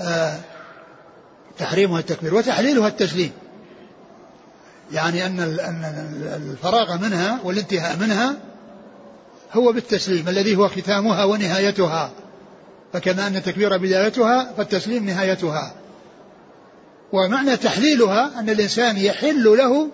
آه. 0.00 0.36
تحريمها 1.58 2.00
التكبير 2.00 2.34
وتحليلها 2.34 2.88
التسليم. 2.88 3.32
يعني 4.92 5.26
أن 5.26 5.40
الفراغ 6.50 6.98
منها 6.98 7.40
والانتهاء 7.44 7.96
منها 7.96 8.36
هو 9.52 9.72
بالتسليم 9.72 10.28
الذي 10.28 10.56
هو 10.56 10.68
ختامها 10.68 11.24
ونهايتها. 11.24 12.10
فكما 12.92 13.26
أن 13.26 13.36
التكبير 13.36 13.76
بدايتها 13.76 14.52
فالتسليم 14.56 15.06
نهايتها. 15.06 15.74
ومعنى 17.12 17.56
تحليلها 17.56 18.40
أن 18.40 18.50
الإنسان 18.50 18.96
يحل 18.96 19.44
له 19.44 19.88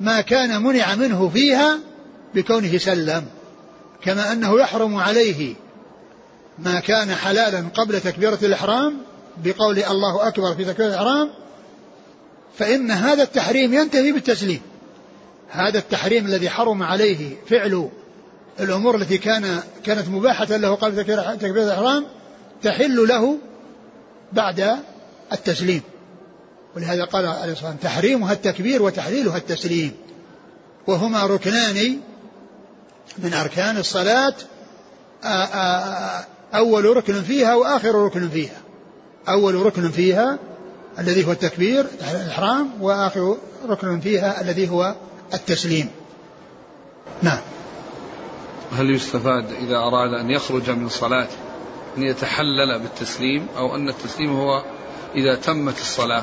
ما 0.00 0.20
كان 0.20 0.62
منع 0.62 0.94
منه 0.94 1.28
فيها 1.28 1.78
بكونه 2.34 2.78
سلم. 2.78 3.24
كما 4.02 4.32
أنه 4.32 4.60
يحرم 4.60 4.96
عليه 4.96 5.54
ما 6.58 6.80
كان 6.80 7.14
حلالا 7.14 7.64
قبل 7.74 8.00
تكبيرة 8.00 8.38
الإحرام 8.42 8.98
بقول 9.44 9.78
الله 9.78 10.28
أكبر 10.28 10.54
في 10.54 10.64
تكبيرة 10.64 10.88
الإحرام 10.88 11.30
فإن 12.58 12.90
هذا 12.90 13.22
التحريم 13.22 13.74
ينتهي 13.74 14.12
بالتسليم. 14.12 14.60
هذا 15.50 15.78
التحريم 15.78 16.26
الذي 16.26 16.50
حرم 16.50 16.82
عليه 16.82 17.36
فعل 17.50 17.88
الأمور 18.60 18.96
التي 18.96 19.18
كان 19.18 19.62
كانت 19.84 20.08
مباحة 20.08 20.56
له 20.56 20.74
قبل 20.74 20.96
تكبيرة 20.96 21.64
الإحرام 21.64 22.06
تحل 22.62 23.08
له 23.08 23.38
بعد 24.32 24.76
التسليم. 25.32 25.82
ولهذا 26.76 27.04
قال 27.04 27.26
عليه 27.26 27.52
الصلاة 27.52 27.70
والسلام 27.70 27.76
تحريمها 27.76 28.32
التكبير 28.32 28.82
وتحليلها 28.82 29.36
التسليم. 29.36 29.92
وهما 30.86 31.26
ركنان 31.26 32.00
من 33.18 33.34
أركان 33.34 33.76
الصلاة 33.76 34.34
أول 36.54 36.84
ركن 36.96 37.22
فيها 37.22 37.54
وآخر 37.54 37.94
ركن 37.94 38.28
فيها. 38.28 38.60
أول 39.28 39.54
ركن 39.54 39.90
فيها 39.90 40.38
الذي 40.98 41.26
هو 41.26 41.32
التكبير 41.32 41.86
الإحرام 42.10 42.70
وآخر 42.80 43.36
ركن 43.68 44.00
فيها 44.00 44.40
الذي 44.40 44.70
هو 44.70 44.94
التسليم. 45.34 45.90
نعم. 47.22 47.40
هل 48.72 48.90
يستفاد 48.90 49.52
إذا 49.52 49.76
أراد 49.76 50.14
أن 50.14 50.30
يخرج 50.30 50.70
من 50.70 50.88
صلاة 50.88 51.28
أن 51.96 52.02
يتحلل 52.02 52.78
بالتسليم 52.78 53.46
أو 53.56 53.76
أن 53.76 53.88
التسليم 53.88 54.36
هو 54.36 54.62
إذا 55.14 55.34
تمت 55.34 55.80
الصلاة؟ 55.80 56.22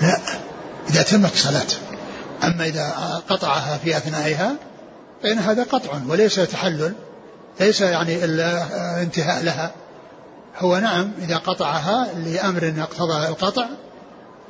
لا. 0.00 0.20
إذا 0.90 1.02
تمت 1.02 1.32
الصلاة 1.32 1.66
أما 2.44 2.66
إذا 2.66 2.92
قطعها 3.28 3.78
في 3.78 3.96
أثنائها 3.96 4.56
فإن 5.22 5.38
هذا 5.38 5.62
قطع 5.62 5.92
وليس 6.08 6.34
تحلل 6.34 6.94
ليس 7.60 7.80
يعني 7.80 8.24
الانتهاء 8.24 9.44
لها. 9.44 9.72
هو 10.58 10.78
نعم 10.78 11.10
إذا 11.22 11.36
قطعها 11.36 12.14
لأمر 12.14 12.64
يقتضى 12.64 13.28
القطع 13.28 13.68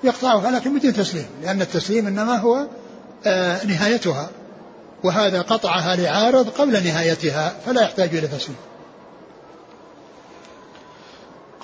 يقطعها 0.05 0.51
لكن 0.51 0.79
بدون 0.79 0.93
تسليم 0.93 1.27
لأن 1.43 1.63
التسليم 1.63 2.07
إنما 2.07 2.37
هو 2.37 2.67
آه، 3.27 3.67
نهايتها 3.67 4.31
وهذا 5.05 5.43
قطعها 5.43 5.97
لعارض 5.97 6.49
قبل 6.49 6.73
نهايتها 6.73 7.57
فلا 7.67 7.83
يحتاج 7.83 8.17
إلى 8.17 8.27
تسليم. 8.27 8.57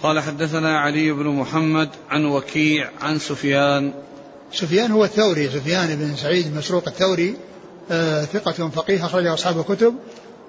قال 0.03 0.21
حدثنا 0.21 0.79
علي 0.79 1.13
بن 1.13 1.27
محمد 1.27 1.89
عن 2.11 2.25
وكيع 2.25 2.91
عن 3.01 3.19
سفيان. 3.19 3.93
سفيان 4.53 4.93
هو 4.93 5.05
الثوري 5.05 5.49
سفيان 5.49 5.97
بن 5.97 6.17
سعيد 6.17 6.47
المسروق 6.47 6.89
الثوري 6.89 7.37
آه 7.91 8.25
ثقة 8.25 8.69
فقيه 8.69 9.07
أخرجه 9.07 9.35
أصحاب 9.35 9.59
الكتب 9.59 9.95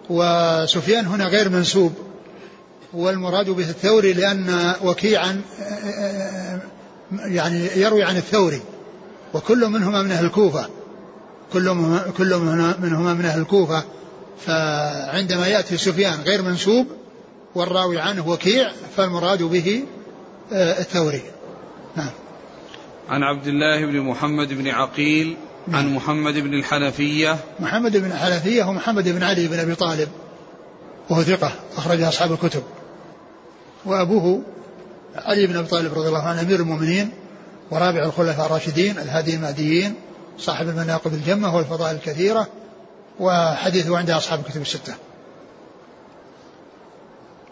وسفيان 0.10 1.06
هنا 1.06 1.28
غير 1.28 1.50
منسوب. 1.50 1.94
والمراد 2.96 3.50
به 3.50 3.70
الثوري 3.70 4.14
لأن 4.14 4.74
وكيعا 4.84 5.42
يعني 7.12 7.68
يروي 7.76 8.04
عن 8.04 8.18
الثوري 8.18 8.62
وكل 9.34 9.68
منهما 9.68 10.02
من 10.02 10.12
أهل 10.12 10.26
الكوفة 10.26 10.70
كل 11.54 12.00
كل 12.18 12.38
منهما 12.80 13.14
من 13.14 13.26
أهل 13.26 13.42
الكوفة. 13.42 13.84
فعندما 14.46 15.48
يأتي 15.48 15.78
سفيان 15.78 16.22
غير 16.22 16.42
منسوب 16.42 16.88
والراوي 17.56 18.00
عنه 18.00 18.30
وكيع 18.30 18.72
فالمراد 18.98 19.44
به 19.44 19.84
آه، 20.54 20.80
الثوري. 20.80 21.22
نعم. 21.96 22.10
عن 23.10 23.24
عبد 23.24 23.48
الله 23.48 23.86
بن 23.86 24.02
محمد 24.02 24.54
بن 24.54 24.68
عقيل 24.68 25.38
نعم. 25.68 25.80
عن 25.80 25.94
محمد 25.94 26.34
بن 26.34 26.54
الحنفية. 26.54 27.38
محمد 27.60 27.98
بن 27.98 28.12
الحنفية 28.12 28.64
هو 28.64 28.74
محمد 28.74 29.10
بن 29.10 29.24
علي 29.24 29.48
بن 29.48 29.60
أبي 29.60 29.76
طالب 29.76 30.10
وهو 31.10 31.24
ثقة 31.24 31.52
أخرج 31.78 32.02
أصحاب 32.02 32.32
الكتب. 32.32 32.64
وأبوه 33.86 34.42
علي 35.16 35.48
بن 35.48 35.58
أبي 35.58 35.68
طالب 35.68 35.94
رضي 35.94 36.08
الله 36.08 36.22
عنه 36.22 36.42
أمير 36.42 36.60
المؤمنين 36.60 37.12
ورابع 37.72 38.06
الخلفاء 38.06 38.46
الراشدين 38.46 38.98
الهادي 38.98 39.36
المهديين 39.36 39.96
صاحب 40.38 40.70
المناقب 40.70 41.14
الجمة 41.14 41.56
والفضائل 41.56 41.96
الكثيرة 41.96 42.48
وحديثه 43.20 43.98
عند 43.98 44.10
أصحاب 44.10 44.40
الكتب 44.40 44.62
الستة. 44.62 44.94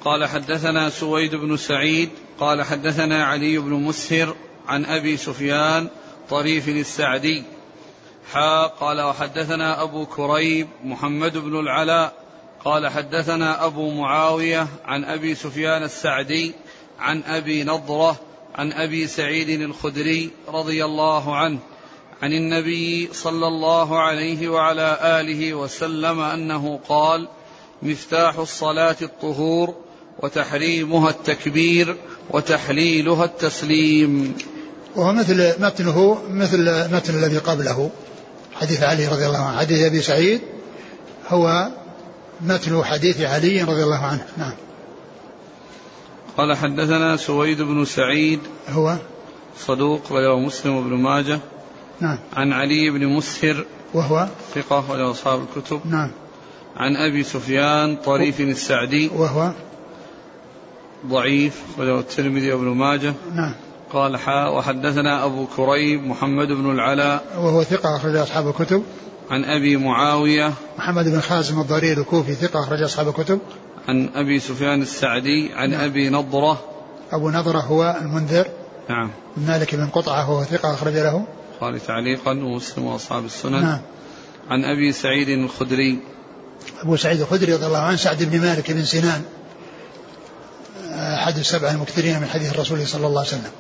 قال 0.05 0.25
حدثنا 0.25 0.89
سويد 0.89 1.36
بن 1.36 1.57
سعيد 1.57 2.09
قال 2.39 2.63
حدثنا 2.63 3.25
علي 3.25 3.57
بن 3.57 3.71
مسهر 3.71 4.36
عن 4.67 4.86
أبي 4.86 5.17
سفيان 5.17 5.88
طريف 6.29 6.69
السعدي. 6.69 7.43
حا 8.31 8.67
قال 8.67 9.01
وحدثنا 9.01 9.84
أبو 9.84 10.05
كريب 10.05 10.67
محمد 10.84 11.38
بن 11.38 11.59
العلاء 11.59 12.22
قال 12.66 12.88
حدثنا 12.88 13.66
أبو 13.66 13.89
معاوية 13.89 14.68
عن 14.86 15.03
أبي 15.03 15.36
سفيان 15.36 15.84
السعدي 15.84 16.53
عن 16.99 17.24
أبي 17.24 17.64
نضرة 17.64 18.20
عن 18.55 18.72
أبي 18.72 19.07
سعيد 19.07 19.61
الخدري 19.61 20.32
رضي 20.47 20.86
الله 20.86 21.36
عنه 21.36 21.59
عن 22.22 22.34
النبي 22.34 23.09
صلى 23.14 23.47
الله 23.47 23.99
عليه 23.99 24.49
وعلى 24.49 24.97
آله 25.03 25.53
وسلم 25.53 26.20
أنه 26.20 26.80
قال 26.89 27.28
مفتاح 27.82 28.38
الصلاة 28.38 28.95
الطهور 29.01 29.76
وتحريمها 30.20 31.09
التكبير 31.09 31.95
وتحليلها 32.30 33.26
التسليم. 33.26 34.36
وهو 34.95 35.14
مثل 35.14 35.53
متنه 35.61 36.22
مثل 36.30 36.91
متن 36.93 37.16
الذي 37.16 37.38
قبله 37.38 37.89
حديث 38.53 38.84
علي 38.84 39.07
رضي 39.07 39.26
الله 39.26 39.45
عنه. 39.45 39.59
حديث 39.59 39.86
أبي 39.86 40.01
سعيد 40.01 40.41
هو 41.28 41.70
متن 42.41 42.84
حديث 42.84 43.21
علي 43.21 43.61
رضي 43.61 43.84
الله 43.84 44.05
عنه. 44.05 44.25
نعم. 44.38 44.53
قال 46.38 46.57
حدثنا 46.57 47.17
سويد 47.17 47.61
بن 47.61 47.86
سعيد 47.86 48.39
هو 48.69 48.97
صدوق 49.57 50.01
وله 50.11 50.39
مسلم 50.39 50.75
وابن 50.75 50.93
ماجه. 50.93 51.39
نعم. 51.99 52.17
عن 52.34 52.53
علي 52.53 52.89
بن 52.89 53.07
مسهر 53.07 53.65
وهو 53.93 54.27
ثقة 54.55 54.91
وله 54.91 55.11
أصحاب 55.11 55.41
الكتب. 55.41 55.81
نعم. 55.86 56.11
عن 56.77 56.95
أبي 56.95 57.23
سفيان 57.23 57.95
طريف 57.95 58.41
السعدي. 58.41 59.07
وهو 59.15 59.51
ضعيف 61.07 61.61
وله 61.77 61.99
الترمذي 61.99 62.51
وابن 62.51 62.67
ماجه. 62.67 63.13
نعم. 63.36 63.53
قال 63.93 64.17
حاء 64.17 64.57
وحدثنا 64.57 65.25
أبو 65.25 65.45
كريب 65.57 66.07
محمد 66.07 66.47
بن 66.47 66.71
العلاء. 66.71 67.23
وهو 67.38 67.63
ثقة 67.63 67.95
أخرج 67.95 68.15
أصحاب 68.15 68.47
الكتب. 68.47 68.84
عن 69.34 69.45
أبي 69.45 69.77
معاوية 69.77 70.53
محمد 70.77 71.05
بن 71.05 71.21
خازم 71.21 71.61
الضرير 71.61 71.97
الكوفي 71.97 72.36
ثقة 72.36 72.59
أخرج 72.59 72.81
أصحاب 72.81 73.07
الكتب. 73.07 73.39
عن 73.88 74.09
أبي 74.15 74.39
سفيان 74.39 74.81
السعدي 74.81 75.53
عن 75.53 75.69
نعم. 75.69 75.81
أبي 75.81 76.09
نضرة. 76.09 76.63
أبو 77.11 77.29
نضرة 77.29 77.59
هو 77.59 77.97
المنذر. 78.01 78.47
نعم. 78.89 79.11
بن 79.38 79.47
مالك 79.47 79.75
بن 79.75 79.88
قطعة 79.88 80.31
وهو 80.31 80.43
ثقة 80.43 80.73
أخرج 80.73 80.93
له. 80.93 81.25
قال 81.61 81.86
تعليقا 81.86 82.31
ومسلم 82.31 82.86
وأصحاب 82.86 83.25
السنن. 83.25 83.61
نعم. 83.61 83.81
عن 84.49 84.65
أبي 84.65 84.91
سعيد 84.91 85.29
الخدري. 85.29 85.99
أبو 86.81 86.95
سعيد 86.95 87.21
الخدري 87.21 87.53
رضي 87.53 87.65
الله 87.65 87.79
عنه 87.79 87.95
سعد 87.95 88.23
بن 88.23 88.41
مالك 88.41 88.71
بن 88.71 88.84
سنان. 88.84 89.21
أحد 90.89 91.38
السبع 91.38 91.71
المكثرين 91.71 92.19
من 92.19 92.27
حديث 92.27 92.53
الرسول 92.53 92.88
صلى 92.88 93.07
الله 93.07 93.19
عليه 93.19 93.29
وسلم. 93.29 93.51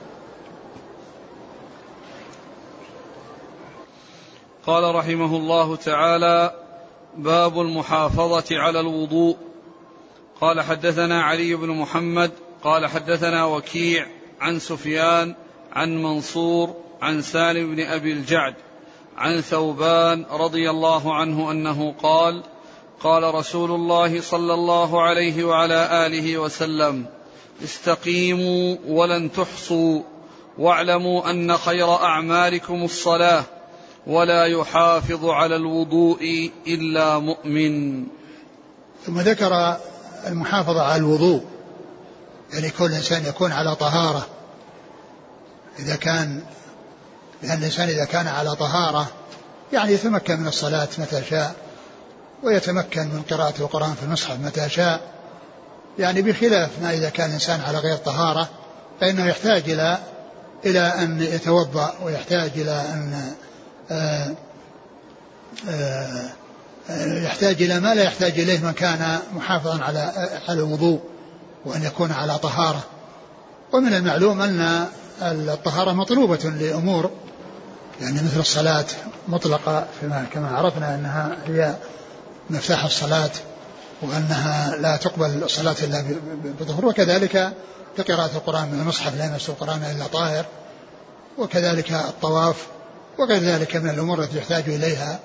قال 4.67 4.95
رحمه 4.95 5.37
الله 5.37 5.75
تعالى 5.75 6.51
باب 7.17 7.61
المحافظة 7.61 8.59
على 8.59 8.79
الوضوء. 8.79 9.37
قال 10.41 10.61
حدثنا 10.61 11.23
علي 11.23 11.55
بن 11.55 11.69
محمد 11.69 12.31
قال 12.63 12.87
حدثنا 12.87 13.45
وكيع 13.45 14.07
عن 14.41 14.59
سفيان 14.59 15.35
عن 15.73 16.03
منصور 16.03 16.75
عن 17.01 17.21
سالم 17.21 17.75
بن 17.75 17.83
أبي 17.83 18.11
الجعد 18.11 18.53
عن 19.17 19.41
ثوبان 19.41 20.25
رضي 20.31 20.69
الله 20.69 21.15
عنه 21.15 21.51
أنه 21.51 21.93
قال 22.03 22.43
قال 23.03 23.35
رسول 23.35 23.71
الله 23.71 24.21
صلى 24.21 24.53
الله 24.53 25.01
عليه 25.01 25.43
وعلى 25.43 26.05
آله 26.05 26.37
وسلم 26.37 27.05
استقيموا 27.63 28.77
ولن 28.87 29.31
تحصوا 29.31 30.01
واعلموا 30.57 31.29
أن 31.29 31.57
خير 31.57 31.95
أعمالكم 31.95 32.83
الصلاة 32.83 33.43
ولا 34.07 34.45
يحافظ 34.45 35.25
على 35.25 35.55
الوضوء 35.55 36.51
إلا 36.67 37.19
مؤمن. 37.19 38.03
ثم 39.05 39.19
ذكر 39.19 39.77
المحافظة 40.27 40.81
على 40.81 40.95
الوضوء 40.95 41.43
يعني 42.53 42.69
كل 42.69 42.93
إنسان 42.93 43.25
يكون 43.25 43.51
على 43.51 43.75
طهارة. 43.75 44.27
إذا 45.79 45.95
كان 45.95 46.41
لأن 47.43 47.57
الإنسان 47.57 47.89
إذا 47.89 48.05
كان 48.05 48.27
على 48.27 48.55
طهارة 48.55 49.07
يعني 49.73 49.91
يتمكن 49.91 50.39
من 50.39 50.47
الصلاة 50.47 50.87
متى 50.97 51.23
شاء 51.29 51.55
ويتمكن 52.43 53.01
من 53.01 53.21
قراءة 53.29 53.53
القرآن 53.59 53.93
في 53.93 54.03
المصحف 54.03 54.39
متى 54.39 54.69
شاء. 54.69 55.01
يعني 55.99 56.21
بخلاف 56.21 56.69
ما 56.81 56.93
إذا 56.93 57.09
كان 57.09 57.27
الإنسان 57.27 57.61
على 57.61 57.77
غير 57.77 57.97
طهارة 57.97 58.49
فإنه 59.01 59.25
يحتاج 59.25 59.69
إلى 59.69 59.97
إلى 60.65 60.79
أن 60.79 61.21
يتوضأ 61.21 61.93
ويحتاج 62.03 62.51
إلى 62.55 62.71
أن 62.71 63.31
يحتاج 67.23 67.61
إلى 67.61 67.79
ما 67.79 67.93
لا 67.93 68.03
يحتاج 68.03 68.39
إليه 68.39 68.59
من 68.59 68.71
كان 68.71 69.19
محافظا 69.33 69.83
على 69.83 70.29
على 70.47 70.59
الوضوء 70.59 71.01
وأن 71.65 71.83
يكون 71.83 72.11
على 72.11 72.37
طهارة. 72.37 72.83
ومن 73.73 73.93
المعلوم 73.93 74.41
أن 74.41 74.87
الطهارة 75.21 75.91
مطلوبة 75.91 76.49
لأمور 76.59 77.11
يعني 78.01 78.21
مثل 78.21 78.39
الصلاة 78.39 78.85
مطلقة 79.27 79.85
فيما 79.99 80.25
كما 80.33 80.57
عرفنا 80.57 80.95
أنها 80.95 81.37
هي 81.45 81.75
مفتاح 82.49 82.85
الصلاة 82.85 83.31
وأنها 84.01 84.75
لا 84.75 84.97
تقبل 84.97 85.43
الصلاة 85.43 85.75
إلا 85.83 86.05
بظهور 86.59 86.85
وكذلك 86.85 87.53
كقراءة 87.97 88.31
القرآن 88.35 88.69
من 88.71 88.79
المصحف 88.79 89.17
لا 89.17 89.25
يمس 89.25 89.49
القرآن 89.49 89.83
إلا 89.83 90.07
طاهر 90.07 90.45
وكذلك 91.37 91.91
الطواف 91.91 92.67
وغير 93.17 93.41
ذلك 93.41 93.75
من 93.75 93.89
الأمور 93.89 94.23
التي 94.23 94.37
يحتاج 94.37 94.63
إليها. 94.67 95.19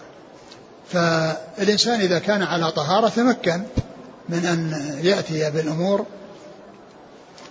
فالإنسان 0.92 2.00
إذا 2.00 2.18
كان 2.18 2.42
على 2.42 2.72
طهارة 2.72 3.08
تمكن 3.08 3.62
من 4.28 4.46
أن 4.46 4.98
يأتي 5.02 5.50
بالأمور 5.50 6.06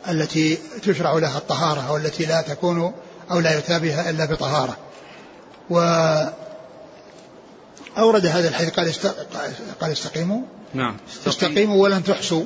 التي 0.09 0.57
تشرع 0.83 1.13
لها 1.13 1.37
الطهارة 1.37 1.87
أو 1.89 1.97
التي 1.97 2.25
لا 2.25 2.41
تكون 2.41 2.93
أو 3.31 3.39
لا 3.39 3.57
يتابعها 3.57 4.09
إلا 4.09 4.25
بطهارة. 4.25 4.77
و 5.69 5.79
أورد 7.97 8.25
هذا 8.25 8.47
الحديث 8.47 8.71
قال. 8.73 8.93
قال 9.81 9.91
استقيموا. 9.91 10.41
نعم. 10.73 10.97
استقيموا 11.27 11.83
ولن 11.83 12.03
تحصوا. 12.03 12.43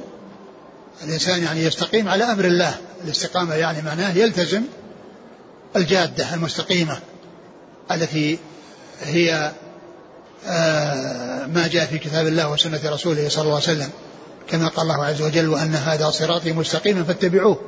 الإنسان 1.03 1.43
يعني 1.43 1.63
يستقيم 1.63 2.09
على 2.09 2.23
أمر 2.23 2.45
الله. 2.45 2.75
الاستقامة 3.03 3.55
يعني 3.55 3.81
معناه 3.81 4.17
يلتزم 4.17 4.61
الجادة 5.75 6.33
المستقيمة. 6.33 6.99
التي 7.91 8.39
هي 9.01 9.51
آه 10.47 11.45
ما 11.45 11.67
جاء 11.67 11.85
في 11.85 11.97
كتاب 11.97 12.27
الله 12.27 12.49
وسنة 12.49 12.79
رسوله 12.85 13.29
صلى 13.29 13.41
الله 13.41 13.53
عليه 13.53 13.63
وسلم 13.63 13.89
كما 14.49 14.67
قال 14.67 14.91
الله 14.91 15.05
عز 15.05 15.21
وجل 15.21 15.49
وأن 15.49 15.75
هذا 15.75 16.09
صراطي 16.09 16.51
مستقيما 16.51 17.03
فاتبعوه 17.03 17.59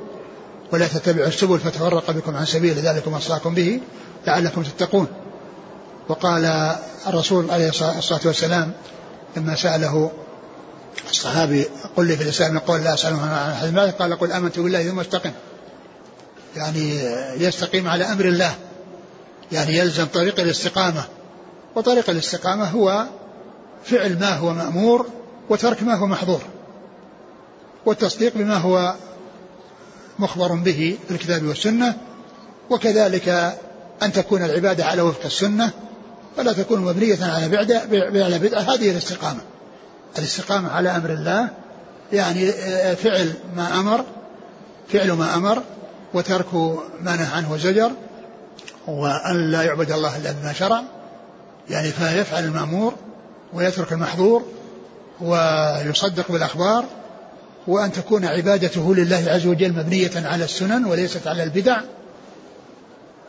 ولا 0.71 0.87
تتبعوا 0.87 1.27
السبل 1.27 1.59
فتفرق 1.59 2.11
بكم 2.11 2.35
عن 2.35 2.45
سبيل 2.45 2.73
ذلكم 2.73 3.13
أصلاكم 3.13 3.53
به 3.53 3.79
لعلكم 4.27 4.63
تتقون. 4.63 5.07
وقال 6.09 6.75
الرسول 7.07 7.51
عليه 7.51 7.69
الصلاة 7.69 8.21
والسلام 8.25 8.71
لما 9.37 9.55
سأله 9.55 10.11
الصحابي 11.09 11.65
قل 11.95 12.07
لي 12.07 12.17
في 12.17 12.23
الإسلام 12.23 12.55
يقول 12.55 12.81
لا 12.81 12.93
أسأل 12.93 13.13
عن 13.13 13.29
أحد 13.29 13.93
قال 13.99 14.19
قل 14.19 14.31
آمنت 14.31 14.59
بالله 14.59 14.83
ثم 14.83 14.99
استقم. 14.99 15.31
يعني 16.55 16.99
يستقيم 17.37 17.87
على 17.87 18.03
أمر 18.03 18.25
الله. 18.25 18.55
يعني 19.53 19.77
يلزم 19.77 20.05
طريق 20.05 20.39
الاستقامة. 20.39 21.03
وطريق 21.75 22.09
الاستقامة 22.09 22.65
هو 22.65 23.05
فعل 23.83 24.19
ما 24.19 24.29
هو 24.29 24.53
مأمور 24.53 25.07
وترك 25.49 25.83
ما 25.83 25.95
هو 25.95 26.07
محظور. 26.07 26.41
والتصديق 27.85 28.31
بما 28.35 28.55
هو 28.57 28.95
مخبر 30.19 30.53
به 30.53 30.97
في 31.07 31.13
الكتاب 31.13 31.43
والسنة 31.43 31.97
وكذلك 32.69 33.55
أن 34.03 34.11
تكون 34.11 34.43
العبادة 34.43 34.85
على 34.85 35.01
وفق 35.01 35.25
السنة 35.25 35.71
فلا 36.37 36.53
تكون 36.53 36.79
مبنية 36.79 37.17
على 37.21 37.49
بدعة 37.49 37.81
على 38.25 38.39
بدعة. 38.39 38.61
هذه 38.61 38.91
الاستقامة. 38.91 39.39
الاستقامة 40.17 40.71
على 40.71 40.89
أمر 40.89 41.09
الله 41.09 41.49
يعني 42.13 42.51
فعل 42.95 43.33
ما 43.55 43.79
أمر 43.79 44.05
فعل 44.89 45.11
ما 45.11 45.35
أمر 45.35 45.63
وترك 46.13 46.53
ما 47.01 47.15
نهى 47.15 47.25
عنه 47.35 47.51
وزجر 47.51 47.91
وأن 48.87 49.51
لا 49.51 49.63
يعبد 49.63 49.91
الله 49.91 50.17
إلا 50.17 50.31
بما 50.31 50.53
شرع 50.53 50.83
يعني 51.69 51.91
فيفعل 51.91 52.43
المأمور 52.43 52.93
ويترك 53.53 53.91
المحظور 53.91 54.43
ويصدق 55.21 56.31
بالأخبار 56.31 56.85
وأن 57.67 57.91
تكون 57.91 58.25
عبادته 58.25 58.95
لله 58.95 59.25
عز 59.27 59.47
وجل 59.47 59.73
مبنية 59.73 60.11
على 60.15 60.43
السنن 60.43 60.85
وليست 60.85 61.27
على 61.27 61.43
البدع. 61.43 61.81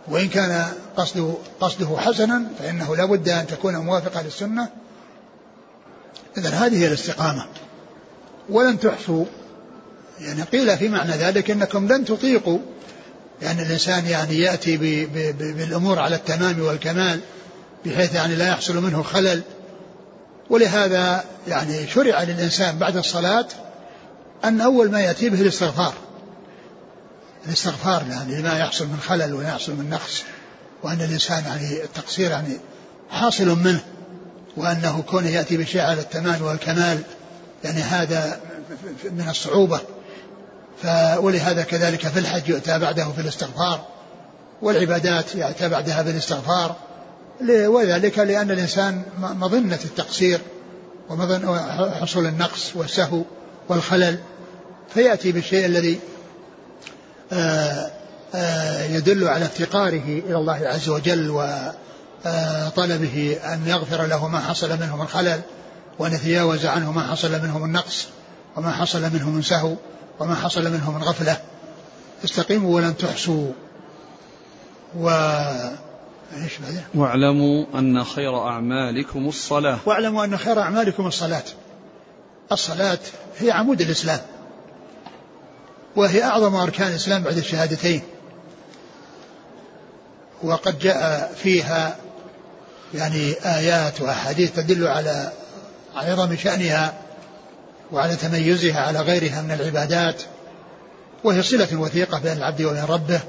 وإن 0.08 0.28
كان 0.28 0.66
قصده 0.96 1.34
قصده 1.60 1.98
حسنا 1.98 2.44
فإنه 2.58 2.96
لا 2.96 3.04
بد 3.04 3.28
أن 3.28 3.46
تكون 3.46 3.76
موافقة 3.76 4.22
للسنة. 4.22 4.68
إذا 6.38 6.48
هذه 6.48 6.78
هي 6.78 6.88
الاستقامة. 6.88 7.46
ولن 8.50 8.80
تحصوا 8.80 9.24
يعني 10.20 10.42
قيل 10.42 10.78
في 10.78 10.88
معنى 10.88 11.12
ذلك 11.12 11.50
أنكم 11.50 11.88
لن 11.88 12.04
تطيقوا 12.04 12.58
يعني 13.42 13.62
الإنسان 13.62 14.06
يعني 14.06 14.38
يأتي 14.38 14.76
ب 14.76 14.82
ب 15.12 15.56
بالأمور 15.56 15.98
على 15.98 16.16
التمام 16.16 16.60
والكمال 16.60 17.20
بحيث 17.86 18.14
يعني 18.14 18.34
لا 18.34 18.48
يحصل 18.48 18.82
منه 18.82 19.02
خلل. 19.02 19.42
ولهذا 20.50 21.24
يعني 21.48 21.86
شرع 21.88 22.22
للإنسان 22.22 22.78
بعد 22.78 22.96
الصلاة 22.96 23.46
أن 24.44 24.60
أول 24.60 24.90
ما 24.90 25.00
يأتي 25.00 25.28
به 25.28 25.40
الاستغفار. 25.40 25.94
الاستغفار 27.46 28.06
يعني 28.10 28.34
لما 28.40 28.58
يحصل 28.58 28.86
من 28.86 28.98
خلل 29.00 29.34
ويحصل 29.34 29.72
من 29.72 29.90
نقص 29.90 30.22
وأن 30.82 31.00
الإنسان 31.00 31.44
يعني 31.44 31.84
التقصير 31.84 32.30
يعني 32.30 32.58
حاصل 33.10 33.48
منه 33.48 33.80
وأنه 34.56 35.02
كونه 35.02 35.28
يأتي 35.28 35.56
بشيء 35.56 35.80
على 35.80 36.00
التمام 36.00 36.42
والكمال 36.42 37.02
يعني 37.64 37.80
هذا 37.80 38.40
من 39.04 39.28
الصعوبة. 39.28 39.80
ولهذا 41.18 41.62
كذلك 41.62 42.08
في 42.08 42.18
الحج 42.18 42.48
يؤتى 42.48 42.78
بعده 42.78 43.12
في 43.12 43.20
الاستغفار 43.20 43.84
والعبادات 44.62 45.34
يأتى 45.34 45.68
بعدها 45.68 46.02
بالاستغفار 46.02 46.76
وذلك 47.50 48.18
لأن 48.18 48.50
الإنسان 48.50 49.02
مظنة 49.18 49.78
التقصير 49.84 50.40
ومظن 51.08 51.58
حصول 52.00 52.26
النقص 52.26 52.76
والسهو 52.76 53.22
والخلل 53.68 54.18
فيأتي 54.94 55.32
بالشيء 55.32 55.66
الذي 55.66 55.98
آه، 57.32 57.90
آه، 58.34 58.84
يدل 58.84 59.28
على 59.28 59.44
افتقاره 59.44 60.22
إلى 60.26 60.36
الله 60.36 60.60
عز 60.68 60.88
وجل 60.88 61.30
وطلبه 62.26 63.38
أن 63.44 63.62
يغفر 63.66 64.06
له 64.06 64.28
ما 64.28 64.40
حصل 64.40 64.80
منه 64.80 64.96
من 64.96 65.06
خلل 65.06 65.40
وأن 65.98 66.12
يتجاوز 66.12 66.66
عنه 66.66 66.92
ما 66.92 67.02
حصل 67.02 67.42
منه 67.42 67.58
من 67.58 67.72
نقص 67.72 68.06
وما 68.56 68.70
حصل 68.70 69.02
منه 69.02 69.30
من 69.30 69.42
سهو 69.42 69.74
وما 70.20 70.34
حصل 70.34 70.72
منه 70.72 70.92
من 70.92 71.02
غفلة 71.02 71.40
استقيموا 72.24 72.74
ولن 72.76 72.96
تحصوا. 72.96 73.52
و 74.98 75.08
إيش 76.42 76.58
بعدين؟ 76.58 76.84
واعلموا 76.94 77.64
أن 77.74 78.04
خير 78.04 78.38
أعمالكم 78.38 79.28
الصلاة. 79.28 79.78
واعلموا 79.86 80.24
أن 80.24 80.36
خير 80.36 80.60
أعمالكم 80.60 81.06
الصلاة. 81.06 81.42
الصلاة 82.52 82.98
هي 83.38 83.50
عمود 83.50 83.80
الإسلام 83.80 84.20
وهي 85.96 86.22
أعظم 86.22 86.54
أركان 86.54 86.88
الإسلام 86.88 87.22
بعد 87.22 87.36
الشهادتين. 87.36 88.02
وقد 90.42 90.78
جاء 90.78 91.32
فيها 91.42 91.96
يعني 92.94 93.32
آيات 93.44 94.00
وأحاديث 94.00 94.52
تدل 94.56 94.86
على 94.86 95.32
عظم 95.96 96.36
شأنها. 96.36 97.03
وعلى 97.94 98.16
تميزها 98.16 98.80
على 98.80 99.00
غيرها 99.00 99.42
من 99.42 99.50
العبادات 99.50 100.22
وهي 101.24 101.42
صلة 101.42 101.68
وثيقة 101.72 102.18
بين 102.18 102.32
العبد 102.32 102.62
وبين 102.62 102.84
ربه 102.84 103.20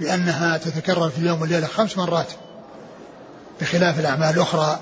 لأنها 0.00 0.56
تتكرر 0.56 1.10
في 1.10 1.18
اليوم 1.18 1.40
والليلة 1.40 1.66
خمس 1.66 1.96
مرات 1.96 2.28
بخلاف 3.60 4.00
الأعمال 4.00 4.34
الأخرى 4.34 4.80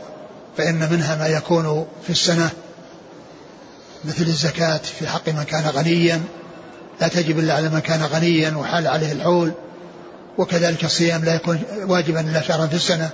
فإن 0.56 0.92
منها 0.92 1.16
ما 1.16 1.26
يكون 1.26 1.86
في 2.04 2.10
السنة 2.10 2.50
مثل 4.04 4.22
الزكاة 4.22 4.76
في 4.76 5.08
حق 5.08 5.28
من 5.28 5.42
كان 5.42 5.64
غنيا 5.66 6.22
لا 7.00 7.08
تجب 7.08 7.38
إلا 7.38 7.54
على 7.54 7.68
من 7.68 7.78
كان 7.78 8.02
غنيا 8.02 8.56
وحال 8.56 8.86
عليه 8.86 9.12
الحول 9.12 9.52
وكذلك 10.38 10.84
الصيام 10.84 11.24
لا 11.24 11.34
يكون 11.34 11.62
واجبا 11.82 12.20
إلا 12.20 12.42
شهرا 12.42 12.66
في 12.66 12.74
السنة. 12.74 13.10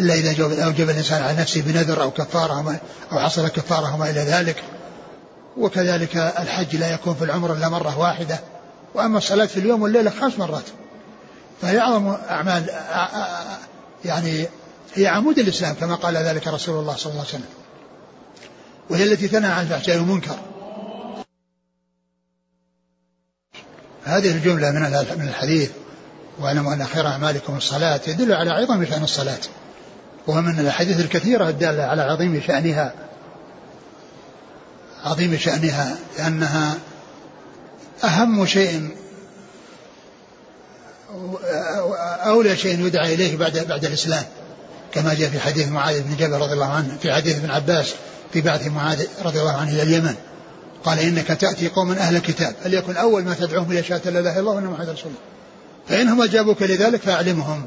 إلا 0.00 0.14
إذا 0.14 0.64
أوجب 0.64 0.90
الإنسان 0.90 1.22
على 1.22 1.40
نفسه 1.40 1.62
بنذر 1.62 2.02
أو 2.02 2.10
كفارة 2.10 2.80
أو 3.12 3.18
حصل 3.18 3.48
كفارة 3.48 3.94
وما 3.94 4.10
إلى 4.10 4.20
ذلك. 4.20 4.64
وكذلك 5.56 6.16
الحج 6.16 6.76
لا 6.76 6.92
يكون 6.94 7.14
في 7.14 7.24
العمر 7.24 7.52
إلا 7.52 7.68
مرة 7.68 7.98
واحدة. 7.98 8.40
وأما 8.94 9.18
الصلاة 9.18 9.46
في 9.46 9.60
اليوم 9.60 9.82
والليلة 9.82 10.10
خمس 10.10 10.38
مرات. 10.38 10.64
فهي 11.62 11.78
أعظم 11.80 12.08
أعمال 12.08 12.70
يعني 14.04 14.46
هي 14.94 15.06
عمود 15.06 15.38
الإسلام 15.38 15.74
كما 15.74 15.94
قال 15.94 16.16
ذلك 16.16 16.48
رسول 16.48 16.78
الله 16.78 16.96
صلى 16.96 17.10
الله 17.12 17.24
عليه 17.24 17.30
وسلم. 17.30 17.48
وهي 18.90 19.04
التي 19.04 19.28
تنهى 19.28 19.52
عن 19.52 19.62
الفحشاء 19.62 19.96
والمنكر. 19.96 20.36
هذه 24.04 24.30
الجملة 24.30 24.70
من 25.16 25.28
الحديث. 25.28 25.70
واعلموا 26.38 26.74
أن 26.74 26.86
خير 26.86 27.06
أعمالكم 27.06 27.56
الصلاة. 27.56 28.00
يدل 28.06 28.32
على 28.32 28.50
عظم 28.50 28.84
شأن 28.84 29.02
الصلاة. 29.02 29.40
وهو 30.26 30.40
من 30.40 30.60
الأحاديث 30.60 31.00
الكثيرة 31.00 31.48
الدالة 31.48 31.82
على 31.82 32.02
عظيم 32.02 32.42
شأنها. 32.46 32.92
عظيم 35.04 35.36
شأنها 35.36 35.96
لأنها 36.18 36.78
أهم 38.04 38.46
شيء 38.46 38.90
أولى 42.26 42.56
شيء 42.56 42.86
يدعى 42.86 43.14
إليه 43.14 43.36
بعد 43.36 43.58
بعد 43.68 43.84
الإسلام. 43.84 44.24
كما 44.92 45.14
جاء 45.14 45.30
في 45.30 45.40
حديث 45.40 45.68
معاذ 45.68 46.02
بن 46.02 46.16
جبل 46.16 46.32
رضي 46.32 46.52
الله 46.52 46.72
عنه 46.72 46.96
في 47.02 47.12
حديث 47.12 47.38
ابن 47.38 47.50
عباس 47.50 47.94
في 48.32 48.40
بعث 48.40 48.66
معاذ 48.66 49.06
رضي 49.24 49.40
الله 49.40 49.56
عنه 49.56 49.70
إلى 49.70 49.82
اليمن. 49.82 50.14
قال 50.84 50.98
إنك 50.98 51.26
تأتي 51.26 51.68
قوما 51.68 51.98
أهل 51.98 52.16
الكتاب. 52.16 52.54
فليكن 52.64 52.96
أول 52.96 53.24
ما 53.24 53.34
تدعوهم 53.34 53.72
إلى 53.72 53.82
شهادة 53.82 54.10
لا 54.10 54.20
إله 54.20 54.32
إلا 54.32 54.40
الله 54.40 54.52
وأن 54.52 54.64
محمد 54.64 54.88
رسول 54.88 55.06
الله؟ 55.06 55.20
فإنهم 55.88 56.22
أجابوك 56.22 56.62
لذلك 56.62 57.00
فأعلمهم 57.00 57.64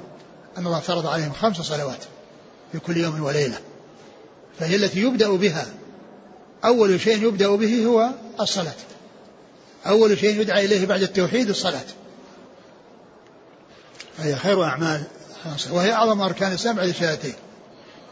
أن 0.58 0.68
الله 0.68 0.80
فرض 0.80 1.08
عليهم 1.08 1.32
خمس 1.42 1.58
صلوات. 1.58 2.00
في 2.74 2.80
كل 2.80 2.98
يوم 2.98 3.24
وليلة. 3.24 3.58
فهي 4.60 4.76
التي 4.76 5.00
يبدأ 5.00 5.30
بها 5.30 5.66
أول 6.66 7.00
شيء 7.00 7.28
يبدأ 7.28 7.56
به 7.56 7.86
هو 7.86 8.10
الصلاة. 8.42 8.74
أول 9.88 10.18
شيء 10.18 10.42
يدعى 10.42 10.66
إليه 10.66 10.86
بعد 10.86 11.02
التوحيد 11.02 11.50
الصلاة. 11.50 11.86
فهي 14.18 14.36
خير 14.36 14.64
أعمال 14.64 15.04
وهي 15.72 15.92
أعظم 15.94 16.22
أركان 16.22 16.50
الإسلام 16.50 16.76
بعد 16.76 16.88
الشهادتين 16.88 17.34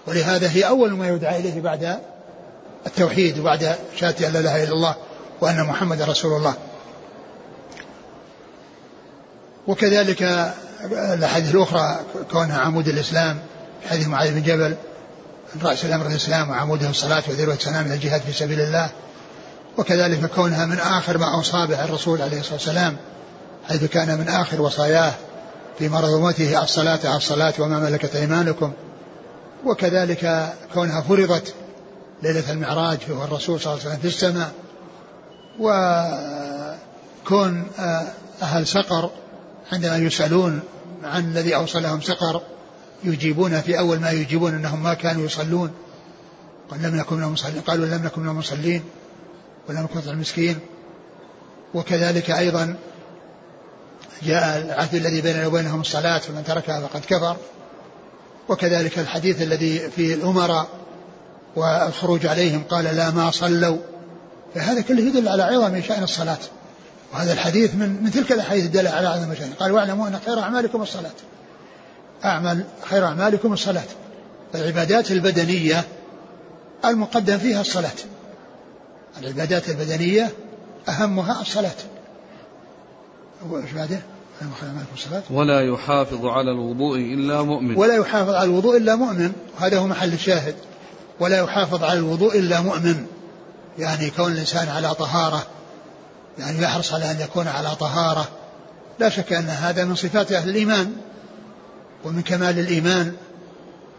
ولهذا 0.07 0.49
هي 0.49 0.68
أول 0.68 0.91
ما 0.91 1.07
يدعى 1.09 1.39
إليه 1.39 1.62
بعد 1.62 1.99
التوحيد 2.88 3.39
وبعد 3.39 3.76
شهادة 3.95 4.28
أن 4.28 4.34
لا 4.34 4.39
إله 4.39 4.64
إلا 4.64 4.74
الله 4.74 4.95
وأن 5.41 5.64
محمد 5.64 6.01
رسول 6.01 6.38
الله. 6.38 6.53
وكذلك 9.68 10.53
الأحاديث 10.91 11.55
الأخرى 11.55 11.99
كونها 12.32 12.59
عمود 12.59 12.88
الإسلام 12.88 13.39
حديث 13.89 14.07
معاذ 14.07 14.34
بن 14.34 14.43
جبل 14.43 14.75
رأس 15.63 15.86
الأمر 15.86 16.07
الإسلام 16.07 16.49
وعموده 16.49 16.89
الصلاة 16.89 17.23
وذروة 17.29 17.55
السلام 17.55 17.86
من 17.86 17.91
الجهاد 17.91 18.21
في 18.21 18.34
سبيل 18.34 18.59
الله. 18.59 18.89
وكذلك 19.77 20.25
كونها 20.25 20.65
من 20.65 20.79
آخر 20.79 21.17
ما 21.17 21.36
أوصى 21.36 21.67
به 21.67 21.86
الرسول 21.86 22.21
عليه 22.21 22.39
الصلاة 22.39 22.53
والسلام 22.53 22.97
حيث 23.67 23.84
كان 23.84 24.19
من 24.19 24.27
آخر 24.27 24.61
وصاياه 24.61 25.13
في 25.79 25.89
مرضومته 25.89 26.63
الصلاة 26.63 27.17
الصلاة 27.17 27.53
وما 27.59 27.79
ملكت 27.79 28.15
أيمانكم. 28.15 28.71
وكذلك 29.65 30.53
كونها 30.73 31.01
فرضت 31.01 31.53
ليلة 32.23 32.51
المعراج 32.51 32.99
وهو 33.09 33.23
الرسول 33.23 33.59
صلى 33.59 33.73
الله 33.73 33.84
عليه 33.84 33.91
وسلم 33.91 34.01
في 34.01 34.07
السماء. 34.07 34.51
وكون 35.59 37.67
آه، 37.79 38.07
أهل 38.41 38.67
سقر 38.67 39.09
عندما 39.71 39.97
يسألون 39.97 40.59
عن 41.03 41.25
الذي 41.25 41.55
أوصلهم 41.55 42.01
سقر 42.01 42.41
يجيبون 43.04 43.62
في 43.62 43.80
أول 43.80 43.99
ما 43.99 44.12
يجيبون 44.12 44.54
أنهم 44.54 44.84
ما 44.84 44.93
كانوا 44.93 45.26
يصلون. 45.26 45.72
قال 46.72 46.82
لم 46.82 46.95
نكن 46.95 47.16
من 47.16 47.24
المصلين. 47.24 47.62
قالوا 47.62 47.86
لم 47.86 48.04
نكن 48.04 48.22
من 48.22 48.30
المصلين 48.30 48.84
ولم 49.70 49.80
نكن 49.80 50.10
المسكين. 50.10 50.60
وكذلك 51.74 52.32
أيضا 52.32 52.76
جاء 54.24 54.58
العهد 54.58 54.95
الذي 54.95 55.22
بيننا 55.22 55.47
وبينهم 55.47 55.82
الصلاة 55.82 56.18
فمن 56.18 56.43
تركها 56.43 56.88
فقد 56.88 57.02
كفر. 57.06 57.38
وكذلك 58.49 58.99
الحديث 58.99 59.41
الذي 59.41 59.80
في 59.80 60.14
الأمراء 60.14 60.68
والخروج 61.56 62.26
عليهم 62.26 62.64
قال 62.64 62.84
لا 62.86 63.12
ما 63.12 63.32
صلوا. 63.32 63.78
فهذا 64.56 64.82
كله 64.82 65.02
يدل 65.02 65.28
على 65.28 65.43
عظم 65.43 65.82
شأن 65.82 66.04
الصلاة. 66.04 66.39
وهذا 67.14 67.34
الحديث 67.34 67.76
من 67.76 68.04
من 68.04 68.12
تلك 68.12 68.32
الأحاديث 68.32 68.66
الدالة 68.66 68.89
على 68.89 69.08
عظم 69.08 69.36
شأن 69.36 69.54
قال 69.60 69.72
واعلموا 69.72 70.08
أن 70.08 70.20
خير 70.26 70.39
أعمالكم 70.39 70.82
الصلاة. 70.82 71.12
أعمل 72.26 72.63
خير 72.89 73.05
أعمالكم 73.05 73.53
الصلاة. 73.53 73.84
العبادات 74.55 75.11
البدنية 75.11 75.84
المقدم 76.86 77.38
فيها 77.38 77.61
الصلاة. 77.61 77.91
العبادات 79.22 79.69
البدنية 79.69 80.30
أهمها 80.89 81.41
الصلاة؟ 81.41 81.72
ولا 85.30 85.61
يحافظ 85.61 86.26
على 86.26 86.51
الوضوء 86.51 86.97
إلا 86.97 87.41
مؤمن. 87.41 87.78
ولا 87.78 87.95
يحافظ 87.95 88.34
على 88.34 88.49
الوضوء 88.49 88.78
إلا 88.78 88.95
مؤمن. 88.95 89.32
هذا 89.59 89.78
هو 89.78 89.88
محل 89.88 90.13
الشاهد. 90.13 90.55
ولا 91.19 91.38
يحافظ 91.38 91.84
على 91.84 91.99
الوضوء 91.99 92.39
إلا 92.39 92.61
مؤمن. 92.61 93.05
يعني 93.80 94.09
كون 94.09 94.32
الإنسان 94.32 94.69
على 94.69 94.95
طهارة 94.95 95.47
يعني 96.39 96.61
يحرص 96.61 96.93
على 96.93 97.11
أن 97.11 97.19
يكون 97.22 97.47
على 97.47 97.76
طهارة. 97.76 98.28
لا 98.99 99.09
شك 99.09 99.34
أن 99.34 99.45
هذا 99.49 99.86
من 99.86 99.95
صفات 99.95 100.32
أهل 100.32 100.49
الإيمان. 100.49 100.93
ومن 102.06 102.22
كمال 102.22 102.60
الإيمان 102.60 103.14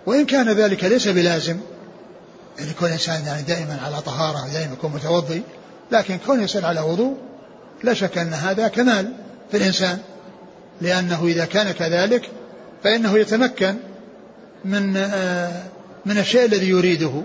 وإن 0.06 0.26
كان 0.26 0.52
ذلك 0.52 0.84
ليس 0.84 1.08
بلازم. 1.08 1.56
يعني 2.58 2.70
يكون 2.70 2.88
الإنسان 2.88 3.26
يعني 3.26 3.42
دائما 3.42 3.80
على 3.84 4.00
طهارة 4.00 4.44
ودائما 4.44 4.72
يكون 4.72 4.92
متوضي 4.92 5.42
لكن 5.92 6.18
كون 6.26 6.36
الإنسان 6.36 6.64
على 6.64 6.80
وضوء 6.80 7.16
لا 7.82 7.94
شك 7.94 8.18
أن 8.18 8.32
هذا 8.32 8.68
كمال 8.68 9.12
في 9.50 9.56
الإنسان. 9.56 9.98
لأنه 10.80 11.26
إذا 11.26 11.44
كان 11.44 11.72
كذلك 11.72 12.30
فإنه 12.84 13.18
يتمكن 13.18 13.74
من 14.64 14.96
آه، 14.96 15.62
من 16.06 16.18
الشيء 16.18 16.44
الذي 16.44 16.68
يريده 16.68 17.22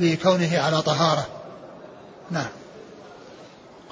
بكونه 0.00 0.58
على 0.58 0.82
طهارة. 0.82 1.26
نعم. 2.30 2.48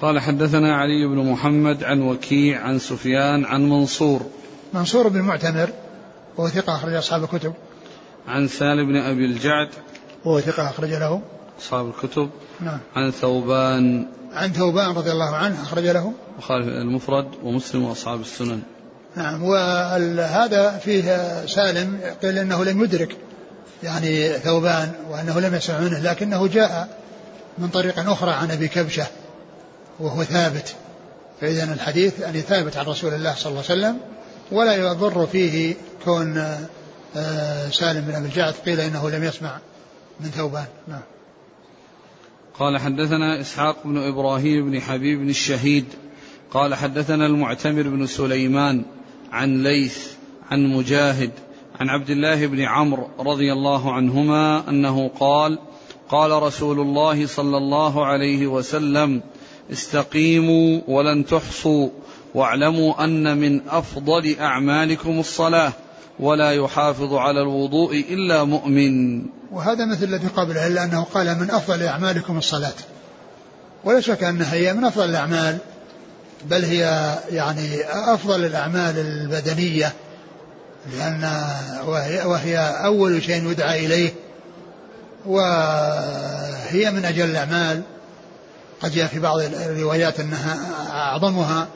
قال 0.00 0.20
حدثنا 0.20 0.76
علي 0.76 1.06
بن 1.06 1.30
محمد 1.30 1.84
عن 1.84 2.02
وكيع 2.02 2.60
عن 2.60 2.78
سفيان 2.78 3.44
عن 3.44 3.68
منصور. 3.68 4.26
منصور 4.74 5.08
بن 5.08 5.20
معتمر 5.20 5.70
وهو 6.36 6.48
ثقة 6.48 6.76
أخرج 6.76 6.94
أصحاب 6.94 7.24
الكتب. 7.24 7.52
عن 8.28 8.48
سالم 8.48 8.86
بن 8.86 8.96
أبي 8.96 9.24
الجعد 9.24 9.68
وهو 10.24 10.40
ثقة 10.40 10.70
أخرج 10.70 10.90
له. 10.90 11.22
أصحاب 11.60 11.88
الكتب. 11.88 12.30
نعم. 12.60 12.78
عن 12.96 13.10
ثوبان 13.10 14.06
عن 14.32 14.52
ثوبان 14.52 14.90
رضي 14.90 15.12
الله 15.12 15.36
عنه 15.36 15.62
أخرج 15.62 15.86
له. 15.86 16.12
وخالف 16.38 16.66
المفرد 16.66 17.28
ومسلم 17.42 17.84
وأصحاب 17.84 18.20
السنن. 18.20 18.62
نعم. 19.16 19.42
وهذا 19.42 20.78
فيه 20.78 21.02
سالم 21.46 22.00
قيل 22.22 22.38
إنه 22.38 22.64
لم 22.64 22.84
يدرك 22.84 23.16
يعني 23.82 24.28
ثوبان 24.28 24.92
وأنه 25.10 25.40
لم 25.40 25.54
يسمع 25.54 25.80
منه 25.80 25.98
لكنه 25.98 26.46
جاء 26.46 26.98
من 27.58 27.68
طريق 27.68 28.10
أخرى 28.10 28.30
عن 28.30 28.50
أبي 28.50 28.68
كبشة 28.68 29.06
وهو 30.00 30.24
ثابت. 30.24 30.74
فاذا 31.40 31.72
الحديث 31.72 32.20
يعني 32.20 32.40
ثابت 32.40 32.76
عن 32.76 32.86
رسول 32.86 33.14
الله 33.14 33.34
صلى 33.34 33.50
الله 33.50 33.62
عليه 33.70 33.80
وسلم. 33.80 34.15
ولا 34.52 34.76
يضر 34.76 35.26
فيه 35.26 35.74
كون 36.04 36.36
آه، 37.16 37.68
سالم 37.68 38.00
بن 38.00 38.14
أبي 38.14 38.26
الجعد 38.26 38.54
قيل 38.66 38.80
إنه 38.80 39.10
لم 39.10 39.24
يسمع 39.24 39.58
من 40.20 40.26
ثوبان. 40.26 40.66
نعم. 40.88 41.02
قال 42.58 42.78
حدثنا 42.78 43.40
إسحاق 43.40 43.76
بن 43.84 43.98
إبراهيم 43.98 44.70
بن 44.70 44.80
حبيب 44.80 45.18
بن 45.18 45.28
الشهيد. 45.28 45.84
قال 46.50 46.74
حدثنا 46.74 47.26
المعتمر 47.26 47.82
بن 47.82 48.06
سليمان 48.06 48.84
عن 49.32 49.62
ليث 49.62 50.08
عن 50.50 50.66
مجاهد 50.66 51.30
عن 51.80 51.88
عبد 51.88 52.10
الله 52.10 52.46
بن 52.46 52.60
عمرو 52.60 53.08
رضي 53.18 53.52
الله 53.52 53.92
عنهما 53.92 54.68
أنه 54.68 55.08
قال 55.08 55.58
قال 56.08 56.42
رسول 56.42 56.80
الله 56.80 57.26
صلى 57.26 57.56
الله 57.56 58.06
عليه 58.06 58.46
وسلم 58.46 59.22
استقيموا 59.72 60.80
ولن 60.88 61.26
تحصوا 61.26 61.88
واعلموا 62.34 63.04
أن 63.04 63.38
من 63.38 63.60
أفضل 63.68 64.36
أعمالكم 64.40 65.18
الصلاة 65.20 65.72
ولا 66.20 66.52
يحافظ 66.52 67.14
على 67.14 67.42
الوضوء 67.42 68.04
إلا 68.10 68.44
مؤمن. 68.44 69.22
وهذا 69.52 69.86
مثل 69.86 70.04
الذي 70.04 70.26
قبله 70.26 70.66
إلا 70.66 70.84
أنه 70.84 71.02
قال 71.02 71.38
من 71.38 71.50
أفضل 71.50 71.82
أعمالكم 71.82 72.38
الصلاة. 72.38 72.74
ولا 73.84 74.00
شك 74.00 74.24
انها 74.24 74.54
هي 74.54 74.72
من 74.72 74.84
أفضل 74.84 75.04
الأعمال 75.04 75.58
بل 76.44 76.64
هي 76.64 77.14
يعني 77.30 77.84
أفضل 77.84 78.44
الأعمال 78.44 78.98
البدنية 78.98 79.92
لأن 80.98 81.44
وهي, 81.86 82.24
وهي 82.24 82.58
أول 82.84 83.22
شيء 83.22 83.50
يدعى 83.50 83.86
إليه 83.86 84.12
وهي 85.26 86.90
من 86.90 87.04
أجل 87.04 87.24
الأعمال. 87.24 87.82
قد 88.82 88.92
جاء 88.92 89.06
في 89.06 89.18
بعض 89.18 89.38
الروايات 89.38 90.20
أنها 90.20 90.58
أعظمها. 90.90 91.66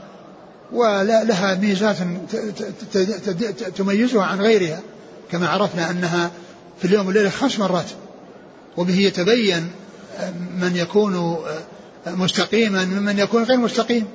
ولها 0.73 1.55
ميزات 1.55 1.97
تميزها 3.77 4.25
عن 4.25 4.41
غيرها 4.41 4.81
كما 5.31 5.49
عرفنا 5.49 5.91
أنها 5.91 6.31
في 6.79 6.85
اليوم 6.85 7.07
والليلة 7.07 7.31
خمس 7.31 7.59
مرات. 7.59 7.87
وبه 8.77 8.99
يتبين 8.99 9.71
من 10.61 10.77
يكون 10.77 11.37
مستقيما 12.07 12.85
ممن 12.85 13.19
يكون 13.19 13.43
غير 13.43 13.59
مستقيم 13.59 14.07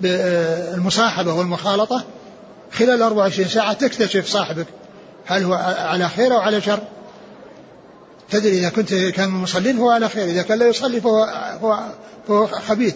بالمصاحبة 0.00 1.34
والمخالطة. 1.34 2.04
خلال 2.72 3.02
24 3.02 3.48
ساعة 3.48 3.72
تكتشف 3.72 4.26
صاحبك 4.26 4.66
هل 5.26 5.42
هو 5.42 5.54
على 5.78 6.08
خير 6.08 6.32
أو 6.32 6.38
على 6.38 6.60
شر. 6.60 6.80
تدري 8.30 8.58
إذا 8.58 8.68
كنت 8.68 8.94
كان 8.94 9.28
من 9.28 9.36
المصلين 9.36 9.76
فهو 9.76 9.90
على 9.90 10.08
خير 10.08 10.24
إذا 10.24 10.42
كان 10.42 10.58
لا 10.58 10.68
يصلي 10.68 11.00
فهو, 11.00 11.26
فهو, 11.60 11.80
فهو 12.28 12.46
خبيث. 12.46 12.94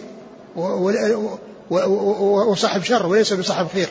وصاحب 2.49 2.83
شر 2.83 3.05
وليس 3.05 3.33
بصاحب 3.33 3.67
خير. 3.73 3.89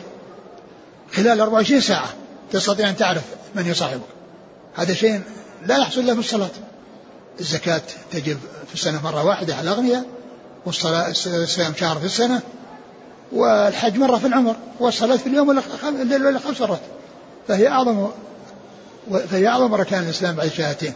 خلال 1.13 1.41
24 1.41 1.81
ساعة 1.81 2.09
تستطيع 2.53 2.91
أن 2.91 2.97
تعرف 2.97 3.23
من 3.55 3.67
يصاحبك. 3.67 4.01
هذا 4.75 4.95
شيء 4.95 5.21
لا 5.67 5.79
يحصل 5.79 6.07
له 6.07 6.15
في 6.15 6.21
الصلاة. 6.21 6.51
الزكاة 7.41 7.83
تجب 8.11 8.39
في 8.69 8.75
السنة 8.75 9.03
مرة 9.05 9.25
واحدة 9.25 9.55
على 9.55 9.71
الأغنياء 9.71 10.05
والصلاة 10.67 11.11
الصيام 11.27 11.75
شهر 11.77 11.99
في 11.99 12.05
السنة 12.05 12.41
والحج 13.33 13.97
مرة 13.97 14.17
في 14.17 14.27
العمر 14.27 14.57
والصلاة 14.81 15.17
في 15.17 15.27
اليوم 15.27 15.49
ولا 15.49 16.39
خمس 16.39 16.61
مرات. 16.61 16.81
فهي 17.49 17.69
أعظم 17.69 18.09
فهي 19.31 19.47
أعظم 19.47 19.75
أركان 19.75 20.03
الإسلام 20.03 20.35
بعد 20.35 20.47
الشهادتين 20.47 20.95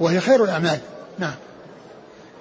وهي 0.00 0.20
خير 0.20 0.44
الأعمال. 0.44 0.78
نعم. 1.18 1.34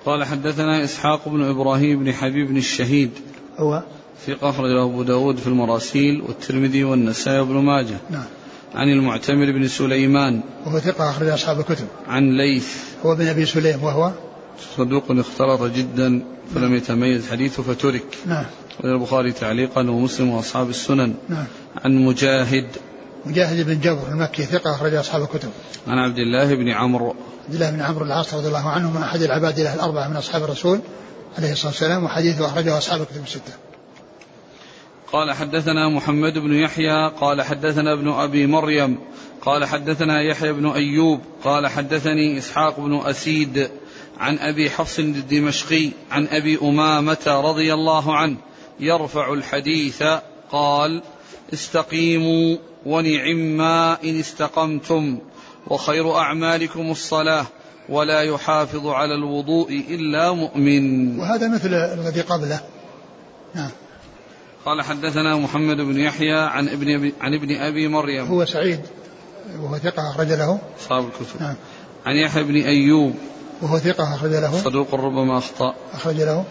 قال 0.07 0.23
حدثنا 0.23 0.83
إسحاق 0.83 1.29
بن 1.29 1.43
إبراهيم 1.43 2.03
بن 2.03 2.13
حبيب 2.13 2.47
بن 2.47 2.57
الشهيد. 2.57 3.11
هو 3.57 3.83
ثقة 4.27 4.49
أخرجه 4.49 4.83
أبو 4.83 5.03
داود 5.03 5.37
في 5.37 5.47
المراسيل 5.47 6.21
والترمذي 6.21 6.83
والنسائي 6.83 7.39
وابن 7.39 7.53
ماجه. 7.53 7.97
نعم. 8.09 8.23
عن 8.75 8.89
المعتمر 8.89 9.51
بن 9.51 9.67
سليمان. 9.67 10.41
وهو 10.65 10.79
ثقة 10.79 11.09
أخرج 11.09 11.27
أصحاب 11.27 11.59
الكتب. 11.59 11.87
عن 12.07 12.37
ليث. 12.37 12.75
هو 13.05 13.15
بن 13.15 13.27
أبي 13.27 13.45
سليم 13.45 13.83
وهو 13.83 14.11
صدوق 14.77 15.03
اختلط 15.11 15.61
جدا 15.61 16.23
فلم 16.55 16.75
يتميز 16.75 17.29
حديثه 17.29 17.63
فترك. 17.63 18.17
نعم. 18.25 18.45
البخاري 18.83 19.31
تعليقا 19.31 19.81
ومسلم 19.81 20.29
وأصحاب 20.29 20.69
السنن. 20.69 21.13
نعم. 21.29 21.45
عن 21.85 22.05
مجاهد 22.05 22.65
مجاهد 23.27 23.65
بن 23.65 23.79
جبر 23.79 24.07
المكي 24.11 24.43
ثقة 24.43 24.71
أخرج 24.71 24.93
أصحاب 24.93 25.21
الكتب. 25.21 25.49
عن 25.87 25.97
عبد 25.97 26.17
الله 26.17 26.55
بن 26.55 26.69
عمرو. 26.69 27.15
عبد 27.45 27.53
الله 27.53 27.71
بن 27.71 27.81
عمرو 27.81 28.05
العاص 28.05 28.33
رضي 28.33 28.47
الله 28.47 28.69
عنه 28.69 28.91
من 28.91 29.03
أحد 29.03 29.21
العباد 29.21 29.59
له 29.59 29.73
الأربعة 29.73 30.07
من 30.07 30.15
أصحاب 30.15 30.43
الرسول 30.43 30.79
عليه 31.37 31.51
الصلاة 31.51 31.71
والسلام 31.71 32.03
وحديثه 32.03 32.45
أخرجه 32.45 32.77
أصحاب 32.77 33.01
الكتب 33.01 33.23
الستة. 33.23 33.53
قال 35.11 35.33
حدثنا 35.33 35.89
محمد 35.89 36.33
بن 36.33 36.53
يحيى 36.53 37.11
قال 37.21 37.41
حدثنا 37.41 37.93
ابن 37.93 38.09
أبي 38.09 38.47
مريم 38.47 38.97
قال 39.41 39.65
حدثنا 39.65 40.21
يحيى 40.21 40.53
بن 40.53 40.69
أيوب 40.69 41.21
قال 41.43 41.67
حدثني 41.67 42.37
إسحاق 42.37 42.79
بن 42.79 43.01
أسيد 43.05 43.69
عن 44.17 44.39
أبي 44.39 44.69
حفص 44.69 44.99
الدمشقي 44.99 45.91
عن 46.11 46.27
أبي 46.27 46.59
أمامة 46.61 47.17
رضي 47.27 47.73
الله 47.73 48.15
عنه 48.15 48.37
يرفع 48.79 49.33
الحديث 49.33 50.03
قال 50.51 51.01
استقيموا 51.53 52.57
ونعم 52.87 53.57
ما 53.57 53.97
إن 54.03 54.19
استقمتم 54.19 55.17
وخير 55.67 56.15
أعمالكم 56.15 56.91
الصلاة 56.91 57.45
ولا 57.89 58.21
يحافظ 58.21 58.87
على 58.87 59.15
الوضوء 59.15 59.85
إلا 59.89 60.31
مؤمن. 60.31 61.19
وهذا 61.19 61.47
مثل 61.47 61.73
الذي 61.73 62.21
قبله. 62.21 62.59
نعم. 63.55 63.69
قال 64.65 64.81
حدثنا 64.81 65.35
محمد 65.35 65.77
بن 65.77 65.99
يحيى 65.99 66.39
عن 66.39 66.69
ابن 66.69 67.11
عن 67.21 67.33
ابن 67.33 67.55
أبي 67.55 67.87
مريم. 67.87 68.25
هو 68.25 68.45
سعيد 68.45 68.79
وهو 69.59 69.77
ثقة 69.77 70.09
أخرج 70.09 70.27
له. 70.27 70.59
أصحاب 70.79 71.05
الكتب. 71.05 71.41
نعم. 71.41 71.55
عن 72.05 72.15
يحيى 72.15 72.43
بن 72.43 72.55
أيوب. 72.55 73.15
وهو 73.61 73.77
ثقة 73.77 74.15
أخرج 74.15 74.31
له. 74.31 74.57
صدوق 74.57 74.95
ربما 74.95 75.37
أخطأ. 75.37 75.75
أخرج 75.93 76.15
له. 76.15 76.45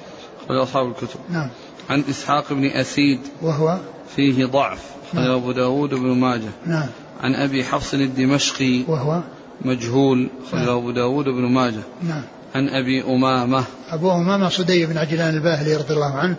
أخرج 0.45 0.57
أصحاب 0.59 0.87
الكتب. 0.89 1.21
نعم. 1.31 1.51
عن 1.91 2.05
إسحاق 2.11 2.53
بن 2.53 2.65
أسيد 2.67 3.21
وهو 3.43 3.79
فيه 4.17 4.47
ضعف 4.47 4.81
نعم. 5.13 5.31
أبو 5.31 5.53
داود 5.53 5.91
بن 5.91 6.09
ماجه. 6.09 6.51
نعم. 6.67 6.87
عن 7.21 7.35
أبي 7.35 7.65
حفص 7.65 7.95
الدمشقي 7.95 8.83
وهو 8.89 9.21
مجهول 9.65 10.29
نعم. 10.53 10.69
أبو 10.69 10.91
داود 10.91 11.25
بن 11.25 11.43
ماجه. 11.43 11.83
نعم. 12.03 12.23
عن 12.55 12.69
أبي 12.69 13.03
أمامة. 13.03 13.65
أبو 13.91 14.13
أمامة 14.13 14.49
صدي 14.49 14.87
بن 14.87 14.99
عجلان 14.99 15.35
الباهلي 15.35 15.77
رضي 15.77 15.95
الله 15.95 16.15
عنه 16.15 16.37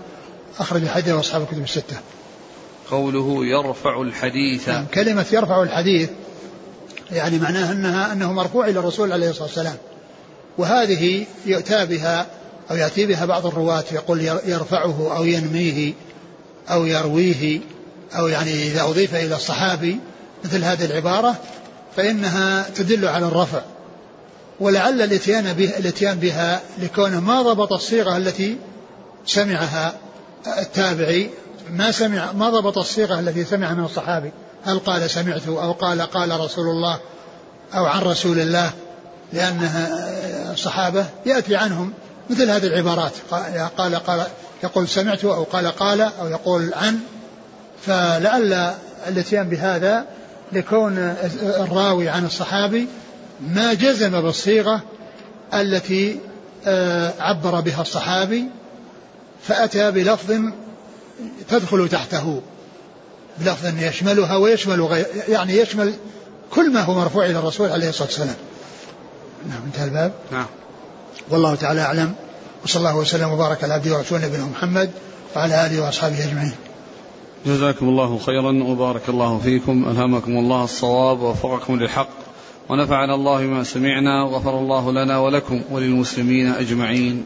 أخرج 0.59 0.87
حديث 0.87 1.13
أصحاب 1.13 1.41
الكتب 1.41 1.63
الستة. 1.63 1.97
قوله 2.91 3.45
يرفع 3.45 4.01
الحديث. 4.01 4.69
نعم. 4.69 4.85
كلمة 4.93 5.25
يرفع 5.31 5.63
الحديث 5.63 6.09
يعني 7.11 7.39
معناها 7.39 7.71
أنها 7.71 8.13
أنه 8.13 8.33
مرفوع 8.33 8.67
إلى 8.67 8.79
الرسول 8.79 9.11
عليه 9.11 9.29
الصلاة 9.29 9.45
والسلام. 9.45 9.75
وهذه 10.57 11.25
يؤتى 11.45 11.85
بها 11.85 12.25
أو 12.71 12.75
يأتي 12.75 13.05
بها 13.05 13.25
بعض 13.25 13.45
الرواة 13.45 13.83
يقول 13.91 14.21
يرفعه 14.45 15.17
أو 15.17 15.23
ينميه 15.23 15.93
أو 16.69 16.85
يرويه 16.85 17.59
أو 18.17 18.27
يعني 18.27 18.51
إذا 18.67 18.81
أضيف 18.81 19.15
إلى 19.15 19.35
الصحابي 19.35 19.99
مثل 20.45 20.63
هذه 20.63 20.85
العبارة 20.85 21.35
فإنها 21.95 22.69
تدل 22.75 23.07
على 23.07 23.25
الرفع. 23.25 23.61
ولعل 24.59 25.01
الاتيان 25.01 25.53
بها, 25.53 25.77
الاتيان 25.77 26.19
بها 26.19 26.61
لكونه 26.81 27.19
ما 27.19 27.41
ضبط 27.41 27.73
الصيغة 27.73 28.17
التي 28.17 28.57
سمعها 29.25 29.93
التابعي 30.57 31.29
ما 31.71 31.91
سمع 31.91 32.31
ما 32.31 32.49
ضبط 32.49 32.77
الصيغة 32.77 33.19
التي 33.19 33.43
سمعها 33.43 33.73
من 33.73 33.83
الصحابي. 33.83 34.31
هل 34.65 34.79
قال 34.79 35.09
سمعت 35.09 35.47
أو 35.47 35.71
قال 35.71 36.01
قال 36.01 36.39
رسول 36.39 36.65
الله 36.65 36.99
أو 37.73 37.85
عن 37.85 38.01
رسول 38.01 38.39
الله؟ 38.39 38.71
لأن 39.33 39.69
الصحابة 40.51 41.05
يأتي 41.25 41.55
عنهم 41.55 41.93
مثل 42.29 42.49
هذه 42.49 42.67
العبارات. 42.67 43.13
قال 43.77 43.95
قال 43.95 44.25
يقول 44.63 44.87
سمعت 44.87 45.25
أو 45.25 45.43
قال 45.43 45.67
قال 45.67 46.01
أو 46.01 46.27
يقول 46.27 46.73
عن 46.73 46.99
فلعل 47.81 48.73
الاتيان 49.07 49.49
بهذا 49.49 50.05
لكون 50.51 50.97
الراوي 51.41 52.09
عن 52.09 52.25
الصحابي 52.25 52.87
ما 53.41 53.73
جزم 53.73 54.21
بالصيغة 54.21 54.81
التي 55.53 56.19
آه، 56.67 57.13
عبر 57.19 57.59
بها 57.59 57.81
الصحابي 57.81 58.45
فأتى 59.43 59.91
بلفظ 59.91 60.33
تدخل 61.49 61.89
تحته 61.89 62.41
بلفظ 63.39 63.83
يشملها 63.83 64.35
ويشمل 64.35 64.81
غير 64.81 65.05
يعني 65.27 65.57
يشمل 65.57 65.93
كل 66.51 66.71
ما 66.73 66.81
هو 66.81 66.93
مرفوع 66.93 67.25
إلى 67.25 67.39
الرسول 67.39 67.71
عليه 67.71 67.89
الصلاة 67.89 68.07
والسلام. 68.07 68.35
نعم 69.49 69.61
انتهى 69.65 69.85
الباب. 69.85 70.11
نعم. 70.31 70.45
والله 71.29 71.55
تعالى 71.55 71.81
أعلم. 71.81 72.13
وصلى 72.63 72.79
الله 72.79 72.97
وسلم 72.97 73.29
وبارك 73.29 73.63
على 73.63 73.73
عبده 73.73 73.97
ورسوله 73.97 74.27
نبينا 74.27 74.45
محمد 74.45 74.89
وعلى 75.35 75.65
آله 75.65 75.81
وأصحابه 75.85 76.23
أجمعين. 76.23 76.51
جزاكم 77.45 77.89
الله 77.89 78.17
خيرا 78.17 78.63
وبارك 78.63 79.09
الله 79.09 79.39
فيكم. 79.43 79.85
ألهمكم 79.89 80.31
الله 80.31 80.63
الصواب 80.63 81.21
ووفقكم 81.21 81.79
للحق. 81.79 82.09
ونفعنا 82.69 83.15
الله 83.15 83.47
بما 83.47 83.63
سمعنا 83.63 84.23
وغفر 84.23 84.59
الله 84.59 84.91
لنا 84.91 85.19
ولكم 85.19 85.61
وللمسلمين 85.71 86.47
أجمعين. 86.47 87.25